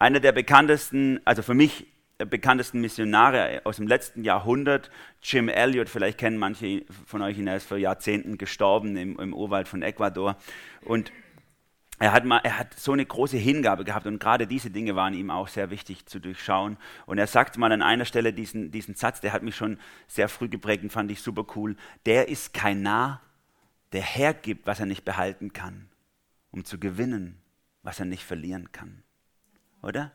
Einer 0.00 0.18
der 0.18 0.32
bekanntesten, 0.32 1.20
also 1.24 1.42
für 1.42 1.54
mich 1.54 1.86
bekanntesten 2.18 2.80
Missionare 2.80 3.60
aus 3.62 3.76
dem 3.76 3.86
letzten 3.86 4.24
Jahrhundert, 4.24 4.90
Jim 5.22 5.48
Elliot, 5.48 5.88
vielleicht 5.88 6.18
kennen 6.18 6.36
manche 6.36 6.84
von 7.06 7.22
euch 7.22 7.38
ihn, 7.38 7.46
er 7.46 7.58
ist 7.58 7.68
vor 7.68 7.78
Jahrzehnten 7.78 8.38
gestorben 8.38 8.96
im, 8.96 9.20
im 9.20 9.34
Urwald 9.34 9.68
von 9.68 9.82
Ecuador. 9.82 10.36
Und 10.80 11.12
er 12.00 12.12
hat, 12.12 12.24
mal, 12.24 12.38
er 12.38 12.58
hat 12.58 12.78
so 12.80 12.92
eine 12.92 13.04
große 13.04 13.36
Hingabe 13.36 13.84
gehabt 13.84 14.06
und 14.06 14.18
gerade 14.18 14.46
diese 14.46 14.70
Dinge 14.70 14.96
waren 14.96 15.12
ihm 15.12 15.30
auch 15.30 15.48
sehr 15.48 15.68
wichtig 15.68 16.06
zu 16.06 16.18
durchschauen. 16.18 16.78
Und 17.04 17.18
er 17.18 17.26
sagt 17.26 17.58
mal 17.58 17.70
an 17.72 17.82
einer 17.82 18.06
Stelle 18.06 18.32
diesen, 18.32 18.70
diesen 18.70 18.94
Satz, 18.94 19.20
der 19.20 19.34
hat 19.34 19.42
mich 19.42 19.54
schon 19.54 19.78
sehr 20.08 20.30
früh 20.30 20.48
geprägt 20.48 20.82
und 20.82 20.90
fand 20.90 21.10
ich 21.10 21.20
super 21.20 21.44
cool. 21.54 21.76
Der 22.06 22.28
ist 22.28 22.54
kein 22.54 22.80
Narr, 22.80 23.20
der 23.92 24.00
hergibt, 24.00 24.66
was 24.66 24.80
er 24.80 24.86
nicht 24.86 25.04
behalten 25.04 25.52
kann, 25.52 25.90
um 26.50 26.64
zu 26.64 26.80
gewinnen, 26.80 27.38
was 27.82 28.00
er 28.00 28.06
nicht 28.06 28.24
verlieren 28.24 28.72
kann. 28.72 29.02
Oder? 29.82 30.10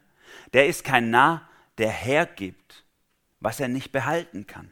Der 0.54 0.66
ist 0.66 0.84
kein 0.84 1.12
Narr, 1.12 1.48
der 1.78 1.92
hergibt, 1.92 2.84
was 3.40 3.60
er 3.60 3.68
nicht 3.68 3.92
behalten 3.92 4.48
kann, 4.48 4.72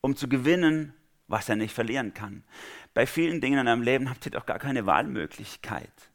um 0.00 0.16
zu 0.16 0.28
gewinnen, 0.28 0.94
was 1.28 1.48
er 1.48 1.54
nicht 1.54 1.72
verlieren 1.72 2.12
kann. 2.12 2.42
Bei 2.94 3.06
vielen 3.06 3.40
Dingen 3.40 3.58
in 3.58 3.66
deinem 3.66 3.82
Leben 3.82 4.10
habt 4.10 4.26
ihr 4.26 4.32
doch 4.32 4.46
gar 4.46 4.58
keine 4.58 4.86
Wahlmöglichkeit. 4.86 6.10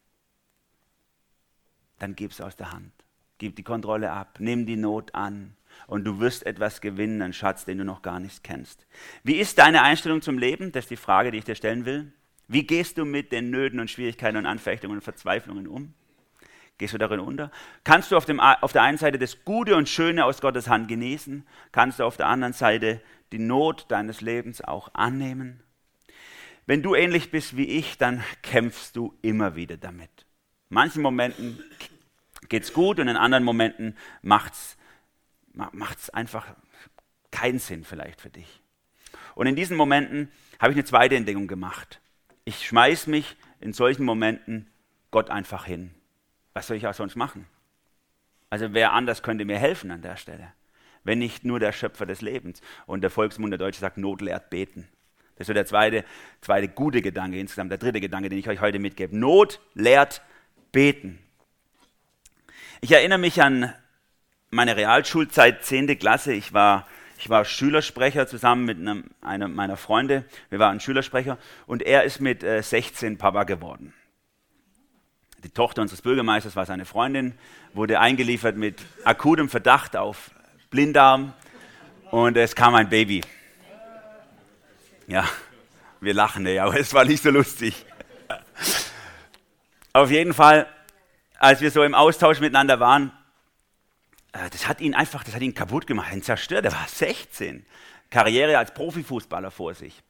Dann 2.00 2.16
gib 2.16 2.32
es 2.32 2.42
aus 2.42 2.56
der 2.56 2.72
Hand. 2.72 2.92
Gib 3.40 3.56
die 3.56 3.64
Kontrolle 3.64 4.12
ab, 4.12 4.38
nimm 4.40 4.66
die 4.66 4.78
Not 4.78 5.14
an 5.14 5.56
und 5.86 6.04
du 6.06 6.20
wirst 6.20 6.46
etwas 6.46 6.82
gewinnen, 6.82 7.22
einen 7.22 7.34
Schatz, 7.34 7.66
den 7.66 7.78
du 7.78 7.86
noch 7.86 8.02
gar 8.02 8.20
nicht 8.20 8.44
kennst. 8.44 8.88
Wie 9.24 9.36
ist 9.36 9.60
deine 9.60 9.84
Einstellung 9.84 10.22
zum 10.22 10.40
Leben? 10.40 10.72
Das 10.72 10.86
ist 10.86 10.92
die 10.92 10.98
Frage, 10.98 11.32
die 11.32 11.38
ich 11.38 11.46
dir 11.46 11.56
stellen 11.56 11.86
will. 11.86 12.12
Wie 12.48 12.66
gehst 12.66 12.98
du 12.98 13.06
mit 13.06 13.32
den 13.32 13.52
Nöten 13.52 13.80
und 13.80 13.92
Schwierigkeiten 13.92 14.38
und 14.38 14.46
Anfechtungen 14.46 14.98
und 14.98 15.04
Verzweiflungen 15.04 15.68
um? 15.68 15.94
Gehst 16.78 16.94
du 16.94 16.98
darin 16.98 17.20
unter? 17.20 17.52
Kannst 17.84 18.12
du 18.12 18.18
auf, 18.18 18.26
dem, 18.26 18.40
auf 18.40 18.72
der 18.72 18.84
einen 18.84 18.98
Seite 18.98 19.18
das 19.18 19.44
Gute 19.44 19.76
und 19.76 19.90
Schöne 19.90 20.26
aus 20.26 20.42
Gottes 20.42 20.68
Hand 20.68 20.88
genießen? 20.88 21.46
Kannst 21.72 22.00
du 22.00 22.04
auf 22.06 22.18
der 22.18 22.28
anderen 22.28 22.54
Seite 22.54 23.02
die 23.32 23.40
Not 23.40 23.86
deines 23.90 24.22
Lebens 24.22 24.62
auch 24.62 24.94
annehmen? 24.94 25.62
Wenn 26.68 26.84
du 26.84 26.94
ähnlich 26.94 27.32
bist 27.32 27.58
wie 27.58 27.66
ich, 27.66 27.98
dann 27.98 28.24
kämpfst 28.44 28.96
du 28.96 29.18
immer 29.22 29.56
wieder 29.56 29.78
damit. 29.78 30.12
In 30.70 30.76
manchen 30.76 31.02
Momenten 31.02 31.64
geht 32.50 32.64
es 32.64 32.74
gut 32.74 33.00
und 33.00 33.08
in 33.08 33.16
anderen 33.16 33.44
Momenten 33.46 33.98
macht 34.22 34.54
es 34.54 36.10
einfach 36.12 36.46
keinen 37.32 37.60
Sinn 37.60 37.84
vielleicht 37.84 38.22
für 38.22 38.30
dich. 38.30 38.62
Und 39.34 39.48
in 39.48 39.56
diesen 39.56 39.78
Momenten 39.78 40.30
habe 40.60 40.74
ich 40.74 40.78
eine 40.78 40.86
zweite 40.86 41.16
Entdeckung 41.16 41.48
gemacht. 41.48 42.02
Ich 42.44 42.68
schmeiß 42.68 43.08
mich 43.08 43.38
in 43.60 43.72
solchen 43.72 44.04
Momenten 44.04 44.70
Gott 45.10 45.30
einfach 45.30 45.66
hin. 45.66 45.94
Was 46.54 46.68
soll 46.68 46.78
ich 46.78 46.88
auch 46.88 46.94
sonst 46.94 47.16
machen? 47.16 47.48
Also 48.50 48.74
wer 48.74 48.94
anders 48.94 49.24
könnte 49.24 49.46
mir 49.46 49.58
helfen 49.58 49.92
an 49.92 50.02
der 50.02 50.18
Stelle, 50.18 50.54
wenn 51.04 51.20
nicht 51.20 51.46
nur 51.46 51.60
der 51.60 51.72
Schöpfer 51.72 52.06
des 52.06 52.22
Lebens. 52.22 52.62
Und 52.86 53.02
der 53.02 53.10
Volksmund 53.10 53.52
der 53.52 53.58
Deutsche 53.58 53.80
sagt, 53.80 53.98
Not 53.98 54.22
lehrt 54.22 54.50
beten. 54.50 54.90
Das 55.38 55.42
ist 55.42 55.48
so 55.48 55.54
der 55.54 55.66
zweite, 55.66 56.04
zweite 56.42 56.68
gute 56.68 57.02
Gedanke 57.02 57.40
insgesamt, 57.40 57.72
der 57.72 57.78
dritte 57.78 58.02
Gedanke, 58.02 58.30
den 58.30 58.40
ich 58.40 58.50
euch 58.50 58.60
heute 58.60 58.80
mitgebe. 58.80 59.16
Not 59.16 59.60
lehrt 59.76 60.22
beten. 60.72 61.20
Ich 62.82 62.92
erinnere 62.92 63.20
mich 63.20 63.42
an 63.42 63.74
meine 64.50 64.76
Realschulzeit, 64.78 65.64
10. 65.64 66.00
Klasse. 66.00 66.34
Ich 66.34 66.54
war, 66.54 66.88
ich 67.20 67.30
war 67.30 67.46
Schülersprecher 67.46 68.28
zusammen 68.28 68.66
mit 68.66 68.78
einem, 68.78 69.06
einem 69.22 69.54
meiner 69.54 69.78
Freunde. 69.78 70.26
Wir 70.50 70.60
waren 70.60 70.80
Schülersprecher 70.80 71.38
und 71.68 71.84
er 71.84 72.04
ist 72.04 72.20
mit 72.20 72.44
äh, 72.44 72.64
16 72.64 73.18
Papa 73.18 73.44
geworden. 73.44 73.94
Die 75.44 75.50
Tochter 75.50 75.84
unseres 75.84 76.02
Bürgermeisters 76.02 76.56
war 76.56 76.66
seine 76.66 76.86
Freundin, 76.86 77.36
wurde 77.74 78.00
eingeliefert 78.00 78.58
mit 78.58 78.82
akutem 79.04 79.50
Verdacht 79.50 79.96
auf 79.96 80.32
Blinddarm 80.72 81.34
und 82.10 82.38
es 82.38 82.56
kam 82.56 82.74
ein 82.74 82.90
Baby. 82.90 83.22
Ja, 85.08 85.26
wir 86.02 86.14
lachen, 86.14 86.46
ja, 86.46 86.66
aber 86.66 86.78
es 86.78 86.94
war 86.94 87.06
nicht 87.06 87.24
so 87.24 87.30
lustig. 87.30 87.86
Auf 89.94 90.12
jeden 90.12 90.34
Fall, 90.34 90.68
als 91.40 91.62
wir 91.62 91.72
so 91.72 91.82
im 91.84 91.96
Austausch 91.96 92.42
miteinander 92.42 92.82
waren, 92.82 93.14
äh, 94.34 94.50
das 94.50 94.68
hat 94.68 94.82
ihn 94.82 94.94
einfach, 94.94 95.24
das 95.24 95.34
hat 95.34 95.42
ihn 95.42 95.54
kaputt 95.54 95.88
gemacht, 95.88 96.14
ihn 96.14 96.22
zerstört. 96.22 96.66
Er 96.66 96.74
war 96.74 96.86
16, 96.86 97.66
Karriere 98.10 98.58
als 98.58 98.74
Profifußballer 98.74 99.50
vor 99.50 99.74
sich. 99.76 100.04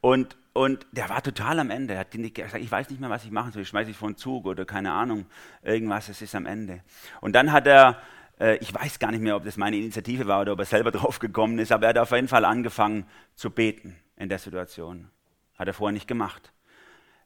Und, 0.00 0.36
und 0.52 0.86
der 0.92 1.08
war 1.08 1.20
total 1.20 1.58
am 1.58 1.70
Ende. 1.70 1.94
Er 1.94 2.00
hat 2.00 2.12
gesagt, 2.12 2.62
ich 2.62 2.70
weiß 2.70 2.90
nicht 2.90 3.00
mehr, 3.00 3.10
was 3.10 3.24
ich 3.24 3.32
machen 3.32 3.50
soll. 3.50 3.62
Ich 3.62 3.68
schmeiße 3.68 3.88
dich 3.88 3.96
vor 3.96 4.08
den 4.08 4.16
Zug 4.16 4.46
oder 4.46 4.64
keine 4.64 4.92
Ahnung, 4.92 5.26
irgendwas, 5.62 6.08
es 6.08 6.22
ist 6.22 6.36
am 6.36 6.46
Ende. 6.46 6.80
Und 7.20 7.32
dann 7.32 7.50
hat 7.50 7.66
er, 7.66 8.00
äh, 8.38 8.56
ich 8.58 8.72
weiß 8.72 9.00
gar 9.00 9.10
nicht 9.10 9.20
mehr, 9.20 9.34
ob 9.34 9.44
das 9.44 9.56
meine 9.56 9.76
Initiative 9.76 10.28
war 10.28 10.42
oder 10.42 10.52
ob 10.52 10.60
er 10.60 10.64
selber 10.64 10.90
drauf 10.92 11.18
gekommen 11.18 11.58
ist, 11.58 11.72
aber 11.72 11.86
er 11.86 11.88
hat 11.88 11.98
auf 11.98 12.12
jeden 12.12 12.28
Fall 12.28 12.44
angefangen 12.44 13.04
zu 13.34 13.50
beten 13.50 13.96
in 14.22 14.28
der 14.28 14.38
Situation. 14.38 15.10
Hat 15.58 15.66
er 15.66 15.74
vorher 15.74 15.92
nicht 15.92 16.08
gemacht. 16.08 16.52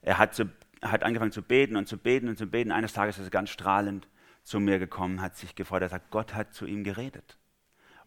Er 0.02 0.18
hat, 0.18 0.34
zu, 0.34 0.50
hat 0.82 1.02
angefangen 1.02 1.32
zu 1.32 1.42
beten 1.42 1.76
und 1.76 1.86
zu 1.86 1.98
beten 1.98 2.28
und 2.28 2.38
zu 2.38 2.46
beten. 2.46 2.72
Eines 2.72 2.92
Tages 2.92 3.18
ist 3.18 3.26
er 3.26 3.30
ganz 3.30 3.50
strahlend 3.50 4.08
zu 4.42 4.60
mir 4.60 4.78
gekommen, 4.78 5.20
hat 5.20 5.36
sich 5.36 5.54
gefreut. 5.54 5.82
Er 5.82 5.88
sagt, 5.88 6.10
Gott 6.10 6.34
hat 6.34 6.54
zu 6.54 6.66
ihm 6.66 6.84
geredet. 6.84 7.36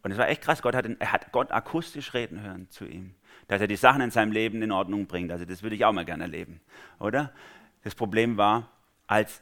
Und 0.02 0.12
es 0.12 0.18
war 0.18 0.28
echt 0.28 0.42
krass. 0.42 0.62
Gott 0.62 0.76
hat, 0.76 0.86
er 0.86 1.12
hat 1.12 1.32
Gott 1.32 1.52
akustisch 1.52 2.14
reden 2.14 2.42
hören 2.42 2.70
zu 2.70 2.86
ihm. 2.86 3.14
Dass 3.48 3.62
er 3.62 3.68
die 3.68 3.76
Sachen 3.76 4.02
in 4.02 4.12
seinem 4.12 4.32
Leben 4.32 4.62
in 4.62 4.72
Ordnung 4.72 5.08
bringt. 5.08 5.32
Also 5.32 5.46
das 5.46 5.62
würde 5.62 5.76
ich 5.76 5.86
auch 5.86 5.92
mal 5.92 6.06
gerne 6.06 6.24
erleben. 6.24 6.62
Oder? 7.00 7.34
Das 7.84 7.96
Problem 7.96 8.38
war, 8.38 8.72
als 9.08 9.42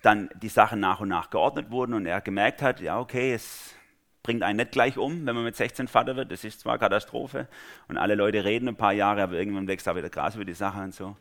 dann 0.00 0.30
die 0.34 0.48
Sachen 0.48 0.80
nach 0.80 1.00
und 1.00 1.08
nach 1.08 1.30
geordnet 1.30 1.70
wurden 1.70 1.94
und 1.94 2.06
er 2.06 2.20
gemerkt 2.20 2.60
hat, 2.60 2.80
ja, 2.80 2.98
okay, 2.98 3.34
es 3.34 3.74
bringt 4.22 4.42
einen 4.42 4.58
nicht 4.58 4.72
gleich 4.72 4.98
um, 4.98 5.26
wenn 5.26 5.34
man 5.34 5.44
mit 5.44 5.56
16 5.56 5.88
Vater 5.88 6.16
wird. 6.16 6.30
Das 6.30 6.44
ist 6.44 6.60
zwar 6.60 6.78
Katastrophe 6.78 7.48
und 7.88 7.96
alle 7.96 8.14
Leute 8.14 8.44
reden 8.44 8.68
ein 8.68 8.76
paar 8.76 8.92
Jahre, 8.92 9.22
aber 9.22 9.34
irgendwann 9.34 9.66
wächst 9.66 9.86
da 9.86 9.96
wieder 9.96 10.10
Gras 10.10 10.36
über 10.36 10.44
die 10.44 10.54
Sache 10.54 10.80
und 10.80 10.94
so. 10.94 11.16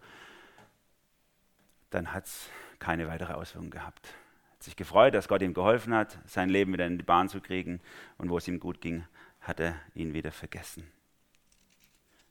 Dann 1.89 2.13
hat 2.13 2.25
es 2.25 2.49
keine 2.79 3.07
weitere 3.07 3.33
Auswirkung 3.33 3.69
gehabt. 3.69 4.07
Hat 4.53 4.63
sich 4.63 4.75
gefreut, 4.75 5.13
dass 5.13 5.27
Gott 5.27 5.41
ihm 5.41 5.53
geholfen 5.53 5.93
hat, 5.93 6.19
sein 6.25 6.49
Leben 6.49 6.73
wieder 6.73 6.85
in 6.85 6.97
die 6.97 7.03
Bahn 7.03 7.29
zu 7.29 7.41
kriegen 7.41 7.81
und 8.17 8.29
wo 8.29 8.37
es 8.37 8.47
ihm 8.47 8.59
gut 8.59 8.81
ging, 8.81 9.05
hat 9.41 9.59
er 9.59 9.75
ihn 9.95 10.13
wieder 10.13 10.31
vergessen. 10.31 10.87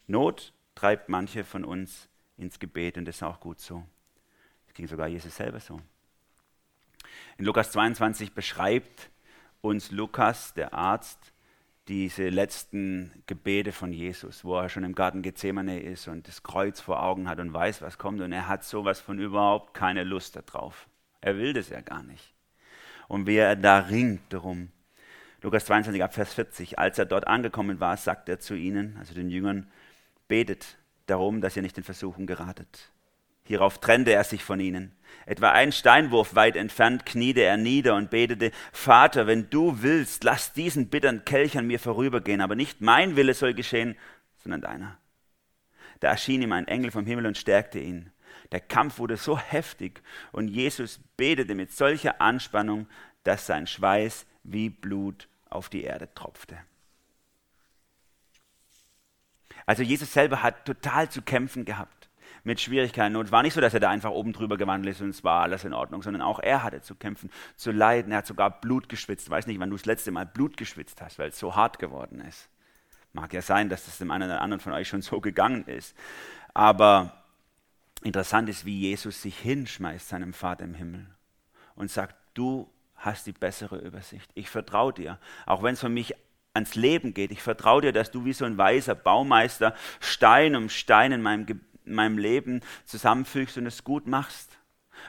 Not 0.06 0.52
treibt 0.74 1.09
manche 1.09 1.44
von 1.44 1.64
uns 1.64 2.09
ins 2.37 2.59
Gebet 2.59 2.96
und 2.96 3.04
das 3.04 3.16
ist 3.16 3.22
auch 3.22 3.40
gut 3.40 3.61
so. 3.61 3.85
Es 4.68 4.74
ging 4.74 4.87
sogar 4.87 5.09
Jesus 5.09 5.37
selber 5.37 5.61
so. 5.61 5.80
In 7.38 7.44
Lukas 7.44 7.72
22 7.72 8.35
beschreibt 8.35 9.11
uns 9.60 9.90
Lukas, 9.90 10.54
der 10.54 10.74
Arzt, 10.74 11.32
diese 11.88 12.28
letzten 12.28 13.10
Gebete 13.26 13.72
von 13.72 13.92
Jesus, 13.92 14.44
wo 14.44 14.56
er 14.56 14.68
schon 14.68 14.84
im 14.84 14.94
Garten 14.94 15.22
Gethsemane 15.22 15.80
ist 15.80 16.06
und 16.08 16.28
das 16.28 16.42
Kreuz 16.42 16.80
vor 16.80 17.02
Augen 17.02 17.28
hat 17.28 17.40
und 17.40 17.52
weiß, 17.52 17.82
was 17.82 17.98
kommt. 17.98 18.20
Und 18.20 18.32
er 18.32 18.46
hat 18.46 18.64
sowas 18.64 19.00
von 19.00 19.18
überhaupt 19.18 19.74
keine 19.74 20.04
Lust 20.04 20.36
darauf. 20.36 20.88
Er 21.20 21.36
will 21.36 21.52
das 21.52 21.68
ja 21.68 21.80
gar 21.80 22.02
nicht. 22.02 22.32
Und 23.08 23.26
wie 23.26 23.36
er 23.36 23.56
da 23.56 23.78
ringt 23.78 24.32
darum. 24.32 24.70
Lukas 25.42 25.64
22 25.64 26.04
ab 26.04 26.14
Vers 26.14 26.34
40. 26.34 26.78
Als 26.78 26.98
er 26.98 27.06
dort 27.06 27.26
angekommen 27.26 27.80
war, 27.80 27.96
sagt 27.96 28.28
er 28.28 28.38
zu 28.38 28.54
ihnen, 28.54 28.96
also 28.98 29.14
den 29.14 29.30
Jüngern, 29.30 29.70
betet 30.28 30.76
darum, 31.06 31.40
dass 31.40 31.56
ihr 31.56 31.62
nicht 31.62 31.76
in 31.76 31.82
Versuchung 31.84 32.26
geratet. 32.26 32.92
Hierauf 33.44 33.78
trennte 33.78 34.12
er 34.12 34.22
sich 34.22 34.44
von 34.44 34.60
ihnen. 34.60 34.92
Etwa 35.26 35.52
einen 35.52 35.72
Steinwurf 35.72 36.34
weit 36.34 36.56
entfernt 36.56 37.06
kniete 37.06 37.42
er 37.42 37.56
nieder 37.56 37.94
und 37.94 38.10
betete, 38.10 38.50
Vater, 38.72 39.26
wenn 39.26 39.48
du 39.50 39.82
willst, 39.82 40.24
lass 40.24 40.52
diesen 40.52 40.88
bitteren 40.88 41.24
Kelch 41.24 41.56
an 41.56 41.66
mir 41.66 41.78
vorübergehen, 41.78 42.40
aber 42.40 42.56
nicht 42.56 42.80
mein 42.80 43.16
Wille 43.16 43.34
soll 43.34 43.54
geschehen, 43.54 43.96
sondern 44.38 44.62
deiner. 44.62 44.98
Da 46.00 46.08
erschien 46.08 46.42
ihm 46.42 46.52
ein 46.52 46.66
Engel 46.66 46.90
vom 46.90 47.06
Himmel 47.06 47.26
und 47.26 47.38
stärkte 47.38 47.78
ihn. 47.78 48.10
Der 48.52 48.60
Kampf 48.60 48.98
wurde 48.98 49.16
so 49.16 49.38
heftig 49.38 50.02
und 50.32 50.48
Jesus 50.48 50.98
betete 51.16 51.54
mit 51.54 51.72
solcher 51.72 52.20
Anspannung, 52.20 52.88
dass 53.22 53.46
sein 53.46 53.66
Schweiß 53.66 54.26
wie 54.42 54.70
Blut 54.70 55.28
auf 55.48 55.68
die 55.68 55.84
Erde 55.84 56.08
tropfte. 56.14 56.58
Also 59.66 59.82
Jesus 59.82 60.12
selber 60.12 60.42
hat 60.42 60.64
total 60.64 61.10
zu 61.10 61.22
kämpfen 61.22 61.64
gehabt 61.64 61.99
mit 62.44 62.61
Schwierigkeiten. 62.61 63.16
Und 63.16 63.26
es 63.26 63.33
war 63.33 63.42
nicht 63.42 63.55
so, 63.55 63.61
dass 63.61 63.74
er 63.74 63.81
da 63.81 63.90
einfach 63.90 64.11
oben 64.11 64.33
drüber 64.33 64.57
gewandelt 64.57 64.96
ist 64.96 65.03
und 65.03 65.11
es 65.11 65.24
war 65.24 65.42
alles 65.42 65.64
in 65.64 65.72
Ordnung, 65.72 66.03
sondern 66.03 66.22
auch 66.22 66.38
er 66.38 66.62
hatte 66.62 66.83
zu 66.83 66.94
kämpfen, 66.94 67.31
zu 67.57 67.70
leiden. 67.70 68.12
Er 68.12 68.18
hat 68.18 68.26
sogar 68.26 68.61
Blut 68.61 68.88
geschwitzt. 68.88 69.26
Ich 69.26 69.31
weiß 69.31 69.46
nicht, 69.46 69.61
wann 69.61 69.70
du 69.70 69.76
das 69.76 69.87
letzte 69.87 70.11
Mal 70.11 70.26
Blut 70.26 70.57
geschwitzt 70.57 71.00
hast, 71.03 71.18
weil 71.18 71.31
es 71.31 71.38
so 71.38 71.57
hart 71.57 71.79
geworden 71.79 72.20
ist. 72.20 72.48
Mag 73.12 73.33
ja 73.33 73.42
sein, 73.42 73.68
dass 73.68 73.87
das 73.87 73.98
dem 73.98 74.11
einen 74.11 74.31
oder 74.31 74.40
anderen 74.40 74.61
von 74.61 74.72
euch 74.72 74.88
schon 74.88 75.03
so 75.03 75.20
gegangen 75.20 75.64
ist. 75.64 75.96
Aber 76.55 77.24
interessant 78.03 78.48
ist, 78.48 78.64
wie 78.64 78.79
Jesus 78.79 79.22
sich 79.22 79.38
hinschmeißt 79.38 80.09
seinem 80.09 80.33
Vater 80.33 80.64
im 80.64 80.74
Himmel 80.74 81.07
und 81.74 81.90
sagt, 81.90 82.16
du 82.35 82.70
hast 82.96 83.26
die 83.26 83.33
bessere 83.33 83.79
Übersicht. 83.79 84.31
Ich 84.35 84.48
vertraue 84.48 84.92
dir, 84.92 85.18
auch 85.46 85.62
wenn 85.62 85.74
es 85.74 85.81
für 85.81 85.88
mich 85.88 86.14
ans 86.53 86.74
Leben 86.74 87.14
geht. 87.14 87.31
Ich 87.31 87.42
vertraue 87.42 87.83
dir, 87.83 87.92
dass 87.92 88.11
du 88.11 88.24
wie 88.24 88.33
so 88.33 88.44
ein 88.44 88.59
weiser 88.59 88.94
Baumeister 88.94 89.74
Stein 90.00 90.57
um 90.57 90.68
Stein 90.68 91.12
in 91.12 91.22
meinem 91.22 91.46
Gebet 91.46 91.69
in 91.84 91.94
meinem 91.94 92.18
Leben 92.18 92.60
zusammenfügst 92.84 93.58
und 93.58 93.66
es 93.66 93.84
gut 93.84 94.06
machst. 94.06 94.58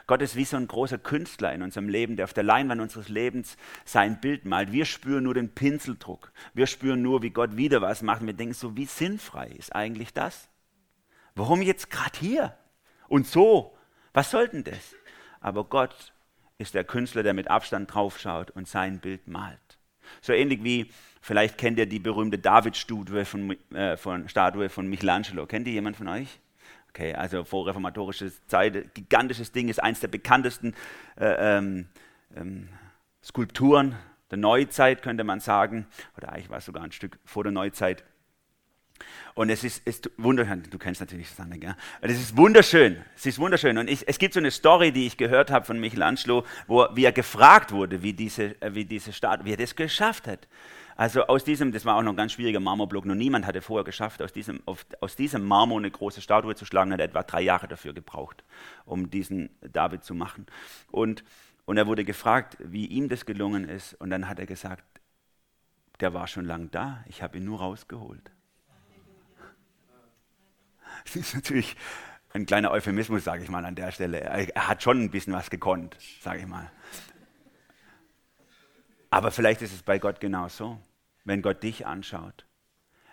Gott 0.06 0.22
ist 0.22 0.36
wie 0.36 0.44
so 0.44 0.56
ein 0.56 0.68
großer 0.68 0.98
Künstler 0.98 1.52
in 1.52 1.62
unserem 1.62 1.88
Leben, 1.88 2.16
der 2.16 2.24
auf 2.24 2.32
der 2.32 2.44
Leinwand 2.44 2.80
unseres 2.80 3.08
Lebens 3.08 3.56
sein 3.84 4.20
Bild 4.20 4.44
malt. 4.44 4.72
Wir 4.72 4.84
spüren 4.84 5.24
nur 5.24 5.34
den 5.34 5.54
Pinseldruck. 5.54 6.32
Wir 6.54 6.66
spüren 6.66 7.02
nur, 7.02 7.22
wie 7.22 7.30
Gott 7.30 7.56
wieder 7.56 7.82
was 7.82 8.02
macht. 8.02 8.20
Und 8.20 8.28
wir 8.28 8.34
denken 8.34 8.54
so, 8.54 8.76
wie 8.76 8.86
sinnfrei 8.86 9.48
ist 9.48 9.74
eigentlich 9.74 10.12
das? 10.12 10.48
Warum 11.34 11.62
jetzt 11.62 11.90
gerade 11.90 12.18
hier? 12.18 12.56
Und 13.08 13.26
so? 13.26 13.76
Was 14.12 14.30
soll 14.30 14.48
denn 14.48 14.64
das? 14.64 14.94
Aber 15.40 15.64
Gott 15.64 16.12
ist 16.58 16.74
der 16.74 16.84
Künstler, 16.84 17.22
der 17.22 17.34
mit 17.34 17.48
Abstand 17.48 17.92
draufschaut 17.92 18.50
und 18.50 18.68
sein 18.68 19.00
Bild 19.00 19.26
malt. 19.26 19.58
So 20.20 20.32
ähnlich 20.32 20.62
wie, 20.62 20.90
vielleicht 21.20 21.58
kennt 21.58 21.78
ihr 21.78 21.86
die 21.86 21.98
berühmte 21.98 22.38
David-Statue 22.38 23.24
von, 23.24 23.56
äh, 23.74 23.96
von, 23.96 24.28
Statue 24.28 24.68
von 24.68 24.86
Michelangelo. 24.86 25.46
Kennt 25.46 25.66
ihr 25.66 25.72
jemand 25.72 25.96
von 25.96 26.08
euch? 26.08 26.40
Okay, 26.94 27.14
also 27.14 27.42
vorreformatorische 27.44 28.30
Zeit, 28.48 28.94
gigantisches 28.94 29.50
Ding, 29.50 29.68
ist 29.68 29.82
eines 29.82 30.00
der 30.00 30.08
bekanntesten 30.08 30.74
äh, 31.18 31.56
ähm, 31.56 31.88
ähm, 32.36 32.68
Skulpturen 33.24 33.96
der 34.30 34.36
Neuzeit, 34.36 35.00
könnte 35.00 35.24
man 35.24 35.40
sagen. 35.40 35.86
Oder 36.18 36.32
eigentlich 36.32 36.50
war 36.50 36.58
es 36.58 36.66
sogar 36.66 36.82
ein 36.82 36.92
Stück 36.92 37.18
vor 37.24 37.44
der 37.44 37.52
Neuzeit. 37.52 38.04
Und 39.34 39.48
es 39.48 39.64
ist, 39.64 39.86
ist 39.86 40.10
wunderschön, 40.18 40.64
du 40.68 40.78
kennst 40.78 41.00
natürlich 41.00 41.30
Susanne, 41.30 41.58
gell? 41.58 41.74
Es 42.02 42.20
ist 42.20 42.36
wunderschön, 42.36 43.02
es 43.16 43.24
ist 43.24 43.38
wunderschön. 43.38 43.78
Und 43.78 43.88
ich, 43.88 44.06
es 44.06 44.18
gibt 44.18 44.34
so 44.34 44.40
eine 44.40 44.50
Story, 44.50 44.92
die 44.92 45.06
ich 45.06 45.16
gehört 45.16 45.50
habe 45.50 45.64
von 45.64 45.80
Michelangelo, 45.80 46.44
wo, 46.66 46.86
wie 46.94 47.06
er 47.06 47.12
gefragt 47.12 47.72
wurde, 47.72 48.02
wie 48.02 48.12
diese, 48.12 48.60
äh, 48.60 48.74
wie 48.74 48.84
diese 48.84 49.14
Statue, 49.14 49.46
wie 49.46 49.52
er 49.52 49.56
das 49.56 49.74
geschafft 49.74 50.26
hat. 50.26 50.46
Also 51.02 51.26
aus 51.26 51.42
diesem, 51.42 51.72
das 51.72 51.84
war 51.84 51.96
auch 51.96 52.02
noch 52.02 52.12
ein 52.12 52.16
ganz 52.16 52.30
schwieriger 52.30 52.60
Marmorblock, 52.60 53.06
nur 53.06 53.16
niemand 53.16 53.44
hatte 53.44 53.60
vorher 53.60 53.82
geschafft, 53.82 54.22
aus 54.22 54.32
diesem, 54.32 54.62
auf, 54.66 54.86
aus 55.00 55.16
diesem 55.16 55.44
Marmor 55.44 55.78
eine 55.78 55.90
große 55.90 56.20
Statue 56.20 56.54
zu 56.54 56.64
schlagen, 56.64 56.92
er 56.92 56.94
hat 56.94 57.00
etwa 57.00 57.24
drei 57.24 57.40
Jahre 57.40 57.66
dafür 57.66 57.92
gebraucht, 57.92 58.44
um 58.84 59.10
diesen 59.10 59.50
David 59.62 60.04
zu 60.04 60.14
machen. 60.14 60.46
Und, 60.92 61.24
und 61.64 61.76
er 61.76 61.88
wurde 61.88 62.04
gefragt, 62.04 62.56
wie 62.60 62.86
ihm 62.86 63.08
das 63.08 63.26
gelungen 63.26 63.68
ist, 63.68 63.94
und 63.94 64.10
dann 64.10 64.28
hat 64.28 64.38
er 64.38 64.46
gesagt, 64.46 64.84
der 65.98 66.14
war 66.14 66.28
schon 66.28 66.44
lang 66.44 66.70
da, 66.70 67.02
ich 67.08 67.20
habe 67.20 67.38
ihn 67.38 67.46
nur 67.46 67.58
rausgeholt. 67.58 68.30
Das 71.02 71.16
ist 71.16 71.34
natürlich 71.34 71.74
ein 72.32 72.46
kleiner 72.46 72.70
Euphemismus, 72.70 73.24
sage 73.24 73.42
ich 73.42 73.50
mal 73.50 73.64
an 73.64 73.74
der 73.74 73.90
Stelle. 73.90 74.20
Er 74.20 74.68
hat 74.68 74.84
schon 74.84 75.02
ein 75.02 75.10
bisschen 75.10 75.32
was 75.32 75.50
gekonnt, 75.50 75.96
sage 76.20 76.42
ich 76.42 76.46
mal. 76.46 76.70
Aber 79.10 79.32
vielleicht 79.32 79.62
ist 79.62 79.74
es 79.74 79.82
bei 79.82 79.98
Gott 79.98 80.20
genauso, 80.20 80.78
wenn 81.24 81.42
Gott 81.42 81.62
dich 81.62 81.86
anschaut. 81.86 82.46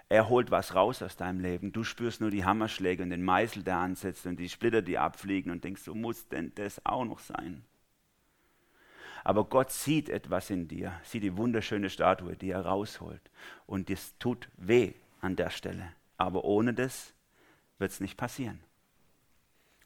Er 0.10 0.28
holt 0.28 0.50
was 0.50 0.74
raus 0.74 1.04
aus 1.04 1.18
deinem 1.18 1.40
Leben. 1.40 1.72
Du 1.72 1.84
spürst 1.84 2.20
nur 2.20 2.32
die 2.32 2.44
Hammerschläge 2.44 3.04
und 3.04 3.12
den 3.12 3.24
Meißel, 3.24 3.64
der 3.64 3.78
ansetzt 3.78 4.26
und 4.26 4.40
die 4.40 4.50
Splitter, 4.50 4.82
die 4.82 4.98
abfliegen 4.98 5.52
und 5.52 5.64
denkst, 5.64 5.84
so 5.84 5.94
muss 5.94 6.28
denn 6.28 6.52
das 6.56 6.84
auch 6.84 7.06
noch 7.06 7.20
sein. 7.20 7.64
Aber 9.24 9.44
Gott 9.46 9.72
sieht 9.72 10.10
etwas 10.10 10.50
in 10.50 10.68
dir, 10.68 11.00
sieht 11.04 11.24
die 11.24 11.38
wunderschöne 11.38 11.92
Statue, 11.92 12.36
die 12.36 12.50
er 12.50 12.66
rausholt. 12.66 13.22
Und 13.68 13.90
das 13.90 14.18
tut 14.18 14.50
weh 14.58 14.94
an 15.22 15.36
der 15.36 15.52
Stelle. 15.52 15.94
Aber 16.18 16.44
ohne 16.46 16.74
das 16.74 17.14
wird 17.78 17.92
es 17.92 18.00
nicht 18.00 18.18
passieren. 18.18 18.60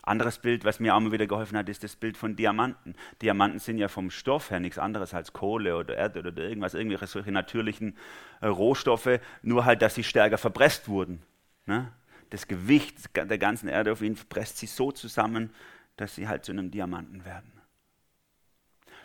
Anderes 0.05 0.37
Bild, 0.37 0.65
was 0.65 0.81
mir 0.81 0.93
auch 0.93 0.99
mal 0.99 1.13
wieder 1.13 1.27
geholfen 1.27 1.57
hat, 1.57 1.69
ist 1.69 1.83
das 1.83 1.95
Bild 1.95 2.17
von 2.17 2.35
Diamanten. 2.35 2.93
Diamanten 3.21 3.59
sind 3.59 3.77
ja 3.77 3.87
vom 3.87 4.11
Stoff 4.11 4.51
her 4.51 4.59
nichts 4.59 4.77
anderes 4.77 5.13
als 5.13 5.31
Kohle 5.31 5.77
oder 5.77 5.95
Erde 5.95 6.19
oder 6.19 6.43
irgendwas, 6.43 6.73
irgendwelche 6.73 7.07
solche 7.07 7.31
natürlichen 7.31 7.97
äh, 8.41 8.47
Rohstoffe, 8.47 9.21
nur 9.43 9.63
halt, 9.63 9.81
dass 9.81 9.95
sie 9.95 10.03
stärker 10.03 10.37
verpresst 10.37 10.89
wurden. 10.89 11.23
Ne? 11.65 11.89
Das 12.31 12.49
Gewicht 12.49 13.15
der 13.15 13.37
ganzen 13.37 13.69
Erde 13.69 13.93
auf 13.93 14.01
ihn 14.01 14.17
presst 14.27 14.57
sie 14.57 14.67
so 14.67 14.91
zusammen, 14.91 15.51
dass 15.95 16.15
sie 16.15 16.27
halt 16.27 16.43
zu 16.43 16.51
einem 16.51 16.69
Diamanten 16.69 17.23
werden. 17.23 17.53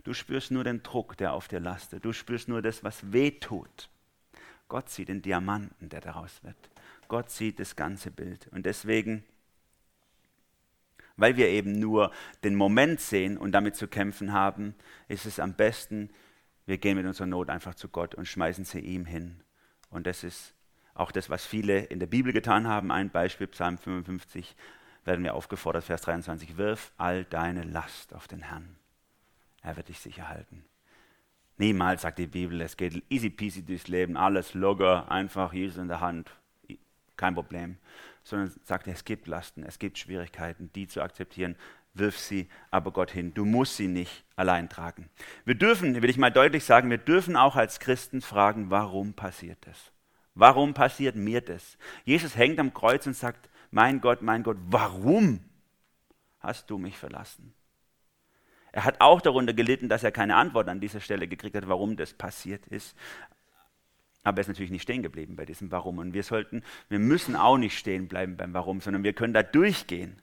Du 0.02 0.14
spürst 0.14 0.50
nur 0.50 0.64
den 0.64 0.82
Druck, 0.82 1.16
der 1.16 1.32
auf 1.32 1.46
dir 1.46 1.60
lastet. 1.60 2.04
Du 2.04 2.12
spürst 2.12 2.48
nur 2.48 2.60
das, 2.60 2.82
was 2.82 3.12
weh 3.12 3.30
tut. 3.30 3.88
Gott 4.66 4.90
sieht 4.90 5.08
den 5.08 5.22
Diamanten, 5.22 5.90
der 5.90 6.00
daraus 6.00 6.42
wird. 6.42 6.56
Gott 7.06 7.30
sieht 7.30 7.60
das 7.60 7.76
ganze 7.76 8.10
Bild. 8.10 8.48
Und 8.48 8.66
deswegen 8.66 9.24
weil 11.18 11.36
wir 11.36 11.48
eben 11.48 11.72
nur 11.72 12.10
den 12.44 12.54
Moment 12.54 13.00
sehen 13.00 13.36
und 13.36 13.52
damit 13.52 13.76
zu 13.76 13.88
kämpfen 13.88 14.32
haben, 14.32 14.74
ist 15.08 15.26
es 15.26 15.38
am 15.38 15.52
besten, 15.52 16.10
wir 16.64 16.78
gehen 16.78 16.96
mit 16.96 17.06
unserer 17.06 17.26
Not 17.26 17.50
einfach 17.50 17.74
zu 17.74 17.88
Gott 17.88 18.14
und 18.14 18.26
schmeißen 18.26 18.64
sie 18.64 18.80
ihm 18.80 19.04
hin. 19.04 19.40
Und 19.90 20.06
das 20.06 20.24
ist 20.24 20.54
auch 20.94 21.10
das, 21.10 21.28
was 21.28 21.44
viele 21.44 21.80
in 21.80 21.98
der 21.98 22.06
Bibel 22.06 22.32
getan 22.32 22.66
haben. 22.66 22.92
Ein 22.92 23.10
Beispiel, 23.10 23.48
Psalm 23.48 23.78
55, 23.78 24.56
werden 25.04 25.24
wir 25.24 25.34
aufgefordert, 25.34 25.84
Vers 25.84 26.02
23, 26.02 26.56
wirf 26.56 26.92
all 26.96 27.24
deine 27.24 27.64
Last 27.64 28.14
auf 28.14 28.28
den 28.28 28.42
Herrn. 28.42 28.76
Er 29.62 29.76
wird 29.76 29.88
dich 29.88 29.98
sicher 29.98 30.28
halten. 30.28 30.64
Niemals 31.56 32.02
sagt 32.02 32.20
die 32.20 32.28
Bibel, 32.28 32.60
es 32.60 32.76
geht 32.76 33.02
easy 33.10 33.30
peasy 33.30 33.64
durchs 33.64 33.88
Leben, 33.88 34.16
alles 34.16 34.54
locker, 34.54 35.10
einfach 35.10 35.52
Jesus 35.52 35.78
in 35.78 35.88
der 35.88 36.00
Hand, 36.00 36.30
kein 37.16 37.34
Problem 37.34 37.78
sondern 38.28 38.52
sagt, 38.62 38.86
es 38.88 39.04
gibt 39.04 39.26
Lasten, 39.26 39.62
es 39.62 39.78
gibt 39.78 39.98
Schwierigkeiten, 39.98 40.70
die 40.74 40.86
zu 40.86 41.00
akzeptieren. 41.00 41.56
Wirf 41.94 42.18
sie 42.18 42.48
aber 42.70 42.92
Gott 42.92 43.10
hin. 43.10 43.32
Du 43.32 43.44
musst 43.44 43.76
sie 43.76 43.88
nicht 43.88 44.24
allein 44.36 44.68
tragen. 44.68 45.08
Wir 45.44 45.54
dürfen, 45.54 46.00
will 46.00 46.10
ich 46.10 46.18
mal 46.18 46.30
deutlich 46.30 46.64
sagen, 46.64 46.90
wir 46.90 46.98
dürfen 46.98 47.36
auch 47.36 47.56
als 47.56 47.80
Christen 47.80 48.20
fragen, 48.20 48.70
warum 48.70 49.14
passiert 49.14 49.58
das? 49.66 49.92
Warum 50.34 50.74
passiert 50.74 51.16
mir 51.16 51.40
das? 51.40 51.78
Jesus 52.04 52.36
hängt 52.36 52.60
am 52.60 52.74
Kreuz 52.74 53.06
und 53.06 53.14
sagt, 53.14 53.48
mein 53.70 54.00
Gott, 54.00 54.22
mein 54.22 54.42
Gott, 54.42 54.58
warum 54.60 55.40
hast 56.38 56.70
du 56.70 56.78
mich 56.78 56.96
verlassen? 56.96 57.54
Er 58.70 58.84
hat 58.84 59.00
auch 59.00 59.20
darunter 59.20 59.54
gelitten, 59.54 59.88
dass 59.88 60.04
er 60.04 60.12
keine 60.12 60.36
Antwort 60.36 60.68
an 60.68 60.80
dieser 60.80 61.00
Stelle 61.00 61.26
gekriegt 61.26 61.56
hat, 61.56 61.68
warum 61.68 61.96
das 61.96 62.12
passiert 62.12 62.66
ist. 62.66 62.94
Aber 64.24 64.38
er 64.38 64.40
ist 64.42 64.48
natürlich 64.48 64.70
nicht 64.70 64.82
stehen 64.82 65.02
geblieben 65.02 65.36
bei 65.36 65.44
diesem 65.44 65.70
Warum. 65.70 65.98
Und 65.98 66.12
wir 66.12 66.22
sollten, 66.22 66.62
wir 66.88 66.98
müssen 66.98 67.36
auch 67.36 67.56
nicht 67.56 67.78
stehen 67.78 68.08
bleiben 68.08 68.36
beim 68.36 68.52
Warum, 68.54 68.80
sondern 68.80 69.04
wir 69.04 69.12
können 69.12 69.34
da 69.34 69.42
durchgehen. 69.42 70.20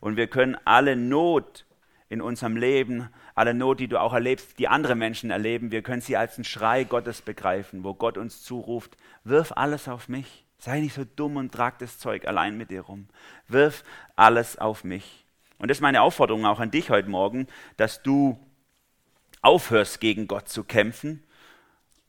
Und 0.00 0.16
wir 0.16 0.26
können 0.26 0.56
alle 0.64 0.96
Not 0.96 1.64
in 2.08 2.20
unserem 2.20 2.56
Leben, 2.56 3.08
alle 3.34 3.54
Not, 3.54 3.80
die 3.80 3.88
du 3.88 4.00
auch 4.00 4.12
erlebst, 4.12 4.58
die 4.58 4.68
andere 4.68 4.94
Menschen 4.94 5.30
erleben, 5.30 5.72
wir 5.72 5.82
können 5.82 6.00
sie 6.00 6.16
als 6.16 6.36
einen 6.36 6.44
Schrei 6.44 6.84
Gottes 6.84 7.22
begreifen, 7.22 7.84
wo 7.84 7.94
Gott 7.94 8.16
uns 8.16 8.42
zuruft, 8.42 8.96
wirf 9.24 9.52
alles 9.52 9.88
auf 9.88 10.08
mich. 10.08 10.44
Sei 10.58 10.80
nicht 10.80 10.94
so 10.94 11.04
dumm 11.04 11.36
und 11.36 11.52
trag 11.52 11.78
das 11.78 11.98
Zeug 11.98 12.26
allein 12.26 12.56
mit 12.56 12.70
dir 12.70 12.82
rum. 12.82 13.08
Wirf 13.48 13.84
alles 14.14 14.56
auf 14.56 14.84
mich. 14.84 15.26
Und 15.58 15.68
das 15.68 15.78
ist 15.78 15.82
meine 15.82 16.02
Aufforderung 16.02 16.46
auch 16.46 16.60
an 16.60 16.70
dich 16.70 16.90
heute 16.90 17.08
Morgen, 17.08 17.46
dass 17.76 18.02
du 18.02 18.38
aufhörst, 19.42 20.00
gegen 20.00 20.26
Gott 20.26 20.48
zu 20.48 20.64
kämpfen, 20.64 21.22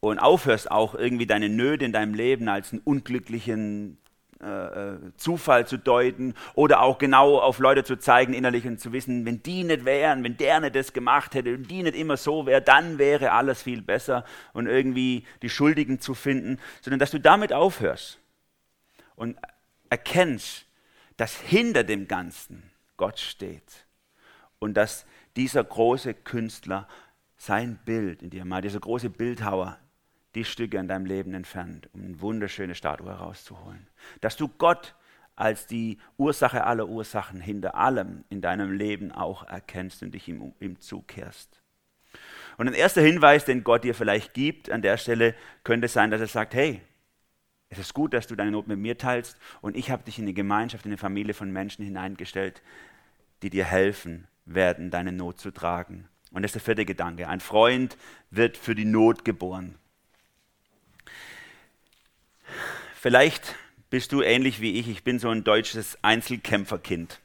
und 0.10 0.20
aufhörst 0.20 0.72
auch 0.72 0.96
irgendwie 0.96 1.26
deine 1.26 1.50
Nöte 1.50 1.86
in 1.86 1.94
deinem 1.94 2.14
Leben 2.14 2.48
als 2.48 2.72
einen 2.72 2.82
unglücklichen 2.84 3.98
äh, 4.40 4.46
äh, 4.46 4.98
Zufall 5.16 5.66
zu 5.66 5.78
deuten 5.78 6.36
oder 6.54 6.82
auch 6.82 7.00
genau 7.00 7.40
auf 7.40 7.58
Leute 7.58 7.84
zu 7.84 7.98
zeigen 7.98 8.36
innerlich 8.36 8.68
und 8.68 8.80
zu 8.80 8.94
wissen, 8.94 9.26
wenn 9.26 9.42
die 9.42 9.64
nicht 9.64 9.84
wären, 9.84 10.24
wenn 10.24 10.38
der 10.38 10.60
nicht 10.60 10.76
das 10.76 10.94
gemacht 10.94 11.34
hätte 11.34 11.56
und 11.56 11.72
die 11.72 11.82
nicht 11.82 11.96
immer 11.96 12.18
so 12.18 12.46
wäre, 12.46 12.62
dann 12.62 13.00
wäre 13.00 13.32
alles 13.32 13.64
viel 13.64 13.82
besser 13.82 14.26
und 14.54 14.68
irgendwie 14.68 15.26
die 15.42 15.50
Schuldigen 15.50 16.00
zu 16.00 16.14
finden, 16.14 16.60
sondern 16.82 17.00
dass 17.00 17.10
du 17.10 17.20
damit 17.20 17.52
aufhörst 17.52 18.20
und 19.16 19.38
erkennst, 19.90 20.68
dass 21.16 21.36
hinter 21.36 21.84
dem 21.84 22.08
Ganzen 22.08 22.72
Gott 22.96 23.18
steht 23.18 23.88
und 24.60 24.76
dass 24.76 25.08
dieser 25.36 25.64
große 25.64 26.14
Künstler 26.14 26.88
sein 27.38 27.80
Bild 27.86 28.22
in 28.22 28.30
dir 28.30 28.46
mal, 28.46 28.62
dieser 28.62 28.80
große 28.80 29.10
Bildhauer 29.10 29.80
die 30.38 30.46
Stücke 30.46 30.78
in 30.78 30.88
deinem 30.88 31.06
Leben 31.06 31.34
entfernt, 31.34 31.90
um 31.94 32.04
eine 32.04 32.22
wunderschöne 32.22 32.76
Statue 32.76 33.10
herauszuholen. 33.10 33.88
Dass 34.22 34.38
du 34.38 34.48
Gott 34.48 34.96
als 35.36 35.68
die 35.68 35.98
Ursache 36.18 36.64
aller 36.64 36.88
Ursachen 36.88 37.42
hinter 37.42 37.76
allem 37.76 38.24
in 38.30 38.42
deinem 38.42 38.72
Leben 38.72 39.12
auch 39.12 39.44
erkennst 39.48 40.02
und 40.04 40.12
dich 40.12 40.28
ihm, 40.28 40.54
ihm 40.60 40.80
zukehrst. 40.80 41.62
Und 42.58 42.68
ein 42.68 42.74
erster 42.74 43.02
Hinweis, 43.02 43.46
den 43.46 43.64
Gott 43.64 43.84
dir 43.84 43.94
vielleicht 43.94 44.34
gibt 44.34 44.72
an 44.72 44.82
der 44.82 44.98
Stelle, 44.98 45.36
könnte 45.64 45.88
sein, 45.88 46.10
dass 46.10 46.22
er 46.22 46.28
sagt, 46.28 46.56
hey, 46.56 46.82
es 47.70 47.78
ist 47.78 47.94
gut, 47.94 48.14
dass 48.14 48.28
du 48.28 48.36
deine 48.36 48.52
Not 48.52 48.68
mit 48.68 48.80
mir 48.80 48.98
teilst 48.98 49.38
und 49.62 49.76
ich 49.76 49.92
habe 49.92 50.04
dich 50.04 50.18
in 50.18 50.26
eine 50.26 50.34
Gemeinschaft, 50.34 50.86
in 50.86 50.92
eine 50.92 50.98
Familie 50.98 51.34
von 51.34 51.52
Menschen 51.52 51.84
hineingestellt, 51.84 52.64
die 53.44 53.50
dir 53.50 53.66
helfen 53.66 54.28
werden, 54.46 54.90
deine 54.90 55.12
Not 55.12 55.40
zu 55.40 55.52
tragen. 55.52 56.08
Und 56.32 56.42
das 56.42 56.50
ist 56.50 56.56
der 56.56 56.62
vierte 56.62 56.86
Gedanke. 56.86 57.28
Ein 57.28 57.42
Freund 57.42 57.98
wird 58.32 58.58
für 58.58 58.74
die 58.74 58.86
Not 58.86 59.26
geboren. 59.26 59.76
Vielleicht 63.08 63.56
bist 63.90 64.12
du 64.12 64.22
ähnlich 64.22 64.60
wie 64.60 64.78
ich. 64.78 64.90
Ich 64.90 65.06
bin 65.06 65.18
so 65.18 65.30
ein 65.30 65.46
deutsches 65.46 65.98
Einzelkämpferkind. 66.02 67.22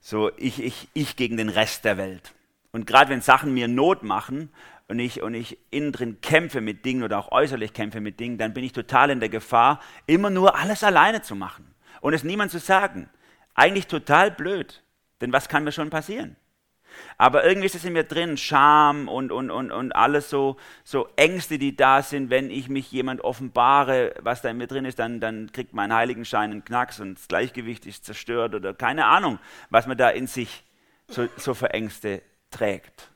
So 0.00 0.30
ich, 0.36 0.62
ich, 0.62 0.86
ich 0.94 1.16
gegen 1.16 1.36
den 1.36 1.48
Rest 1.48 1.84
der 1.84 1.96
Welt. 1.96 2.32
Und 2.70 2.86
gerade 2.86 3.10
wenn 3.10 3.20
Sachen 3.20 3.52
mir 3.52 3.66
Not 3.66 4.04
machen 4.04 4.50
und 4.86 5.00
ich, 5.00 5.20
und 5.20 5.34
ich 5.34 5.58
innen 5.72 5.90
drin 5.90 6.20
kämpfe 6.20 6.60
mit 6.60 6.84
Dingen 6.84 7.02
oder 7.02 7.18
auch 7.18 7.32
äußerlich 7.32 7.72
kämpfe 7.72 8.00
mit 8.00 8.20
Dingen, 8.20 8.38
dann 8.38 8.54
bin 8.54 8.62
ich 8.62 8.72
total 8.72 9.10
in 9.10 9.18
der 9.18 9.30
Gefahr, 9.30 9.80
immer 10.06 10.30
nur 10.30 10.54
alles 10.54 10.84
alleine 10.84 11.22
zu 11.22 11.34
machen 11.34 11.74
und 12.00 12.14
es 12.14 12.22
niemand 12.22 12.52
zu 12.52 12.60
sagen. 12.60 13.10
Eigentlich 13.56 13.88
total 13.88 14.30
blöd. 14.30 14.84
Denn 15.20 15.32
was 15.32 15.48
kann 15.48 15.64
mir 15.64 15.72
schon 15.72 15.90
passieren? 15.90 16.36
Aber 17.18 17.44
irgendwie 17.44 17.66
ist 17.66 17.74
es 17.74 17.84
in 17.84 17.92
mir 17.92 18.04
drin, 18.04 18.36
Scham 18.36 19.08
und, 19.08 19.32
und, 19.32 19.50
und, 19.50 19.70
und 19.70 19.92
alles 19.92 20.30
so, 20.30 20.56
so 20.82 21.08
Ängste, 21.16 21.58
die 21.58 21.76
da 21.76 22.02
sind, 22.02 22.30
wenn 22.30 22.50
ich 22.50 22.68
mich 22.68 22.90
jemand 22.92 23.22
offenbare, 23.22 24.14
was 24.20 24.42
da 24.42 24.50
in 24.50 24.56
mir 24.56 24.66
drin 24.66 24.84
ist, 24.84 24.98
dann, 24.98 25.20
dann 25.20 25.52
kriegt 25.52 25.74
mein 25.74 25.92
Heiligenschein 25.92 26.50
einen 26.50 26.64
Knacks 26.64 27.00
und 27.00 27.18
das 27.18 27.28
Gleichgewicht 27.28 27.86
ist 27.86 28.04
zerstört 28.04 28.54
oder 28.54 28.74
keine 28.74 29.06
Ahnung, 29.06 29.38
was 29.70 29.86
man 29.86 29.96
da 29.96 30.10
in 30.10 30.26
sich 30.26 30.64
so, 31.08 31.28
so 31.36 31.54
für 31.54 31.70
Ängste 31.70 32.22
trägt. 32.50 33.10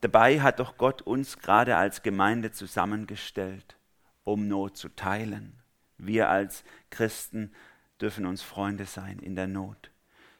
Dabei 0.00 0.42
hat 0.42 0.60
doch 0.60 0.76
Gott 0.76 1.00
uns 1.00 1.38
gerade 1.38 1.76
als 1.76 2.02
Gemeinde 2.02 2.52
zusammengestellt, 2.52 3.76
um 4.22 4.48
Not 4.48 4.76
zu 4.76 4.90
teilen. 4.90 5.62
Wir 5.96 6.28
als 6.28 6.62
Christen 6.90 7.54
dürfen 8.00 8.26
uns 8.26 8.42
Freunde 8.42 8.84
sein 8.84 9.18
in 9.18 9.34
der 9.34 9.46
Not. 9.46 9.90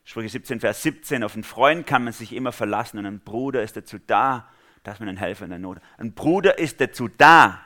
Sprüche 0.05 0.29
17, 0.29 0.61
Vers 0.61 0.83
17, 0.83 1.25
auf 1.25 1.35
einen 1.35 1.45
Freund 1.45 1.87
kann 1.87 2.05
man 2.05 2.12
sich 2.12 2.33
immer 2.33 2.53
verlassen 2.53 2.99
und 2.99 3.07
ein 3.07 3.21
Bruder 3.21 3.62
ist 3.62 3.77
dazu 3.77 3.99
da, 3.99 4.49
dass 4.83 5.01
man 5.01 5.09
einen 5.09 5.19
Helfer 5.19 5.45
in 5.45 5.51
der 5.51 5.59
Not 5.59 5.79
hat. 5.79 5.85
Ein 5.99 6.12
Bruder 6.12 6.59
ist 6.59 6.81
dazu 6.81 7.09
da, 7.09 7.61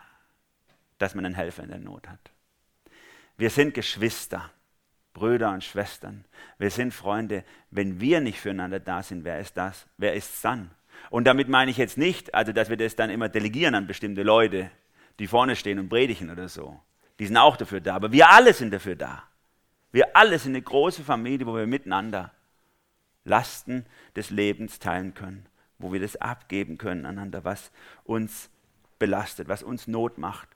dass 0.98 1.14
man 1.14 1.26
einen 1.26 1.34
Helfer 1.34 1.64
in 1.64 1.70
der 1.70 1.78
Not 1.78 2.08
hat. 2.08 2.30
Wir 3.36 3.50
sind 3.50 3.74
Geschwister, 3.74 4.50
Brüder 5.14 5.50
und 5.50 5.64
Schwestern. 5.64 6.24
Wir 6.58 6.70
sind 6.70 6.94
Freunde. 6.94 7.44
Wenn 7.70 8.00
wir 8.00 8.20
nicht 8.20 8.40
füreinander 8.40 8.80
da 8.80 9.02
sind, 9.02 9.24
wer 9.24 9.40
ist 9.40 9.56
das? 9.56 9.86
Wer 9.96 10.14
ist 10.14 10.34
es 10.34 10.40
dann? 10.40 10.70
Und 11.10 11.24
damit 11.24 11.48
meine 11.48 11.70
ich 11.70 11.76
jetzt 11.76 11.98
nicht, 11.98 12.34
also 12.34 12.52
dass 12.52 12.70
wir 12.70 12.76
das 12.76 12.96
dann 12.96 13.10
immer 13.10 13.28
delegieren 13.28 13.74
an 13.74 13.86
bestimmte 13.86 14.22
Leute, 14.22 14.70
die 15.18 15.26
vorne 15.26 15.56
stehen 15.56 15.78
und 15.78 15.88
predigen 15.88 16.30
oder 16.30 16.48
so. 16.48 16.80
Die 17.18 17.26
sind 17.26 17.36
auch 17.36 17.56
dafür 17.56 17.80
da, 17.80 17.96
aber 17.96 18.12
wir 18.12 18.30
alle 18.30 18.52
sind 18.52 18.72
dafür 18.72 18.94
da. 18.94 19.27
Wir 19.92 20.16
alle 20.16 20.38
sind 20.38 20.52
eine 20.52 20.62
große 20.62 21.02
Familie, 21.02 21.46
wo 21.46 21.54
wir 21.56 21.66
miteinander 21.66 22.32
Lasten 23.24 23.86
des 24.16 24.30
Lebens 24.30 24.78
teilen 24.78 25.14
können, 25.14 25.46
wo 25.78 25.92
wir 25.92 26.00
das 26.00 26.16
abgeben 26.16 26.78
können 26.78 27.06
aneinander, 27.06 27.44
was 27.44 27.70
uns 28.04 28.50
belastet, 28.98 29.48
was 29.48 29.62
uns 29.62 29.86
Not 29.86 30.18
macht. 30.18 30.48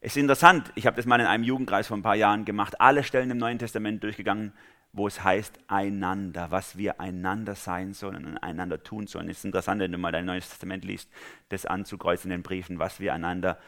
Es 0.00 0.12
ist 0.12 0.22
interessant, 0.22 0.72
ich 0.76 0.86
habe 0.86 0.96
das 0.96 1.06
mal 1.06 1.20
in 1.20 1.26
einem 1.26 1.44
Jugendkreis 1.44 1.88
vor 1.88 1.96
ein 1.96 2.02
paar 2.02 2.16
Jahren 2.16 2.44
gemacht, 2.44 2.80
alle 2.80 3.04
Stellen 3.04 3.30
im 3.30 3.38
Neuen 3.38 3.58
Testament 3.58 4.02
durchgegangen, 4.02 4.52
wo 4.92 5.06
es 5.06 5.22
heißt 5.22 5.58
einander, 5.68 6.50
was 6.50 6.76
wir 6.76 7.00
einander 7.00 7.54
sein 7.54 7.92
sollen 7.92 8.24
und 8.24 8.38
einander 8.38 8.82
tun 8.82 9.06
sollen. 9.06 9.28
Es 9.28 9.38
ist 9.38 9.44
interessant, 9.44 9.80
wenn 9.80 9.92
du 9.92 9.98
mal 9.98 10.10
dein 10.10 10.24
Neues 10.24 10.48
Testament 10.48 10.84
liest, 10.84 11.08
das 11.50 11.66
anzukreuzen 11.66 12.30
in 12.30 12.38
den 12.38 12.42
Briefen, 12.42 12.78
was 12.78 12.98
wir 12.98 13.14
einander 13.14 13.58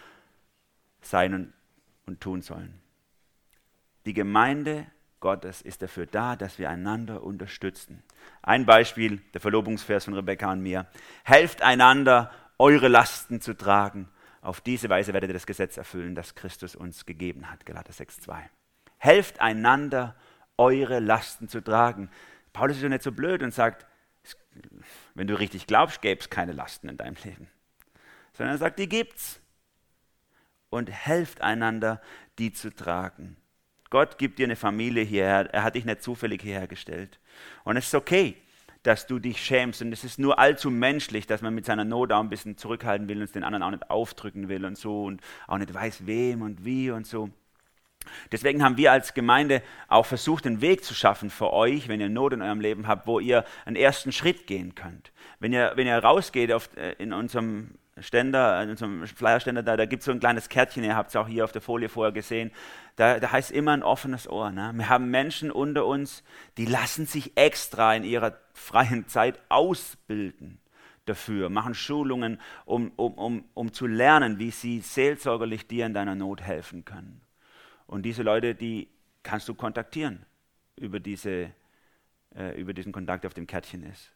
sein 1.00 1.34
und, 1.34 1.52
und 2.06 2.20
tun 2.20 2.42
sollen. 2.42 2.80
Die 4.06 4.14
Gemeinde 4.14 4.86
Gottes 5.22 5.62
ist 5.62 5.80
dafür 5.80 6.04
da, 6.04 6.36
dass 6.36 6.58
wir 6.58 6.68
einander 6.68 7.22
unterstützen. 7.22 8.02
Ein 8.42 8.66
Beispiel, 8.66 9.22
der 9.32 9.40
Verlobungsvers 9.40 10.04
von 10.04 10.12
Rebecca 10.12 10.52
und 10.52 10.60
mir. 10.60 10.86
Helft 11.24 11.62
einander, 11.62 12.30
eure 12.58 12.88
Lasten 12.88 13.40
zu 13.40 13.54
tragen. 13.54 14.10
Auf 14.42 14.60
diese 14.60 14.90
Weise 14.90 15.14
werdet 15.14 15.30
ihr 15.30 15.34
das 15.34 15.46
Gesetz 15.46 15.78
erfüllen, 15.78 16.14
das 16.14 16.34
Christus 16.34 16.76
uns 16.76 17.06
gegeben 17.06 17.50
hat. 17.50 17.64
Galater 17.64 17.92
6,2. 17.92 18.36
Helft 18.98 19.40
einander, 19.40 20.14
eure 20.58 20.98
Lasten 20.98 21.48
zu 21.48 21.62
tragen. 21.62 22.10
Paulus 22.52 22.76
ist 22.76 22.82
ja 22.82 22.88
nicht 22.90 23.02
so 23.02 23.12
blöd 23.12 23.42
und 23.42 23.54
sagt, 23.54 23.86
wenn 25.14 25.26
du 25.26 25.38
richtig 25.38 25.66
glaubst, 25.66 26.02
gäbe 26.02 26.20
es 26.20 26.28
keine 26.28 26.52
Lasten 26.52 26.88
in 26.88 26.96
deinem 26.96 27.16
Leben. 27.24 27.48
Sondern 28.34 28.56
er 28.56 28.58
sagt, 28.58 28.78
die 28.78 28.88
gibt's. 28.88 29.40
Und 30.68 30.90
helft 30.90 31.42
einander, 31.42 32.00
die 32.38 32.52
zu 32.52 32.74
tragen. 32.74 33.36
Gott 33.92 34.16
gibt 34.16 34.38
dir 34.38 34.46
eine 34.46 34.56
Familie 34.56 35.04
hierher. 35.04 35.52
Er 35.52 35.64
hat 35.64 35.74
dich 35.74 35.84
nicht 35.84 36.02
zufällig 36.02 36.40
hierher 36.40 36.66
gestellt. 36.66 37.18
Und 37.62 37.76
es 37.76 37.88
ist 37.88 37.94
okay, 37.94 38.36
dass 38.82 39.06
du 39.06 39.18
dich 39.18 39.44
schämst. 39.44 39.82
Und 39.82 39.92
es 39.92 40.02
ist 40.02 40.18
nur 40.18 40.38
allzu 40.38 40.70
menschlich, 40.70 41.26
dass 41.26 41.42
man 41.42 41.54
mit 41.54 41.66
seiner 41.66 41.84
Not 41.84 42.10
auch 42.10 42.20
ein 42.20 42.30
bisschen 42.30 42.56
zurückhalten 42.56 43.06
will 43.10 43.18
und 43.18 43.24
es 43.24 43.32
den 43.32 43.44
anderen 43.44 43.62
auch 43.62 43.70
nicht 43.70 43.90
aufdrücken 43.90 44.48
will 44.48 44.64
und 44.64 44.78
so 44.78 45.04
und 45.04 45.20
auch 45.46 45.58
nicht 45.58 45.74
weiß, 45.74 46.06
wem 46.06 46.40
und 46.40 46.64
wie 46.64 46.90
und 46.90 47.06
so. 47.06 47.28
Deswegen 48.32 48.64
haben 48.64 48.78
wir 48.78 48.92
als 48.92 49.12
Gemeinde 49.12 49.62
auch 49.88 50.06
versucht, 50.06 50.46
einen 50.46 50.62
Weg 50.62 50.84
zu 50.84 50.94
schaffen 50.94 51.28
für 51.28 51.52
euch, 51.52 51.88
wenn 51.88 52.00
ihr 52.00 52.08
Not 52.08 52.32
in 52.32 52.40
eurem 52.40 52.62
Leben 52.62 52.88
habt, 52.88 53.06
wo 53.06 53.20
ihr 53.20 53.44
einen 53.66 53.76
ersten 53.76 54.10
Schritt 54.10 54.46
gehen 54.46 54.74
könnt. 54.74 55.12
Wenn 55.38 55.52
ihr, 55.52 55.72
wenn 55.76 55.86
ihr 55.86 55.98
rausgeht 55.98 56.50
auf, 56.50 56.74
äh, 56.78 56.94
in 56.94 57.12
unserem 57.12 57.74
Ständer, 57.98 58.62
in 58.62 58.70
unserem 58.70 59.06
Flyerständer, 59.06 59.62
da, 59.62 59.76
da 59.76 59.84
gibt 59.84 60.00
es 60.00 60.06
so 60.06 60.12
ein 60.12 60.20
kleines 60.20 60.48
Kärtchen, 60.48 60.82
ihr 60.82 60.96
habt 60.96 61.10
es 61.10 61.16
auch 61.16 61.28
hier 61.28 61.44
auf 61.44 61.52
der 61.52 61.60
Folie 61.60 61.90
vorher 61.90 62.12
gesehen, 62.12 62.50
da, 62.96 63.20
da 63.20 63.30
heißt 63.32 63.50
immer 63.50 63.72
ein 63.72 63.82
offenes 63.82 64.28
Ohr. 64.28 64.50
Ne? 64.50 64.72
Wir 64.74 64.88
haben 64.88 65.10
Menschen 65.10 65.50
unter 65.50 65.84
uns, 65.84 66.24
die 66.56 66.64
lassen 66.64 67.06
sich 67.06 67.36
extra 67.36 67.94
in 67.94 68.04
ihrer 68.04 68.38
freien 68.54 69.08
Zeit 69.08 69.38
ausbilden 69.50 70.58
dafür, 71.04 71.48
machen 71.48 71.74
Schulungen, 71.74 72.40
um, 72.64 72.92
um, 72.96 73.14
um, 73.14 73.44
um 73.54 73.72
zu 73.72 73.86
lernen, 73.86 74.38
wie 74.38 74.50
sie 74.50 74.80
seelsorgerlich 74.80 75.66
dir 75.66 75.86
in 75.86 75.94
deiner 75.94 76.14
Not 76.14 76.42
helfen 76.42 76.84
können. 76.84 77.20
Und 77.86 78.02
diese 78.02 78.22
Leute, 78.22 78.54
die 78.54 78.88
kannst 79.22 79.48
du 79.48 79.54
kontaktieren 79.54 80.24
über, 80.76 81.00
diese, 81.00 81.52
äh, 82.34 82.58
über 82.58 82.72
diesen 82.72 82.92
Kontakt, 82.92 83.24
der 83.24 83.28
auf 83.28 83.34
dem 83.34 83.46
Kärtchen 83.46 83.82
ist. 83.82 84.12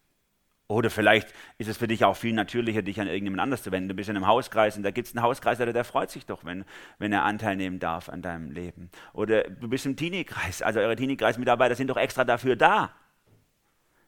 Oder 0.68 0.90
vielleicht 0.90 1.32
ist 1.58 1.68
es 1.68 1.76
für 1.76 1.86
dich 1.86 2.04
auch 2.04 2.16
viel 2.16 2.32
natürlicher, 2.32 2.82
dich 2.82 3.00
an 3.00 3.06
irgendjemand 3.06 3.40
anders 3.40 3.62
zu 3.62 3.70
wenden. 3.70 3.88
Du 3.88 3.94
bist 3.94 4.08
in 4.08 4.16
einem 4.16 4.26
Hauskreis 4.26 4.76
und 4.76 4.82
da 4.82 4.90
gibt 4.90 5.06
es 5.06 5.14
einen 5.14 5.22
Hauskreis, 5.22 5.58
der 5.58 5.84
freut 5.84 6.10
sich 6.10 6.26
doch, 6.26 6.44
wenn, 6.44 6.64
wenn 6.98 7.12
er 7.12 7.22
Anteil 7.22 7.56
nehmen 7.56 7.78
darf 7.78 8.08
an 8.08 8.20
deinem 8.20 8.50
Leben. 8.50 8.90
Oder 9.12 9.44
du 9.44 9.68
bist 9.68 9.86
im 9.86 9.96
Teenie-Kreis, 9.96 10.62
also 10.62 10.80
eure 10.80 10.96
Teenie-Kreis-Mitarbeiter 10.96 11.76
sind 11.76 11.88
doch 11.88 11.96
extra 11.96 12.24
dafür 12.24 12.56
da, 12.56 12.90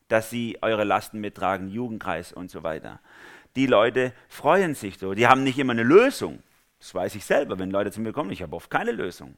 dass 0.09 0.31
sie 0.31 0.59
eure 0.61 0.83
Lasten 0.83 1.21
mittragen, 1.21 1.68
Jugendkreis 1.68 2.33
und 2.33 2.51
so 2.51 2.64
weiter. 2.64 2.99
Die 3.55 3.66
Leute 3.66 4.12
freuen 4.29 4.75
sich 4.75 4.99
so. 4.99 5.14
Die 5.14 5.29
haben 5.29 5.44
nicht 5.44 5.59
immer 5.59 5.73
eine 5.73 5.85
Lösung. 5.85 6.42
Das 6.81 6.94
weiß 6.94 7.14
ich 7.14 7.25
selber, 7.25 7.59
wenn 7.59 7.71
Leute 7.71 7.92
zu 7.92 8.01
mir 8.01 8.12
kommen. 8.12 8.31
Ich 8.31 8.42
habe 8.42 8.57
oft 8.57 8.71
keine 8.71 8.92
Lösung. 8.92 9.37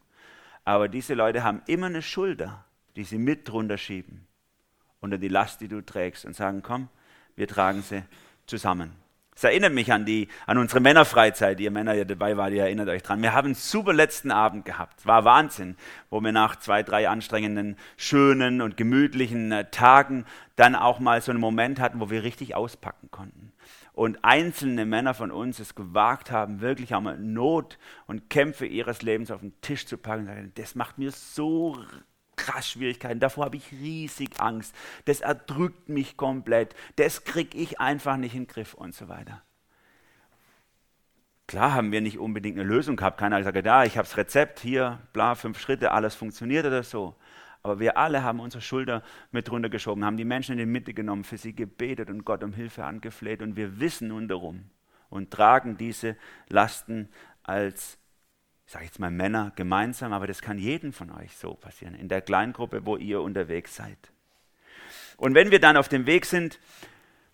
Aber 0.65 0.89
diese 0.89 1.15
Leute 1.15 1.43
haben 1.43 1.63
immer 1.67 1.87
eine 1.87 2.03
Schulter, 2.03 2.65
die 2.97 3.05
sie 3.05 3.19
mit 3.19 3.49
drunter 3.49 3.79
schieben, 3.79 4.27
unter 5.01 5.19
die 5.19 5.29
Last, 5.29 5.61
die 5.61 5.69
du 5.69 5.81
trägst 5.81 6.25
und 6.25 6.35
sagen, 6.35 6.63
komm, 6.63 6.89
wir 7.41 7.49
tragen 7.49 7.83
sie 7.83 8.05
zusammen. 8.47 8.93
Es 9.35 9.45
erinnert 9.45 9.73
mich 9.73 9.91
an, 9.91 10.05
die, 10.05 10.29
an 10.47 10.59
unsere 10.59 10.81
Männerfreizeit. 10.81 11.59
Ihr 11.61 11.71
Männer, 11.71 11.95
ihr 11.95 12.05
dabei 12.05 12.37
wart, 12.37 12.53
ihr 12.53 12.65
erinnert 12.65 12.91
euch 12.91 13.03
dran. 13.03 13.23
Wir 13.23 13.33
haben 13.33 13.47
einen 13.47 13.55
super 13.55 13.95
letzten 13.95 14.31
Abend 14.31 14.67
gehabt. 14.67 15.07
War 15.07 15.25
Wahnsinn, 15.25 15.77
wo 16.11 16.21
wir 16.21 16.33
nach 16.33 16.57
zwei, 16.57 16.83
drei 16.83 17.09
anstrengenden, 17.09 17.77
schönen 17.97 18.61
und 18.61 18.77
gemütlichen 18.77 19.51
äh, 19.51 19.71
Tagen 19.71 20.27
dann 20.57 20.75
auch 20.75 21.01
mal 21.01 21.23
so 21.23 21.33
einen 21.33 21.41
Moment 21.41 21.81
hatten, 21.81 22.01
wo 22.01 22.11
wir 22.11 22.23
richtig 22.23 22.55
auspacken 22.55 23.11
konnten 23.11 23.53
und 23.93 24.25
einzelne 24.25 24.87
Männer 24.87 25.15
von 25.15 25.31
uns 25.31 25.59
es 25.59 25.75
gewagt 25.75 26.31
haben, 26.31 26.61
wirklich 26.61 26.95
einmal 26.95 27.19
Not 27.19 27.79
und 28.07 28.31
Kämpfe 28.31 28.67
ihres 28.67 29.03
Lebens 29.03 29.31
auf 29.31 29.41
den 29.41 29.59
Tisch 29.63 29.87
zu 29.87 29.99
packen 29.99 30.53
das 30.55 30.75
macht 30.75 30.99
mir 30.99 31.11
so 31.11 31.77
krass 32.41 32.71
Schwierigkeiten, 32.71 33.21
davor 33.21 33.45
habe 33.45 33.57
ich 33.57 33.71
riesig 33.73 34.41
Angst, 34.41 34.75
das 35.05 35.21
erdrückt 35.21 35.89
mich 35.89 36.17
komplett, 36.17 36.75
das 36.97 37.25
kriege 37.25 37.57
ich 37.59 37.81
einfach 37.81 38.17
nicht 38.17 38.35
in 38.35 38.45
den 38.45 38.49
Griff 38.49 38.75
und 38.75 38.95
so 38.95 39.09
weiter. 39.09 39.43
Klar 41.47 41.75
haben 41.75 41.93
wir 41.93 42.01
nicht 42.01 42.19
unbedingt 42.19 42.59
eine 42.59 42.69
Lösung 42.69 42.97
gehabt, 42.97 43.19
keiner 43.19 43.37
hat 43.37 43.43
gesagt, 43.43 43.67
da, 43.67 43.85
ich 43.85 43.99
habe 43.99 44.07
das 44.07 44.17
Rezept, 44.17 44.61
hier, 44.61 45.01
bla, 45.13 45.35
fünf 45.35 45.59
Schritte, 45.59 45.91
alles 45.93 46.15
funktioniert 46.15 46.65
oder 46.65 46.83
so. 46.83 47.17
Aber 47.63 47.79
wir 47.79 47.99
alle 47.99 48.23
haben 48.23 48.41
unsere 48.41 48.63
Schulter 48.63 49.03
mit 49.33 49.51
runtergeschoben, 49.51 50.05
haben 50.05 50.17
die 50.17 50.25
Menschen 50.25 50.53
in 50.53 50.59
die 50.59 50.67
Mitte 50.67 50.95
genommen, 50.95 51.25
für 51.25 51.37
sie 51.37 51.55
gebetet 51.55 52.09
und 52.09 52.25
Gott 52.25 52.43
um 52.43 52.55
Hilfe 52.55 52.85
angefleht. 52.85 53.43
Und 53.43 53.57
wir 53.57 53.81
wissen 53.81 54.09
nun 54.09 54.29
darum 54.29 54.71
und 55.11 55.31
tragen 55.31 55.77
diese 55.77 56.17
Lasten 56.49 57.11
als, 57.43 57.99
ich 58.71 58.73
sage 58.73 58.85
jetzt 58.85 59.01
mal 59.01 59.11
Männer, 59.11 59.51
gemeinsam, 59.57 60.13
aber 60.13 60.29
das 60.29 60.43
kann 60.43 60.57
jedem 60.57 60.93
von 60.93 61.11
euch 61.11 61.37
so 61.37 61.55
passieren, 61.55 61.97
in 61.97 62.09
der 62.09 62.23
Kleingruppe, 62.23 62.87
wo 62.87 62.97
ihr 62.97 63.21
unterwegs 63.21 63.75
seid. 63.75 63.99
Und 65.17 65.35
wenn 65.35 65.51
wir 65.51 65.59
dann 65.59 65.77
auf 65.77 65.89
dem 65.89 66.07
Weg 66.07 66.25
sind, 66.25 66.61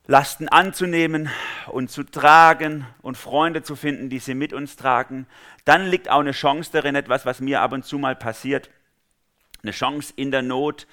Lasten 0.07 0.49
anzunehmen 0.49 1.29
und 1.67 1.91
zu 1.91 2.05
tragen 2.05 2.87
und 3.03 3.19
Freunde 3.19 3.63
zu 3.63 3.77
finden, 3.77 4.09
die 4.09 4.19
sie 4.19 4.35
mit 4.35 4.55
uns 4.55 4.77
tragen, 4.77 5.27
dann 5.67 5.85
liegt 5.89 6.09
auch 6.09 6.21
eine 6.21 6.33
Chance 6.33 6.71
darin, 6.73 6.95
etwas, 6.95 7.27
was 7.27 7.43
mir 7.43 7.61
ab 7.61 7.73
und 7.73 7.85
zu 7.85 7.99
mal 7.99 8.17
passiert, 8.17 8.71
eine 9.63 9.73
Chance 9.73 10.15
in 10.17 10.31
der 10.31 10.41
Not, 10.41 10.87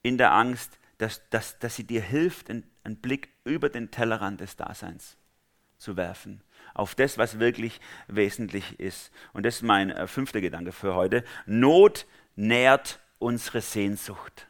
in 0.00 0.16
der 0.16 0.32
Angst, 0.32 0.78
dass, 0.96 1.28
dass, 1.28 1.58
dass 1.58 1.76
sie 1.76 1.84
dir 1.84 2.00
hilft, 2.00 2.48
einen, 2.48 2.62
einen 2.84 2.96
Blick 2.96 3.28
über 3.44 3.68
den 3.68 3.90
Tellerrand 3.90 4.40
des 4.40 4.56
Daseins 4.56 5.18
zu 5.76 5.98
werfen. 5.98 6.40
Auf 6.78 6.94
das, 6.94 7.18
was 7.18 7.40
wirklich 7.40 7.80
wesentlich 8.06 8.78
ist. 8.78 9.10
Und 9.32 9.44
das 9.44 9.56
ist 9.56 9.62
mein 9.62 9.90
äh, 9.90 10.06
fünfter 10.06 10.40
Gedanke 10.40 10.72
für 10.72 10.94
heute. 10.94 11.24
Not 11.44 12.06
nährt 12.36 13.00
unsere 13.18 13.60
Sehnsucht. 13.60 14.46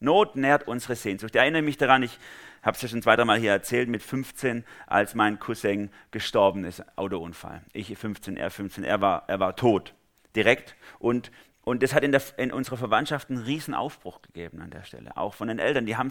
Not 0.00 0.34
nährt 0.34 0.66
unsere 0.66 0.96
Sehnsucht. 0.96 1.34
Ich 1.34 1.40
erinnere 1.40 1.62
mich 1.62 1.76
daran, 1.76 2.02
ich 2.02 2.18
habe 2.62 2.74
es 2.74 2.82
ja 2.82 2.88
schon 2.88 3.02
zwei, 3.02 3.22
Mal 3.22 3.38
hier 3.38 3.52
erzählt, 3.52 3.88
mit 3.88 4.02
15, 4.02 4.64
als 4.86 5.14
mein 5.14 5.38
Cousin 5.38 5.90
gestorben 6.10 6.64
ist, 6.64 6.82
Autounfall. 6.96 7.62
Ich 7.72 7.96
15, 7.96 8.36
er 8.36 8.50
15, 8.50 8.84
er 8.84 9.00
war, 9.00 9.24
er 9.26 9.38
war 9.38 9.54
tot, 9.54 9.94
direkt. 10.34 10.74
Und 10.98 11.30
und 11.68 11.82
das 11.82 11.92
hat 11.92 12.02
in, 12.02 12.12
der, 12.12 12.22
in, 12.38 12.50
unserer 12.50 12.78
Verwandtschaft 12.78 13.28
einen 13.28 13.42
riesen 13.42 13.74
Aufbruch 13.74 14.22
gegeben 14.22 14.62
an 14.62 14.70
der 14.70 14.84
Stelle, 14.84 15.14
auch 15.18 15.34
von 15.34 15.48
den 15.48 15.58
Eltern. 15.58 15.84
Die 15.84 15.98
haben 15.98 16.10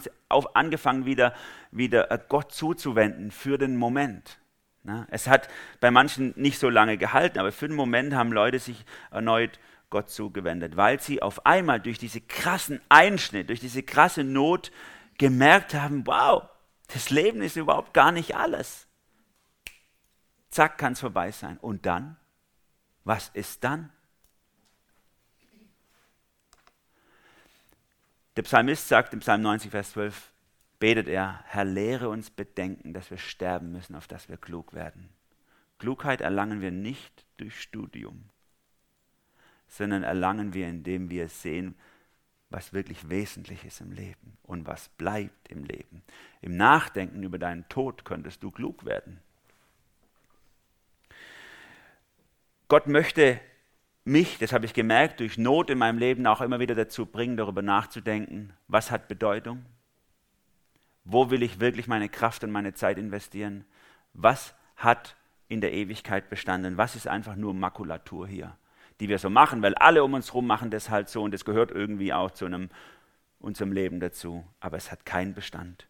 angefangen, 0.54 1.04
wieder, 1.04 1.34
wieder 1.72 2.12
äh, 2.12 2.18
Gott 2.28 2.52
zuzuwenden 2.52 3.32
für 3.32 3.58
den 3.58 3.76
Moment. 3.76 4.38
Es 5.10 5.26
hat 5.26 5.48
bei 5.80 5.90
manchen 5.90 6.32
nicht 6.36 6.58
so 6.58 6.70
lange 6.70 6.96
gehalten, 6.96 7.38
aber 7.38 7.52
für 7.52 7.68
den 7.68 7.76
Moment 7.76 8.14
haben 8.14 8.32
Leute 8.32 8.58
sich 8.58 8.84
erneut 9.10 9.58
Gott 9.90 10.10
zugewendet, 10.10 10.76
weil 10.76 11.00
sie 11.00 11.22
auf 11.22 11.46
einmal 11.46 11.80
durch 11.80 11.98
diese 11.98 12.20
krassen 12.20 12.80
Einschnitt, 12.88 13.48
durch 13.48 13.60
diese 13.60 13.82
krasse 13.82 14.24
Not 14.24 14.70
gemerkt 15.18 15.74
haben, 15.74 16.06
wow, 16.06 16.48
das 16.88 17.10
Leben 17.10 17.42
ist 17.42 17.56
überhaupt 17.56 17.92
gar 17.92 18.12
nicht 18.12 18.36
alles. 18.36 18.86
Zack, 20.50 20.78
kann 20.78 20.94
es 20.94 21.00
vorbei 21.00 21.30
sein. 21.30 21.58
Und 21.58 21.84
dann? 21.86 22.16
Was 23.04 23.28
ist 23.30 23.64
dann? 23.64 23.90
Der 28.36 28.42
Psalmist 28.42 28.88
sagt 28.88 29.12
im 29.12 29.20
Psalm 29.20 29.42
90, 29.42 29.70
Vers 29.70 29.92
12, 29.92 30.30
betet 30.78 31.08
er, 31.08 31.42
Herr, 31.46 31.64
lehre 31.64 32.08
uns 32.08 32.30
bedenken, 32.30 32.94
dass 32.94 33.10
wir 33.10 33.18
sterben 33.18 33.72
müssen, 33.72 33.94
auf 33.94 34.06
dass 34.06 34.28
wir 34.28 34.36
klug 34.36 34.74
werden. 34.74 35.08
Klugheit 35.78 36.20
erlangen 36.20 36.60
wir 36.60 36.70
nicht 36.70 37.24
durch 37.36 37.60
Studium, 37.60 38.24
sondern 39.68 40.02
erlangen 40.02 40.54
wir, 40.54 40.68
indem 40.68 41.10
wir 41.10 41.28
sehen, 41.28 41.74
was 42.50 42.72
wirklich 42.72 43.08
wesentlich 43.08 43.64
ist 43.64 43.80
im 43.80 43.92
Leben 43.92 44.38
und 44.42 44.66
was 44.66 44.88
bleibt 44.90 45.48
im 45.48 45.64
Leben. 45.64 46.02
Im 46.40 46.56
Nachdenken 46.56 47.22
über 47.22 47.38
deinen 47.38 47.68
Tod 47.68 48.04
könntest 48.04 48.42
du 48.42 48.50
klug 48.50 48.84
werden. 48.84 49.20
Gott 52.68 52.86
möchte 52.86 53.40
mich, 54.04 54.38
das 54.38 54.52
habe 54.52 54.64
ich 54.64 54.74
gemerkt, 54.74 55.20
durch 55.20 55.38
Not 55.38 55.70
in 55.70 55.78
meinem 55.78 55.98
Leben 55.98 56.26
auch 56.26 56.40
immer 56.40 56.60
wieder 56.60 56.74
dazu 56.74 57.06
bringen, 57.06 57.36
darüber 57.36 57.62
nachzudenken, 57.62 58.52
was 58.66 58.90
hat 58.90 59.08
Bedeutung? 59.08 59.64
Wo 61.10 61.30
will 61.30 61.42
ich 61.42 61.58
wirklich 61.58 61.86
meine 61.86 62.10
Kraft 62.10 62.44
und 62.44 62.50
meine 62.50 62.74
Zeit 62.74 62.98
investieren? 62.98 63.64
Was 64.12 64.54
hat 64.76 65.16
in 65.48 65.62
der 65.62 65.72
Ewigkeit 65.72 66.28
bestanden? 66.28 66.76
Was 66.76 66.96
ist 66.96 67.08
einfach 67.08 67.34
nur 67.34 67.54
Makulatur 67.54 68.28
hier, 68.28 68.58
die 69.00 69.08
wir 69.08 69.18
so 69.18 69.30
machen, 69.30 69.62
weil 69.62 69.74
alle 69.76 70.04
um 70.04 70.12
uns 70.12 70.28
herum 70.28 70.46
machen 70.46 70.70
das 70.70 70.90
halt 70.90 71.08
so 71.08 71.22
und 71.22 71.32
das 71.32 71.46
gehört 71.46 71.70
irgendwie 71.70 72.12
auch 72.12 72.30
zu 72.32 72.44
einem, 72.44 72.68
unserem 73.38 73.72
Leben 73.72 74.00
dazu. 74.00 74.44
Aber 74.60 74.76
es 74.76 74.92
hat 74.92 75.06
keinen 75.06 75.32
Bestand. 75.32 75.88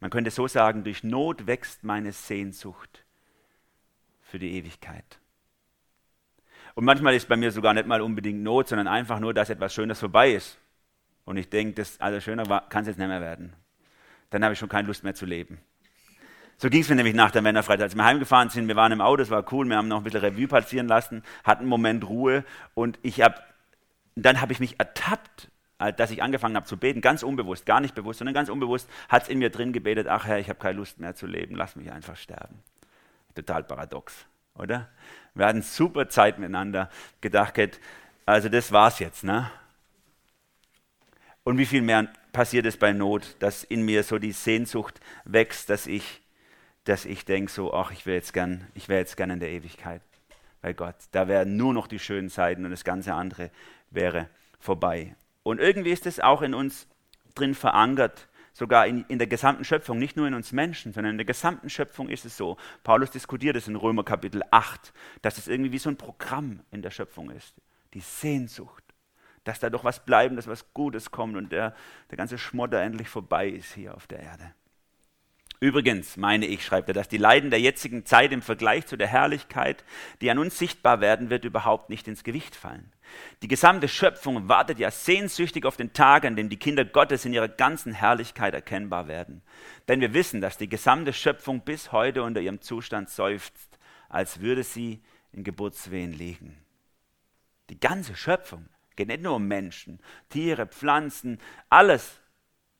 Man 0.00 0.08
könnte 0.08 0.30
so 0.30 0.48
sagen, 0.48 0.84
durch 0.84 1.04
Not 1.04 1.46
wächst 1.46 1.84
meine 1.84 2.12
Sehnsucht 2.12 3.04
für 4.22 4.38
die 4.38 4.52
Ewigkeit. 4.52 5.20
Und 6.74 6.86
manchmal 6.86 7.14
ist 7.14 7.28
bei 7.28 7.36
mir 7.36 7.50
sogar 7.50 7.74
nicht 7.74 7.86
mal 7.86 8.00
unbedingt 8.00 8.42
Not, 8.42 8.68
sondern 8.68 8.88
einfach 8.88 9.20
nur, 9.20 9.34
dass 9.34 9.50
etwas 9.50 9.74
Schönes 9.74 10.00
vorbei 10.00 10.32
ist. 10.32 10.56
Und 11.26 11.36
ich 11.36 11.50
denke, 11.50 11.74
das 11.74 12.00
alles 12.00 12.24
Schöne 12.24 12.44
kann 12.70 12.82
es 12.82 12.88
jetzt 12.88 12.98
nicht 12.98 13.08
mehr 13.08 13.20
werden. 13.20 13.54
Dann 14.30 14.44
habe 14.44 14.54
ich 14.54 14.58
schon 14.58 14.68
keine 14.68 14.88
Lust 14.88 15.04
mehr 15.04 15.14
zu 15.14 15.26
leben. 15.26 15.60
So 16.58 16.70
ging 16.70 16.80
es 16.80 16.88
mir 16.88 16.96
nämlich 16.96 17.14
nach 17.14 17.30
der 17.30 17.42
Männerfreizeit. 17.42 17.82
Als 17.82 17.96
wir 17.96 18.04
heimgefahren 18.04 18.48
sind, 18.48 18.66
wir 18.66 18.76
waren 18.76 18.92
im 18.92 19.00
Auto, 19.02 19.22
es 19.22 19.30
war 19.30 19.44
cool, 19.52 19.66
wir 19.66 19.76
haben 19.76 19.88
noch 19.88 19.98
ein 19.98 20.04
bisschen 20.04 20.20
Revue 20.20 20.48
passieren 20.48 20.88
lassen, 20.88 21.22
hatten 21.44 21.62
einen 21.62 21.68
Moment 21.68 22.08
Ruhe 22.08 22.44
und 22.74 22.98
ich 23.02 23.20
habe, 23.20 23.36
dann 24.14 24.40
habe 24.40 24.52
ich 24.52 24.60
mich 24.60 24.80
ertappt, 24.80 25.50
dass 25.98 26.10
ich 26.10 26.22
angefangen 26.22 26.56
habe 26.56 26.64
zu 26.64 26.78
beten, 26.78 27.02
ganz 27.02 27.22
unbewusst, 27.22 27.66
gar 27.66 27.80
nicht 27.80 27.94
bewusst, 27.94 28.20
sondern 28.20 28.32
ganz 28.32 28.48
unbewusst 28.48 28.88
hat 29.10 29.24
es 29.24 29.28
in 29.28 29.38
mir 29.38 29.50
drin 29.50 29.74
gebetet, 29.74 30.06
ach 30.08 30.24
Herr, 30.24 30.38
ich 30.38 30.48
habe 30.48 30.58
keine 30.58 30.78
Lust 30.78 30.98
mehr 30.98 31.14
zu 31.14 31.26
leben, 31.26 31.54
lass 31.54 31.76
mich 31.76 31.92
einfach 31.92 32.16
sterben. 32.16 32.62
Total 33.34 33.62
paradox, 33.62 34.24
oder? 34.54 34.88
Wir 35.34 35.44
hatten 35.44 35.60
super 35.60 36.08
Zeit 36.08 36.38
miteinander, 36.38 36.88
gedacht, 37.20 37.60
also 38.24 38.48
das 38.48 38.72
war's 38.72 38.98
jetzt, 38.98 39.24
ne? 39.24 39.50
Und 41.46 41.58
wie 41.58 41.66
viel 41.66 41.80
mehr 41.80 42.08
passiert 42.32 42.66
es 42.66 42.76
bei 42.76 42.92
Not, 42.92 43.36
dass 43.38 43.62
in 43.62 43.82
mir 43.82 44.02
so 44.02 44.18
die 44.18 44.32
Sehnsucht 44.32 44.98
wächst, 45.24 45.70
dass 45.70 45.86
ich, 45.86 46.20
dass 46.82 47.04
ich 47.04 47.24
denke 47.24 47.52
so, 47.52 47.72
ach, 47.72 47.92
ich 47.92 48.04
wäre 48.04 48.16
jetzt 48.16 48.32
gern, 48.32 48.66
ich 48.74 48.88
wäre 48.88 48.98
jetzt 48.98 49.16
gern 49.16 49.30
in 49.30 49.38
der 49.38 49.50
Ewigkeit 49.50 50.02
bei 50.60 50.72
Gott. 50.72 50.96
Da 51.12 51.28
wären 51.28 51.56
nur 51.56 51.72
noch 51.72 51.86
die 51.86 52.00
schönen 52.00 52.30
Zeiten 52.30 52.64
und 52.64 52.72
das 52.72 52.82
ganze 52.82 53.14
andere 53.14 53.52
wäre 53.90 54.28
vorbei. 54.58 55.14
Und 55.44 55.60
irgendwie 55.60 55.92
ist 55.92 56.06
es 56.06 56.18
auch 56.18 56.42
in 56.42 56.52
uns 56.52 56.88
drin 57.36 57.54
verankert, 57.54 58.26
sogar 58.52 58.88
in, 58.88 59.04
in, 59.06 59.18
der 59.18 59.28
gesamten 59.28 59.62
Schöpfung, 59.62 60.00
nicht 60.00 60.16
nur 60.16 60.26
in 60.26 60.34
uns 60.34 60.50
Menschen, 60.50 60.92
sondern 60.92 61.12
in 61.12 61.18
der 61.18 61.26
gesamten 61.26 61.70
Schöpfung 61.70 62.08
ist 62.08 62.24
es 62.24 62.36
so. 62.36 62.56
Paulus 62.82 63.12
diskutiert 63.12 63.54
es 63.54 63.68
in 63.68 63.76
Römer 63.76 64.02
Kapitel 64.02 64.42
8, 64.50 64.92
dass 65.22 65.38
es 65.38 65.46
irgendwie 65.46 65.70
wie 65.70 65.78
so 65.78 65.90
ein 65.90 65.96
Programm 65.96 66.64
in 66.72 66.82
der 66.82 66.90
Schöpfung 66.90 67.30
ist. 67.30 67.54
Die 67.94 68.00
Sehnsucht, 68.00 68.82
dass 69.46 69.60
da 69.60 69.70
doch 69.70 69.84
was 69.84 70.04
Bleibendes, 70.04 70.46
was 70.46 70.72
Gutes 70.74 71.10
kommt 71.10 71.36
und 71.36 71.52
der, 71.52 71.74
der 72.10 72.18
ganze 72.18 72.36
Schmodder 72.36 72.82
endlich 72.82 73.08
vorbei 73.08 73.48
ist 73.48 73.74
hier 73.74 73.94
auf 73.94 74.06
der 74.06 74.20
Erde. 74.20 74.52
Übrigens 75.58 76.18
meine 76.18 76.46
ich, 76.46 76.64
schreibt 76.64 76.88
er, 76.88 76.94
dass 76.94 77.08
die 77.08 77.16
Leiden 77.16 77.50
der 77.50 77.60
jetzigen 77.60 78.04
Zeit 78.04 78.32
im 78.32 78.42
Vergleich 78.42 78.86
zu 78.86 78.96
der 78.96 79.06
Herrlichkeit, 79.06 79.84
die 80.20 80.30
an 80.30 80.38
uns 80.38 80.58
sichtbar 80.58 81.00
werden 81.00 81.30
wird, 81.30 81.46
überhaupt 81.46 81.88
nicht 81.88 82.08
ins 82.08 82.24
Gewicht 82.24 82.54
fallen. 82.54 82.92
Die 83.42 83.48
gesamte 83.48 83.88
Schöpfung 83.88 84.48
wartet 84.48 84.78
ja 84.78 84.90
sehnsüchtig 84.90 85.64
auf 85.64 85.78
den 85.78 85.94
Tag, 85.94 86.26
an 86.26 86.36
dem 86.36 86.50
die 86.50 86.58
Kinder 86.58 86.84
Gottes 86.84 87.24
in 87.24 87.32
ihrer 87.32 87.48
ganzen 87.48 87.92
Herrlichkeit 87.92 88.52
erkennbar 88.52 89.08
werden. 89.08 89.42
Denn 89.88 90.00
wir 90.00 90.12
wissen, 90.12 90.42
dass 90.42 90.58
die 90.58 90.68
gesamte 90.68 91.14
Schöpfung 91.14 91.62
bis 91.62 91.90
heute 91.90 92.22
unter 92.22 92.40
ihrem 92.40 92.60
Zustand 92.60 93.08
seufzt, 93.08 93.78
als 94.10 94.40
würde 94.40 94.62
sie 94.62 95.02
in 95.32 95.42
Geburtswehen 95.42 96.12
liegen. 96.12 96.58
Die 97.70 97.80
ganze 97.80 98.14
Schöpfung 98.14 98.68
geht 98.96 99.08
nicht 99.08 99.22
nur 99.22 99.36
um 99.36 99.46
Menschen, 99.46 100.00
Tiere, 100.28 100.66
Pflanzen, 100.66 101.38
alles 101.68 102.20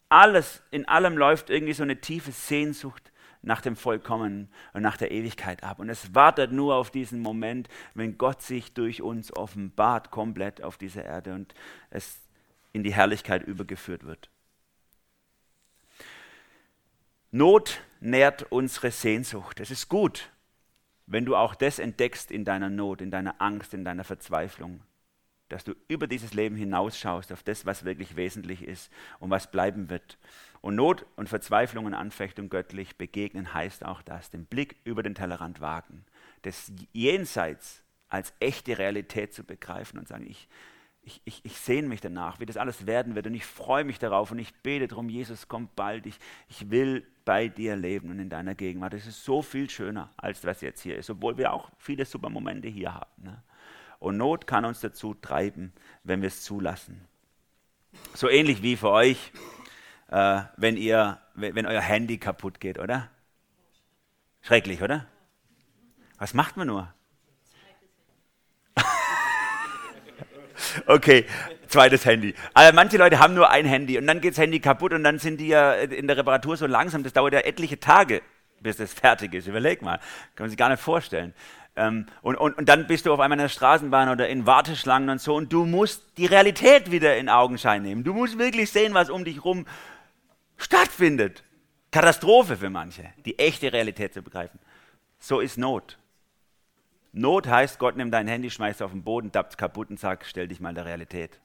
alles, 0.09 0.63
in 0.71 0.87
allem 0.87 1.17
läuft 1.17 1.51
irgendwie 1.51 1.73
so 1.73 1.83
eine 1.83 2.01
tiefe 2.01 2.33
Sehnsucht 2.33 3.13
nach 3.43 3.61
dem 3.61 3.77
Vollkommen 3.77 4.49
und 4.73 4.83
nach 4.83 4.97
der 4.97 5.11
Ewigkeit 5.11 5.63
ab. 5.63 5.79
Und 5.79 5.89
es 5.89 6.15
wartet 6.15 6.53
nur 6.53 6.75
auf 6.75 6.91
diesen 6.91 7.21
Moment, 7.21 7.69
wenn 7.95 8.19
Gott 8.19 8.43
sich 8.43 8.73
durch 8.75 9.03
uns 9.03 9.35
offenbart, 9.35 10.11
komplett 10.11 10.63
auf 10.63 10.79
dieser 10.79 11.05
Erde 11.05 11.35
und 11.35 11.55
es 11.91 12.19
in 12.73 12.83
die 12.83 12.95
Herrlichkeit 12.95 13.43
übergeführt 13.43 14.05
wird. 14.05 14.31
Not 17.31 17.81
nährt 18.01 18.51
unsere 18.51 18.91
Sehnsucht. 18.91 19.61
Es 19.61 19.71
ist 19.71 19.89
gut, 19.89 20.31
wenn 21.07 21.25
du 21.25 21.37
auch 21.37 21.55
das 21.55 21.79
entdeckst 21.79 22.31
in 22.31 22.45
deiner 22.45 22.71
Not, 22.71 23.01
in 23.01 23.11
deiner 23.11 23.41
Angst, 23.41 23.75
in 23.75 23.85
deiner 23.85 24.05
Verzweiflung 24.05 24.81
dass 25.49 25.65
du 25.65 25.75
über 25.89 26.07
dieses 26.07 26.35
Leben 26.35 26.57
hinausschaust 26.57 27.33
auf 27.33 27.43
das, 27.43 27.67
was 27.67 27.85
wirklich 27.85 28.17
wesentlich 28.17 28.63
ist 28.63 28.91
und 29.19 29.31
was 29.31 29.51
bleiben 29.51 29.91
wird. 29.91 30.19
Und 30.61 30.75
Not 30.75 31.07
und 31.17 31.29
Verzweiflung 31.29 31.85
und 31.85 31.95
Anfechtung 31.95 32.49
göttlich 32.49 32.97
begegnen 32.97 33.55
heißt 33.55 33.85
auch 33.85 34.03
das, 34.03 34.31
den 34.31 34.47
Blick 34.47 34.77
über 34.85 35.03
den 35.03 35.15
Tellerrand 35.15 35.61
wagen, 35.61 36.05
das 36.43 36.73
Jenseits 36.93 37.85
als 38.09 38.33
echte 38.41 38.79
Realität 38.79 39.33
zu 39.33 39.45
begreifen 39.45 39.99
und 39.99 40.09
sagen, 40.09 40.27
ich, 40.29 40.49
ich, 41.03 41.21
ich, 41.25 41.45
ich 41.45 41.59
sehne 41.59 41.89
mich 41.89 42.01
danach, 42.01 42.41
wie 42.41 42.47
das 42.47 42.57
alles 42.57 42.87
werden 42.87 43.15
wird 43.15 43.27
und 43.27 43.35
ich 43.35 43.47
freue 43.47 43.85
mich 43.85 43.99
darauf 43.99 44.33
und 44.33 44.39
ich 44.39 44.55
bete 44.55 44.89
darum, 44.89 45.09
Jesus 45.09 45.47
kommt 45.47 45.77
bald, 45.77 46.07
ich, 46.07 46.19
ich 46.49 46.71
will 46.71 47.07
bei 47.25 47.49
dir 47.49 47.77
leben 47.77 48.11
und 48.11 48.19
in 48.19 48.29
deiner 48.29 48.55
Gegenwart. 48.55 48.93
Das 48.93 49.07
ist 49.07 49.25
so 49.25 49.43
viel 49.43 49.71
schöner, 49.71 50.13
als 50.17 50.45
was 50.45 50.61
jetzt 50.61 50.83
hier 50.83 50.97
ist, 50.97 51.11
obwohl 51.11 51.37
wir 51.37 51.53
auch 51.53 51.71
viele 51.79 52.05
super 52.05 52.29
Momente 52.29 52.69
hier 52.69 52.95
haben. 52.95 53.23
Ne? 53.23 53.43
Und 54.07 54.19
Not 54.19 54.47
kann 54.47 54.65
uns 54.65 54.79
dazu 54.79 55.15
treiben, 55.15 55.73
wenn 56.05 56.23
wir 56.23 56.29
es 56.29 56.45
zulassen. 56.45 57.05
So 58.15 58.29
ähnlich 58.29 58.63
wie 58.63 58.77
für 58.77 58.91
euch, 58.91 59.33
äh, 60.13 60.43
wenn, 60.57 60.77
ihr, 60.77 61.19
wenn 61.35 61.67
euer 61.67 61.81
Handy 61.81 62.17
kaputt 62.17 62.61
geht, 62.61 62.79
oder? 62.79 63.11
Schrecklich, 64.43 64.81
oder? 64.81 65.07
Was 66.19 66.35
macht 66.35 66.57
man 66.57 66.69
nur? 66.69 66.95
okay, 70.87 71.27
zweites 71.67 72.05
Handy. 72.05 72.33
Also 72.55 72.73
manche 72.77 72.99
Leute 72.99 73.19
haben 73.19 73.35
nur 73.35 73.51
ein 73.51 73.67
Handy 73.67 73.99
und 73.99 74.07
dann 74.07 74.21
geht 74.21 74.35
das 74.35 74.39
Handy 74.39 74.61
kaputt 74.61 74.93
und 74.93 75.03
dann 75.03 75.19
sind 75.19 75.39
die 75.39 75.49
ja 75.49 75.73
in 75.73 76.07
der 76.07 76.17
Reparatur 76.17 76.57
so 76.57 76.69
langsam, 76.69 77.03
das 77.03 77.13
dauert 77.13 77.33
ja 77.33 77.41
etliche 77.41 77.81
Tage, 77.81 78.23
bis 78.61 78.77
das 78.77 78.95
fertig 78.95 79.35
ist. 79.35 79.49
Überleg 79.49 79.83
mal, 79.83 79.99
kann 80.37 80.45
man 80.45 80.51
sich 80.51 80.59
gar 80.59 80.69
nicht 80.69 80.81
vorstellen. 80.81 81.35
Ähm, 81.77 82.07
und, 82.23 82.37
und, 82.37 82.57
und 82.57 82.69
dann 82.69 82.87
bist 82.87 83.07
du 83.07 83.13
auf 83.13 83.21
einmal 83.21 83.39
in 83.39 83.45
der 83.45 83.49
Straßenbahn 83.51 84.09
oder 84.09 84.29
in 84.29 84.47
Warteschlangen 84.47 85.11
und 85.11 85.21
so 85.21 85.35
und 85.35 85.53
du 85.53 85.67
musst 85.67 86.03
die 86.17 86.27
Realität 86.27 86.91
wieder 86.91 87.17
in 87.17 87.29
Augenschein 87.29 87.83
nehmen. 87.83 88.03
Du 88.03 88.15
musst 88.15 88.39
wirklich 88.39 88.71
sehen, 88.71 88.95
was 88.95 89.11
um 89.11 89.25
dich 89.25 89.37
herum 89.37 89.67
stattfindet. 90.57 91.45
Katastrophe 91.91 92.57
für 92.57 92.71
manche, 92.71 93.13
die 93.25 93.39
echte 93.39 93.73
Realität 93.73 94.15
zu 94.15 94.23
begreifen. 94.23 94.59
So 95.19 95.41
ist 95.41 95.59
Not. 95.59 95.99
Not 97.13 97.47
heißt, 97.47 97.79
Gott 97.79 97.97
nimmt 97.97 98.13
dein 98.13 98.29
Handy, 98.29 98.51
schmeißt 98.51 98.83
auf 98.83 98.91
den 98.91 99.03
Boden, 99.03 99.33
tappt 99.33 99.57
kaputt 99.57 99.91
und 99.91 99.99
sagt, 99.99 100.27
stell 100.27 100.49
dich 100.49 100.61
mal 100.61 100.75
der 100.75 100.85
Realität. 100.85 101.41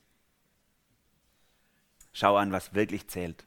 Schau 2.13 2.35
an, 2.35 2.51
was 2.51 2.73
wirklich 2.73 3.07
zählt. 3.07 3.45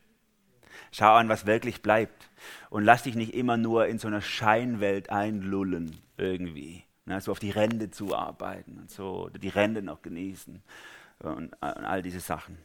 Schau 0.91 1.14
an, 1.14 1.28
was 1.28 1.45
wirklich 1.45 1.82
bleibt. 1.82 2.30
Und 2.70 2.85
lass 2.85 3.03
dich 3.03 3.14
nicht 3.14 3.35
immer 3.35 3.57
nur 3.57 3.87
in 3.87 3.99
so 3.99 4.09
einer 4.09 4.22
Scheinwelt 4.22 5.11
einlullen, 5.11 5.99
irgendwie. 6.16 6.84
Ne, 7.06 7.20
so 7.20 7.32
auf 7.32 7.38
die 7.38 7.50
Rente 7.50 7.90
zuarbeiten 7.90 8.78
und 8.78 8.90
so, 8.90 9.24
oder 9.24 9.38
die 9.38 9.50
Rente 9.50 9.82
noch 9.82 10.00
genießen 10.00 10.62
und, 11.18 11.36
und 11.36 11.54
all 11.60 12.02
diese 12.02 12.20
Sachen. 12.20 12.56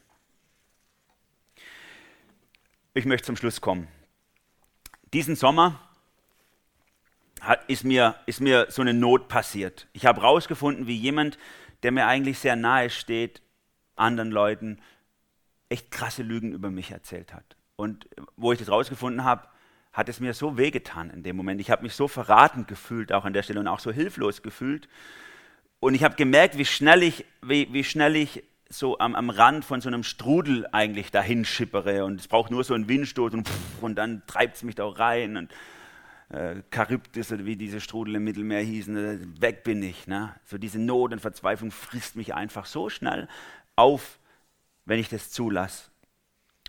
Ich 2.93 3.05
möchte 3.05 3.25
zum 3.25 3.35
Schluss 3.35 3.59
kommen. 3.59 3.89
Diesen 5.13 5.35
Sommer 5.35 5.79
hat, 7.41 7.67
ist, 7.69 7.83
mir, 7.83 8.15
ist 8.27 8.39
mir 8.39 8.67
so 8.69 8.81
eine 8.81 8.93
Not 8.93 9.27
passiert. 9.27 9.87
Ich 9.91 10.05
habe 10.05 10.21
herausgefunden, 10.21 10.87
wie 10.87 10.95
jemand, 10.95 11.37
der 11.83 11.91
mir 11.91 12.07
eigentlich 12.07 12.39
sehr 12.39 12.55
nahe 12.55 12.89
steht, 12.89 13.41
anderen 13.95 14.31
Leuten 14.31 14.79
echt 15.67 15.91
krasse 15.91 16.23
Lügen 16.23 16.53
über 16.53 16.71
mich 16.71 16.91
erzählt 16.91 17.33
hat. 17.33 17.57
Und 17.75 18.09
wo 18.37 18.51
ich 18.51 18.59
das 18.59 18.69
rausgefunden 18.69 19.23
habe, 19.23 19.47
hat 19.91 20.09
es 20.09 20.19
mir 20.19 20.33
so 20.33 20.57
wehgetan 20.57 21.09
in 21.09 21.23
dem 21.23 21.35
Moment. 21.35 21.59
Ich 21.61 21.71
habe 21.71 21.83
mich 21.83 21.93
so 21.93 22.07
verraten 22.07 22.67
gefühlt, 22.67 23.11
auch 23.11 23.25
an 23.25 23.33
der 23.33 23.43
Stelle, 23.43 23.59
und 23.59 23.67
auch 23.67 23.79
so 23.79 23.91
hilflos 23.91 24.41
gefühlt. 24.41 24.87
Und 25.79 25.93
ich 25.93 26.03
habe 26.03 26.15
gemerkt, 26.15 26.57
wie 26.57 26.65
schnell 26.65 27.03
ich, 27.03 27.25
wie, 27.41 27.71
wie 27.73 27.83
schnell 27.83 28.15
ich 28.15 28.43
so 28.69 28.99
am, 28.99 29.15
am 29.15 29.29
Rand 29.29 29.65
von 29.65 29.81
so 29.81 29.89
einem 29.89 30.03
Strudel 30.03 30.67
eigentlich 30.71 31.09
dahin 31.11 31.43
schippere. 31.43 32.05
Und 32.05 32.19
es 32.19 32.27
braucht 32.27 32.51
nur 32.51 32.63
so 32.63 32.73
einen 32.73 32.87
Windstoß 32.87 33.33
und, 33.33 33.47
pff, 33.47 33.81
und 33.81 33.95
dann 33.95 34.21
treibt 34.27 34.57
es 34.57 34.63
mich 34.63 34.75
da 34.75 34.87
rein. 34.87 35.37
Und 35.37 35.51
äh, 36.29 36.61
Charybdis 36.73 37.31
wie 37.45 37.55
diese 37.55 37.81
Strudel 37.81 38.15
im 38.15 38.23
Mittelmeer 38.23 38.61
hießen, 38.61 38.97
äh, 38.97 39.41
weg 39.41 39.63
bin 39.63 39.81
ich. 39.81 40.05
Ne? 40.05 40.35
So 40.45 40.57
diese 40.59 40.79
Not 40.79 41.13
und 41.13 41.19
Verzweiflung 41.19 41.71
frisst 41.71 42.15
mich 42.15 42.35
einfach 42.35 42.65
so 42.65 42.89
schnell 42.89 43.27
auf, 43.75 44.19
wenn 44.85 44.99
ich 44.99 45.09
das 45.09 45.31
zulasse. 45.31 45.89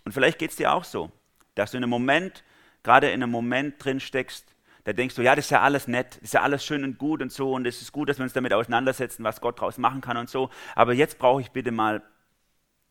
Und 0.05 0.13
vielleicht 0.13 0.39
geht 0.39 0.51
es 0.51 0.57
dir 0.57 0.73
auch 0.73 0.85
so, 0.85 1.11
dass 1.55 1.73
du 1.73 1.77
in 1.77 1.83
einem 1.83 1.91
Moment 1.91 2.43
gerade 2.83 3.11
in 3.11 3.23
einem 3.23 3.31
Moment 3.31 3.83
drin 3.85 4.01
steckst, 4.01 4.55
da 4.85 4.93
denkst 4.93 5.15
du, 5.15 5.23
ja, 5.23 5.35
das 5.37 5.47
ist 5.47 5.51
ja 5.51 5.61
alles 5.61 5.89
nett, 5.89 6.17
das 6.17 6.23
ist 6.23 6.35
ja 6.35 6.43
alles 6.43 6.65
schön 6.65 6.85
und 6.85 6.99
gut 6.99 7.21
und 7.21 7.31
so 7.31 7.53
und 7.53 7.67
es 7.67 7.83
ist 7.83 7.93
gut, 7.93 8.09
dass 8.09 8.19
wir 8.19 8.25
uns 8.25 8.33
damit 8.33 8.53
auseinandersetzen, 8.53 9.25
was 9.25 9.41
Gott 9.41 9.59
daraus 9.59 9.79
machen 9.79 10.01
kann 10.01 10.17
und 10.17 10.31
so. 10.31 10.51
Aber 10.75 10.95
jetzt 10.95 11.19
brauche 11.19 11.41
ich 11.41 11.51
bitte 11.51 11.71
mal 11.71 12.03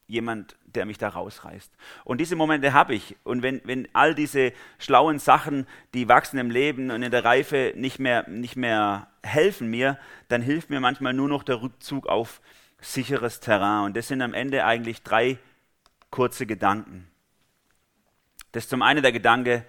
jemand, 0.09 0.55
der 0.65 0.85
mich 0.85 0.97
da 0.97 1.09
rausreißt. 1.09 1.71
Und 2.03 2.19
diese 2.19 2.35
Momente 2.35 2.73
habe 2.73 2.95
ich. 2.95 3.15
Und 3.23 3.43
wenn, 3.43 3.61
wenn 3.63 3.87
all 3.93 4.15
diese 4.15 4.53
schlauen 4.79 5.19
Sachen, 5.19 5.67
die 5.93 6.09
wachsen 6.09 6.39
im 6.39 6.49
Leben 6.49 6.89
und 6.89 7.03
in 7.03 7.11
der 7.11 7.23
Reife 7.23 7.73
nicht 7.75 7.99
mehr, 7.99 8.27
nicht 8.27 8.55
mehr 8.55 9.07
helfen 9.23 9.69
mir, 9.69 9.99
dann 10.27 10.41
hilft 10.41 10.71
mir 10.71 10.79
manchmal 10.79 11.13
nur 11.13 11.27
noch 11.27 11.43
der 11.43 11.61
Rückzug 11.61 12.07
auf 12.07 12.41
sicheres 12.81 13.39
Terrain. 13.39 13.85
Und 13.85 13.97
das 13.97 14.07
sind 14.07 14.21
am 14.21 14.33
Ende 14.33 14.65
eigentlich 14.65 15.03
drei 15.03 15.37
kurze 16.09 16.45
Gedanken. 16.45 17.07
Das 18.51 18.63
ist 18.63 18.69
zum 18.69 18.81
einen 18.81 19.03
der 19.03 19.11
Gedanke, 19.11 19.63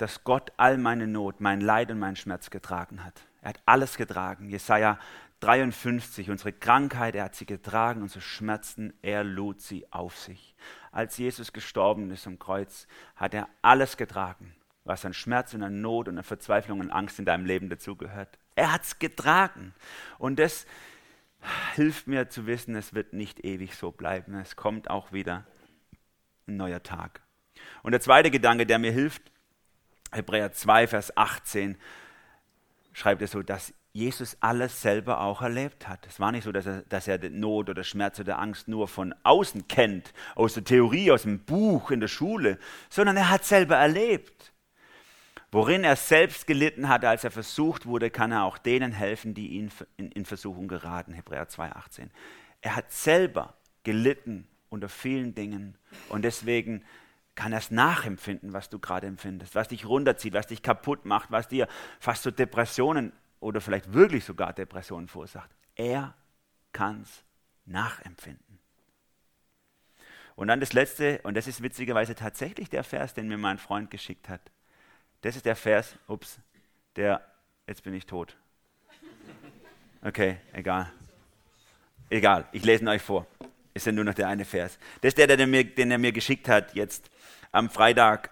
dass 0.00 0.24
Gott 0.24 0.52
all 0.56 0.78
meine 0.78 1.06
Not, 1.06 1.40
mein 1.40 1.60
Leid 1.60 1.90
und 1.90 1.98
meinen 1.98 2.16
Schmerz 2.16 2.50
getragen 2.50 3.04
hat. 3.04 3.20
Er 3.42 3.50
hat 3.50 3.60
alles 3.66 3.96
getragen. 3.96 4.48
Jesaja 4.48 4.98
53, 5.40 6.30
unsere 6.30 6.52
Krankheit, 6.52 7.14
er 7.14 7.24
hat 7.24 7.34
sie 7.34 7.46
getragen, 7.46 8.02
unsere 8.02 8.20
Schmerzen, 8.20 8.92
er 9.02 9.24
lud 9.24 9.60
sie 9.60 9.90
auf 9.90 10.16
sich. 10.16 10.54
Als 10.92 11.16
Jesus 11.16 11.52
gestorben 11.52 12.10
ist 12.10 12.26
am 12.26 12.38
Kreuz, 12.38 12.86
hat 13.16 13.34
er 13.34 13.48
alles 13.62 13.96
getragen, 13.96 14.54
was 14.84 15.04
an 15.04 15.14
Schmerz 15.14 15.54
und 15.54 15.62
an 15.62 15.80
Not 15.80 16.08
und 16.08 16.18
an 16.18 16.24
Verzweiflung 16.24 16.80
und 16.80 16.90
Angst 16.90 17.18
in 17.18 17.24
deinem 17.24 17.46
Leben 17.46 17.68
dazugehört. 17.70 18.38
Er 18.54 18.72
hat 18.72 18.82
es 18.82 18.98
getragen. 18.98 19.74
Und 20.18 20.38
das 20.38 20.66
hilft 21.74 22.06
mir 22.06 22.28
zu 22.28 22.46
wissen, 22.46 22.74
es 22.74 22.92
wird 22.92 23.14
nicht 23.14 23.44
ewig 23.44 23.74
so 23.74 23.90
bleiben. 23.90 24.34
Es 24.34 24.56
kommt 24.56 24.90
auch 24.90 25.12
wieder 25.12 25.46
ein 26.46 26.56
neuer 26.56 26.82
Tag. 26.82 27.22
Und 27.82 27.92
der 27.92 28.00
zweite 28.00 28.30
Gedanke, 28.30 28.66
der 28.66 28.78
mir 28.78 28.92
hilft, 28.92 29.30
Hebräer 30.12 30.52
2, 30.52 30.86
Vers 30.86 31.16
18, 31.16 31.76
schreibt 32.92 33.22
er 33.22 33.28
so, 33.28 33.42
dass 33.42 33.72
Jesus 33.92 34.36
alles 34.40 34.80
selber 34.80 35.20
auch 35.20 35.42
erlebt 35.42 35.88
hat. 35.88 36.06
Es 36.06 36.20
war 36.20 36.30
nicht 36.30 36.44
so, 36.44 36.52
dass 36.52 36.66
er, 36.66 36.82
dass 36.82 37.08
er 37.08 37.18
Not 37.30 37.70
oder 37.70 37.82
Schmerz 37.82 38.20
oder 38.20 38.38
Angst 38.38 38.68
nur 38.68 38.86
von 38.86 39.14
außen 39.24 39.66
kennt, 39.66 40.12
aus 40.36 40.54
der 40.54 40.64
Theorie, 40.64 41.10
aus 41.10 41.22
dem 41.22 41.40
Buch, 41.40 41.90
in 41.90 42.00
der 42.00 42.08
Schule, 42.08 42.58
sondern 42.88 43.16
er 43.16 43.30
hat 43.30 43.44
selber 43.44 43.76
erlebt. 43.76 44.52
Worin 45.52 45.82
er 45.82 45.96
selbst 45.96 46.46
gelitten 46.46 46.88
hat, 46.88 47.04
als 47.04 47.24
er 47.24 47.32
versucht 47.32 47.84
wurde, 47.86 48.10
kann 48.10 48.30
er 48.30 48.44
auch 48.44 48.58
denen 48.58 48.92
helfen, 48.92 49.34
die 49.34 49.48
ihn 49.48 49.72
in, 49.96 50.24
Versuchung 50.24 50.68
geraten. 50.68 51.12
Hebräer 51.12 51.48
2,18. 51.48 52.08
Er 52.60 52.76
hat 52.76 52.92
selber 52.92 53.54
gelitten 53.82 54.46
unter 54.68 54.88
vielen 54.88 55.34
Dingen 55.34 55.76
und 56.08 56.22
deswegen 56.22 56.84
kann 57.40 57.52
er 57.52 57.58
es 57.58 57.70
nachempfinden, 57.70 58.52
was 58.52 58.68
du 58.68 58.78
gerade 58.78 59.06
empfindest, 59.06 59.54
was 59.54 59.68
dich 59.68 59.86
runterzieht, 59.86 60.34
was 60.34 60.46
dich 60.46 60.62
kaputt 60.62 61.06
macht, 61.06 61.30
was 61.30 61.48
dir 61.48 61.68
fast 61.98 62.22
so 62.22 62.30
Depressionen 62.30 63.14
oder 63.40 63.62
vielleicht 63.62 63.94
wirklich 63.94 64.26
sogar 64.26 64.52
Depressionen 64.52 65.08
verursacht. 65.08 65.48
Er 65.74 66.12
kann 66.72 67.00
es 67.00 67.24
nachempfinden. 67.64 68.58
Und 70.36 70.48
dann 70.48 70.60
das 70.60 70.74
letzte, 70.74 71.20
und 71.22 71.34
das 71.34 71.46
ist 71.46 71.62
witzigerweise 71.62 72.14
tatsächlich 72.14 72.68
der 72.68 72.84
Vers, 72.84 73.14
den 73.14 73.26
mir 73.26 73.38
mein 73.38 73.56
Freund 73.56 73.90
geschickt 73.90 74.28
hat. 74.28 74.42
Das 75.22 75.34
ist 75.34 75.46
der 75.46 75.56
Vers, 75.56 75.96
ups, 76.08 76.40
der, 76.96 77.24
jetzt 77.66 77.82
bin 77.82 77.94
ich 77.94 78.04
tot. 78.04 78.36
Okay, 80.02 80.36
egal. 80.52 80.92
Egal, 82.10 82.46
ich 82.52 82.66
lese 82.66 82.84
ihn 82.84 82.88
euch 82.88 83.00
vor. 83.00 83.26
Ist 83.72 83.86
ja 83.86 83.92
nur 83.92 84.04
noch 84.04 84.14
der 84.14 84.28
eine 84.28 84.44
Vers. 84.44 84.78
Das 85.00 85.14
ist 85.14 85.16
der, 85.18 85.26
den, 85.26 85.50
mir, 85.50 85.64
den 85.64 85.90
er 85.90 85.96
mir 85.96 86.12
geschickt 86.12 86.46
hat 86.46 86.74
jetzt 86.74 87.10
am 87.52 87.70
Freitag 87.70 88.30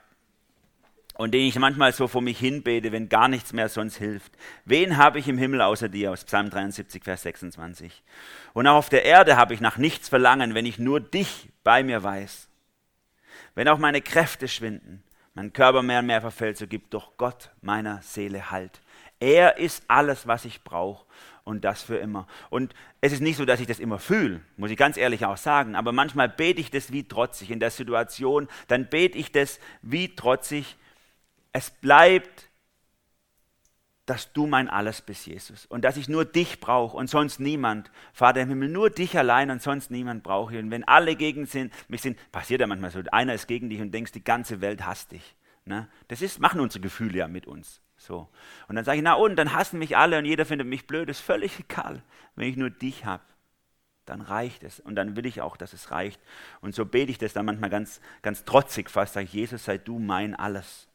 und 1.18 1.32
den 1.32 1.46
ich 1.46 1.58
manchmal 1.58 1.92
so 1.92 2.06
vor 2.06 2.22
mich 2.22 2.38
hinbete, 2.38 2.92
wenn 2.92 3.08
gar 3.08 3.26
nichts 3.26 3.52
mehr 3.52 3.68
sonst 3.68 3.96
hilft. 3.96 4.32
Wen 4.64 4.96
habe 4.96 5.18
ich 5.18 5.26
im 5.26 5.36
Himmel 5.36 5.60
außer 5.60 5.88
dir? 5.88 6.12
Aus 6.12 6.24
Psalm 6.24 6.48
73, 6.48 7.02
Vers 7.02 7.22
26. 7.22 8.04
Und 8.52 8.68
auch 8.68 8.76
auf 8.76 8.88
der 8.88 9.04
Erde 9.04 9.36
habe 9.36 9.52
ich 9.52 9.60
nach 9.60 9.78
nichts 9.78 10.08
verlangen, 10.08 10.54
wenn 10.54 10.64
ich 10.64 10.78
nur 10.78 11.00
dich 11.00 11.48
bei 11.64 11.82
mir 11.82 12.02
weiß. 12.04 12.48
Wenn 13.56 13.66
auch 13.66 13.78
meine 13.78 14.00
Kräfte 14.00 14.46
schwinden, 14.46 15.02
mein 15.34 15.52
Körper 15.52 15.82
mehr 15.82 15.98
und 16.00 16.06
mehr 16.06 16.20
verfällt, 16.20 16.56
so 16.56 16.68
gibt 16.68 16.94
doch 16.94 17.16
Gott 17.16 17.50
meiner 17.62 18.00
Seele 18.02 18.52
Halt. 18.52 18.80
Er 19.18 19.58
ist 19.58 19.82
alles, 19.88 20.28
was 20.28 20.44
ich 20.44 20.62
brauche 20.62 21.04
und 21.48 21.64
das 21.64 21.82
für 21.82 21.96
immer. 21.96 22.26
Und 22.50 22.74
es 23.00 23.12
ist 23.12 23.20
nicht 23.20 23.36
so, 23.36 23.44
dass 23.44 23.60
ich 23.60 23.66
das 23.66 23.80
immer 23.80 23.98
fühle, 23.98 24.40
muss 24.56 24.70
ich 24.70 24.76
ganz 24.76 24.96
ehrlich 24.96 25.24
auch 25.24 25.38
sagen, 25.38 25.74
aber 25.74 25.92
manchmal 25.92 26.28
bete 26.28 26.60
ich 26.60 26.70
das 26.70 26.92
wie 26.92 27.04
trotzig 27.04 27.50
in 27.50 27.58
der 27.58 27.70
Situation, 27.70 28.48
dann 28.68 28.88
bete 28.88 29.18
ich 29.18 29.32
das 29.32 29.58
wie 29.82 30.14
trotzig 30.14 30.76
es 31.52 31.70
bleibt, 31.70 32.48
dass 34.04 34.32
du 34.32 34.46
mein 34.46 34.68
Alles 34.68 35.02
bist, 35.02 35.26
Jesus. 35.26 35.66
Und 35.66 35.84
dass 35.84 35.96
ich 35.98 36.08
nur 36.08 36.24
dich 36.24 36.60
brauche 36.60 36.96
und 36.96 37.10
sonst 37.10 37.40
niemand. 37.40 37.90
Vater 38.12 38.40
im 38.40 38.48
Himmel, 38.48 38.68
nur 38.68 38.90
dich 38.90 39.18
allein 39.18 39.50
und 39.50 39.60
sonst 39.60 39.90
niemand 39.90 40.22
brauche 40.22 40.54
ich. 40.54 40.62
Und 40.62 40.70
wenn 40.70 40.84
alle 40.84 41.14
gegen 41.16 41.44
sind, 41.44 41.72
mich 41.88 42.00
sind, 42.00 42.18
passiert 42.32 42.60
ja 42.60 42.66
manchmal 42.66 42.90
so, 42.90 43.00
einer 43.12 43.34
ist 43.34 43.48
gegen 43.48 43.68
dich 43.68 43.80
und 43.80 43.92
denkst, 43.92 44.12
die 44.12 44.24
ganze 44.24 44.62
Welt 44.62 44.86
hasst 44.86 45.12
dich. 45.12 45.34
Ne? 45.66 45.88
Das 46.08 46.22
ist, 46.22 46.40
machen 46.40 46.60
unsere 46.60 46.80
Gefühle 46.80 47.18
ja 47.18 47.28
mit 47.28 47.46
uns. 47.46 47.82
So. 47.98 48.28
Und 48.68 48.76
dann 48.76 48.84
sage 48.84 48.98
ich, 48.98 49.04
na 49.04 49.14
und, 49.14 49.36
dann 49.36 49.52
hassen 49.52 49.78
mich 49.78 49.96
alle 49.96 50.18
und 50.18 50.24
jeder 50.24 50.46
findet 50.46 50.66
mich 50.66 50.86
blöd. 50.86 51.08
ist 51.08 51.20
völlig 51.20 51.58
egal. 51.60 52.02
Wenn 52.36 52.48
ich 52.48 52.56
nur 52.56 52.70
dich 52.70 53.04
habe, 53.04 53.22
dann 54.06 54.20
reicht 54.20 54.62
es. 54.62 54.80
Und 54.80 54.94
dann 54.94 55.16
will 55.16 55.26
ich 55.26 55.40
auch, 55.40 55.56
dass 55.56 55.72
es 55.72 55.90
reicht. 55.90 56.20
Und 56.60 56.74
so 56.74 56.86
bete 56.86 57.10
ich 57.10 57.18
das 57.18 57.32
dann 57.32 57.44
manchmal 57.44 57.70
ganz, 57.70 58.00
ganz 58.22 58.44
trotzig 58.44 58.88
fast. 58.88 59.14
Sage 59.14 59.26
ich, 59.26 59.32
Jesus, 59.32 59.64
sei 59.64 59.76
du 59.76 59.98
mein 59.98 60.34
Alles. 60.34 60.88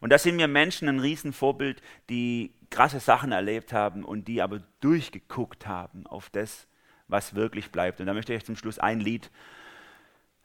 Und 0.00 0.10
da 0.10 0.18
sind 0.18 0.36
mir 0.36 0.48
Menschen 0.48 0.88
ein 0.88 1.00
Riesenvorbild, 1.00 1.82
die 2.08 2.52
krasse 2.70 3.00
Sachen 3.00 3.32
erlebt 3.32 3.72
haben 3.72 4.04
und 4.04 4.26
die 4.28 4.42
aber 4.42 4.60
durchgeguckt 4.80 5.66
haben 5.66 6.06
auf 6.06 6.30
das, 6.30 6.66
was 7.08 7.34
wirklich 7.34 7.70
bleibt. 7.70 8.00
Und 8.00 8.06
da 8.06 8.14
möchte 8.14 8.32
ich 8.32 8.38
euch 8.38 8.46
zum 8.46 8.56
Schluss 8.56 8.78
ein 8.78 9.00
Lied 9.00 9.30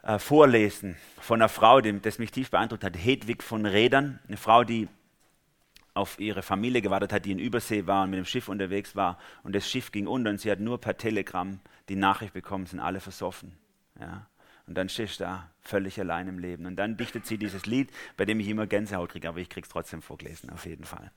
äh, 0.02 0.20
vorlesen 0.20 0.98
von 1.20 1.42
einer 1.42 1.50
Frau, 1.50 1.82
die, 1.82 2.00
das 2.00 2.20
mich 2.20 2.32
tief 2.32 2.52
beeindruckt 2.52 2.84
hat, 2.84 2.96
Hedwig 2.96 3.44
von 3.44 3.66
Rädern, 3.66 4.20
eine 4.28 4.38
Frau, 4.38 4.64
die 4.64 4.88
auf 5.94 6.20
ihre 6.20 6.42
Familie 6.42 6.82
gewartet 6.82 7.14
hat, 7.14 7.26
die 7.26 7.32
in 7.32 7.40
Übersee 7.40 7.86
war 7.86 8.04
und 8.04 8.12
mit 8.12 8.18
dem 8.18 8.26
Schiff 8.26 8.50
unterwegs 8.50 8.96
war 8.96 9.20
und 9.44 9.56
das 9.56 9.70
Schiff 9.70 9.92
ging 9.92 10.08
unter 10.08 10.32
und 10.32 10.40
sie 10.40 10.50
hat 10.50 10.60
nur 10.60 10.80
per 10.80 10.98
Telegramm 10.98 11.60
die 11.90 11.96
Nachricht 11.96 12.34
bekommen, 12.34 12.66
sind 12.66 12.80
alle 12.80 13.00
versoffen. 13.00 13.54
Ja. 14.00 14.28
Und 14.66 14.76
dann 14.76 14.90
stehst 14.90 15.20
du 15.20 15.26
da 15.26 15.50
völlig 15.62 16.00
allein 16.00 16.28
im 16.28 16.40
Leben. 16.40 16.66
Und 16.66 16.78
dann 16.78 16.96
dichtet 16.96 17.26
sie 17.26 17.38
dieses 17.38 17.66
Lied, 17.66 17.92
bei 18.16 18.26
dem 18.26 18.40
ich 18.40 18.48
immer 18.48 18.66
Gänsehaut 18.66 19.12
kriege, 19.12 19.28
aber 19.28 19.40
ich 19.40 19.50
kriege 19.50 19.66
es 19.66 19.70
trotzdem 19.70 20.02
vorgelesen, 20.02 20.50
auf 20.50 20.66
jeden 20.66 20.86
Fall. 20.86 21.12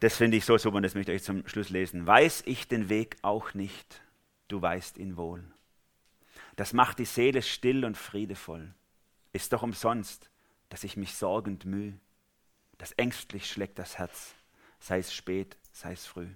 Das 0.00 0.16
finde 0.16 0.36
ich 0.36 0.44
so 0.44 0.58
super 0.58 0.76
und 0.76 0.82
das 0.82 0.94
möchte 0.94 1.12
ich 1.12 1.20
euch 1.20 1.24
zum 1.24 1.46
Schluss 1.48 1.70
lesen. 1.70 2.06
Weiß 2.06 2.42
ich 2.46 2.68
den 2.68 2.88
Weg 2.88 3.16
auch 3.22 3.54
nicht, 3.54 4.02
du 4.48 4.60
weißt 4.60 4.98
ihn 4.98 5.16
wohl. 5.16 5.44
Das 6.56 6.72
macht 6.72 6.98
die 6.98 7.04
Seele 7.04 7.40
still 7.40 7.84
und 7.84 7.96
friedevoll. 7.96 8.74
Ist 9.32 9.52
doch 9.52 9.62
umsonst, 9.62 10.30
dass 10.68 10.84
ich 10.84 10.96
mich 10.96 11.14
sorgend 11.14 11.64
mühe. 11.64 11.94
Das 12.82 12.90
ängstlich 12.98 13.48
schlägt 13.48 13.78
das 13.78 13.96
Herz, 13.96 14.34
sei 14.80 14.98
es 14.98 15.14
spät, 15.14 15.56
sei 15.70 15.92
es 15.92 16.04
früh. 16.04 16.26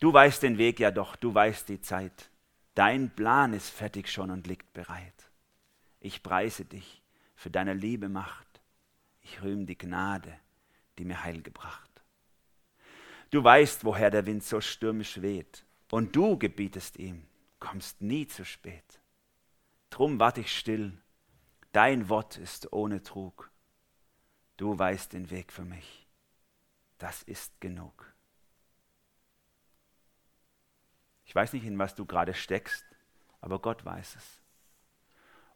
Du 0.00 0.12
weißt 0.12 0.42
den 0.42 0.58
Weg 0.58 0.80
ja 0.80 0.90
doch, 0.90 1.14
du 1.14 1.32
weißt 1.32 1.68
die 1.68 1.80
Zeit. 1.80 2.28
Dein 2.74 3.08
Plan 3.08 3.52
ist 3.52 3.70
fertig 3.70 4.10
schon 4.10 4.32
und 4.32 4.48
liegt 4.48 4.72
bereit. 4.72 5.30
Ich 6.00 6.24
preise 6.24 6.64
dich 6.64 7.04
für 7.36 7.50
deine 7.50 7.72
Liebe 7.72 8.08
Macht. 8.08 8.48
Ich 9.20 9.40
rühme 9.42 9.64
die 9.64 9.78
Gnade, 9.78 10.36
die 10.98 11.04
mir 11.04 11.22
Heil 11.22 11.40
gebracht. 11.40 12.02
Du 13.30 13.44
weißt, 13.44 13.84
woher 13.84 14.10
der 14.10 14.26
Wind 14.26 14.42
so 14.42 14.60
stürmisch 14.60 15.22
weht, 15.22 15.64
und 15.92 16.16
du 16.16 16.36
gebietest 16.36 16.98
ihm, 16.98 17.28
kommst 17.60 18.02
nie 18.02 18.26
zu 18.26 18.44
spät. 18.44 19.00
Drum 19.88 20.18
wart 20.18 20.38
ich 20.38 20.58
still, 20.58 20.98
dein 21.70 22.08
Wort 22.08 22.38
ist 22.38 22.72
ohne 22.72 23.04
Trug. 23.04 23.51
Du 24.56 24.78
weißt 24.78 25.12
den 25.12 25.30
Weg 25.30 25.52
für 25.52 25.64
mich, 25.64 26.06
das 26.98 27.22
ist 27.22 27.60
genug. 27.60 28.12
Ich 31.24 31.34
weiß 31.34 31.52
nicht, 31.54 31.64
in 31.64 31.78
was 31.78 31.94
du 31.94 32.04
gerade 32.04 32.34
steckst, 32.34 32.84
aber 33.40 33.58
Gott 33.58 33.84
weiß 33.84 34.16
es. 34.16 34.40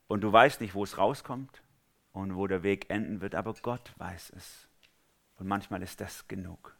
Und 0.08 0.22
du 0.22 0.32
weißt 0.32 0.60
nicht, 0.60 0.74
wo 0.74 0.84
es 0.84 0.98
rauskommt 0.98 1.62
und 2.12 2.34
wo 2.36 2.46
der 2.46 2.62
Weg 2.62 2.88
enden 2.90 3.20
wird, 3.20 3.34
aber 3.34 3.52
Gott 3.54 3.92
weiß 3.98 4.30
es. 4.36 4.68
Und 5.38 5.46
manchmal 5.48 5.82
ist 5.82 6.00
das 6.00 6.26
genug. 6.28 6.76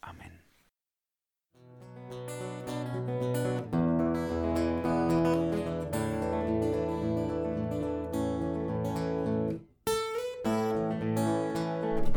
Amen. 0.00 0.47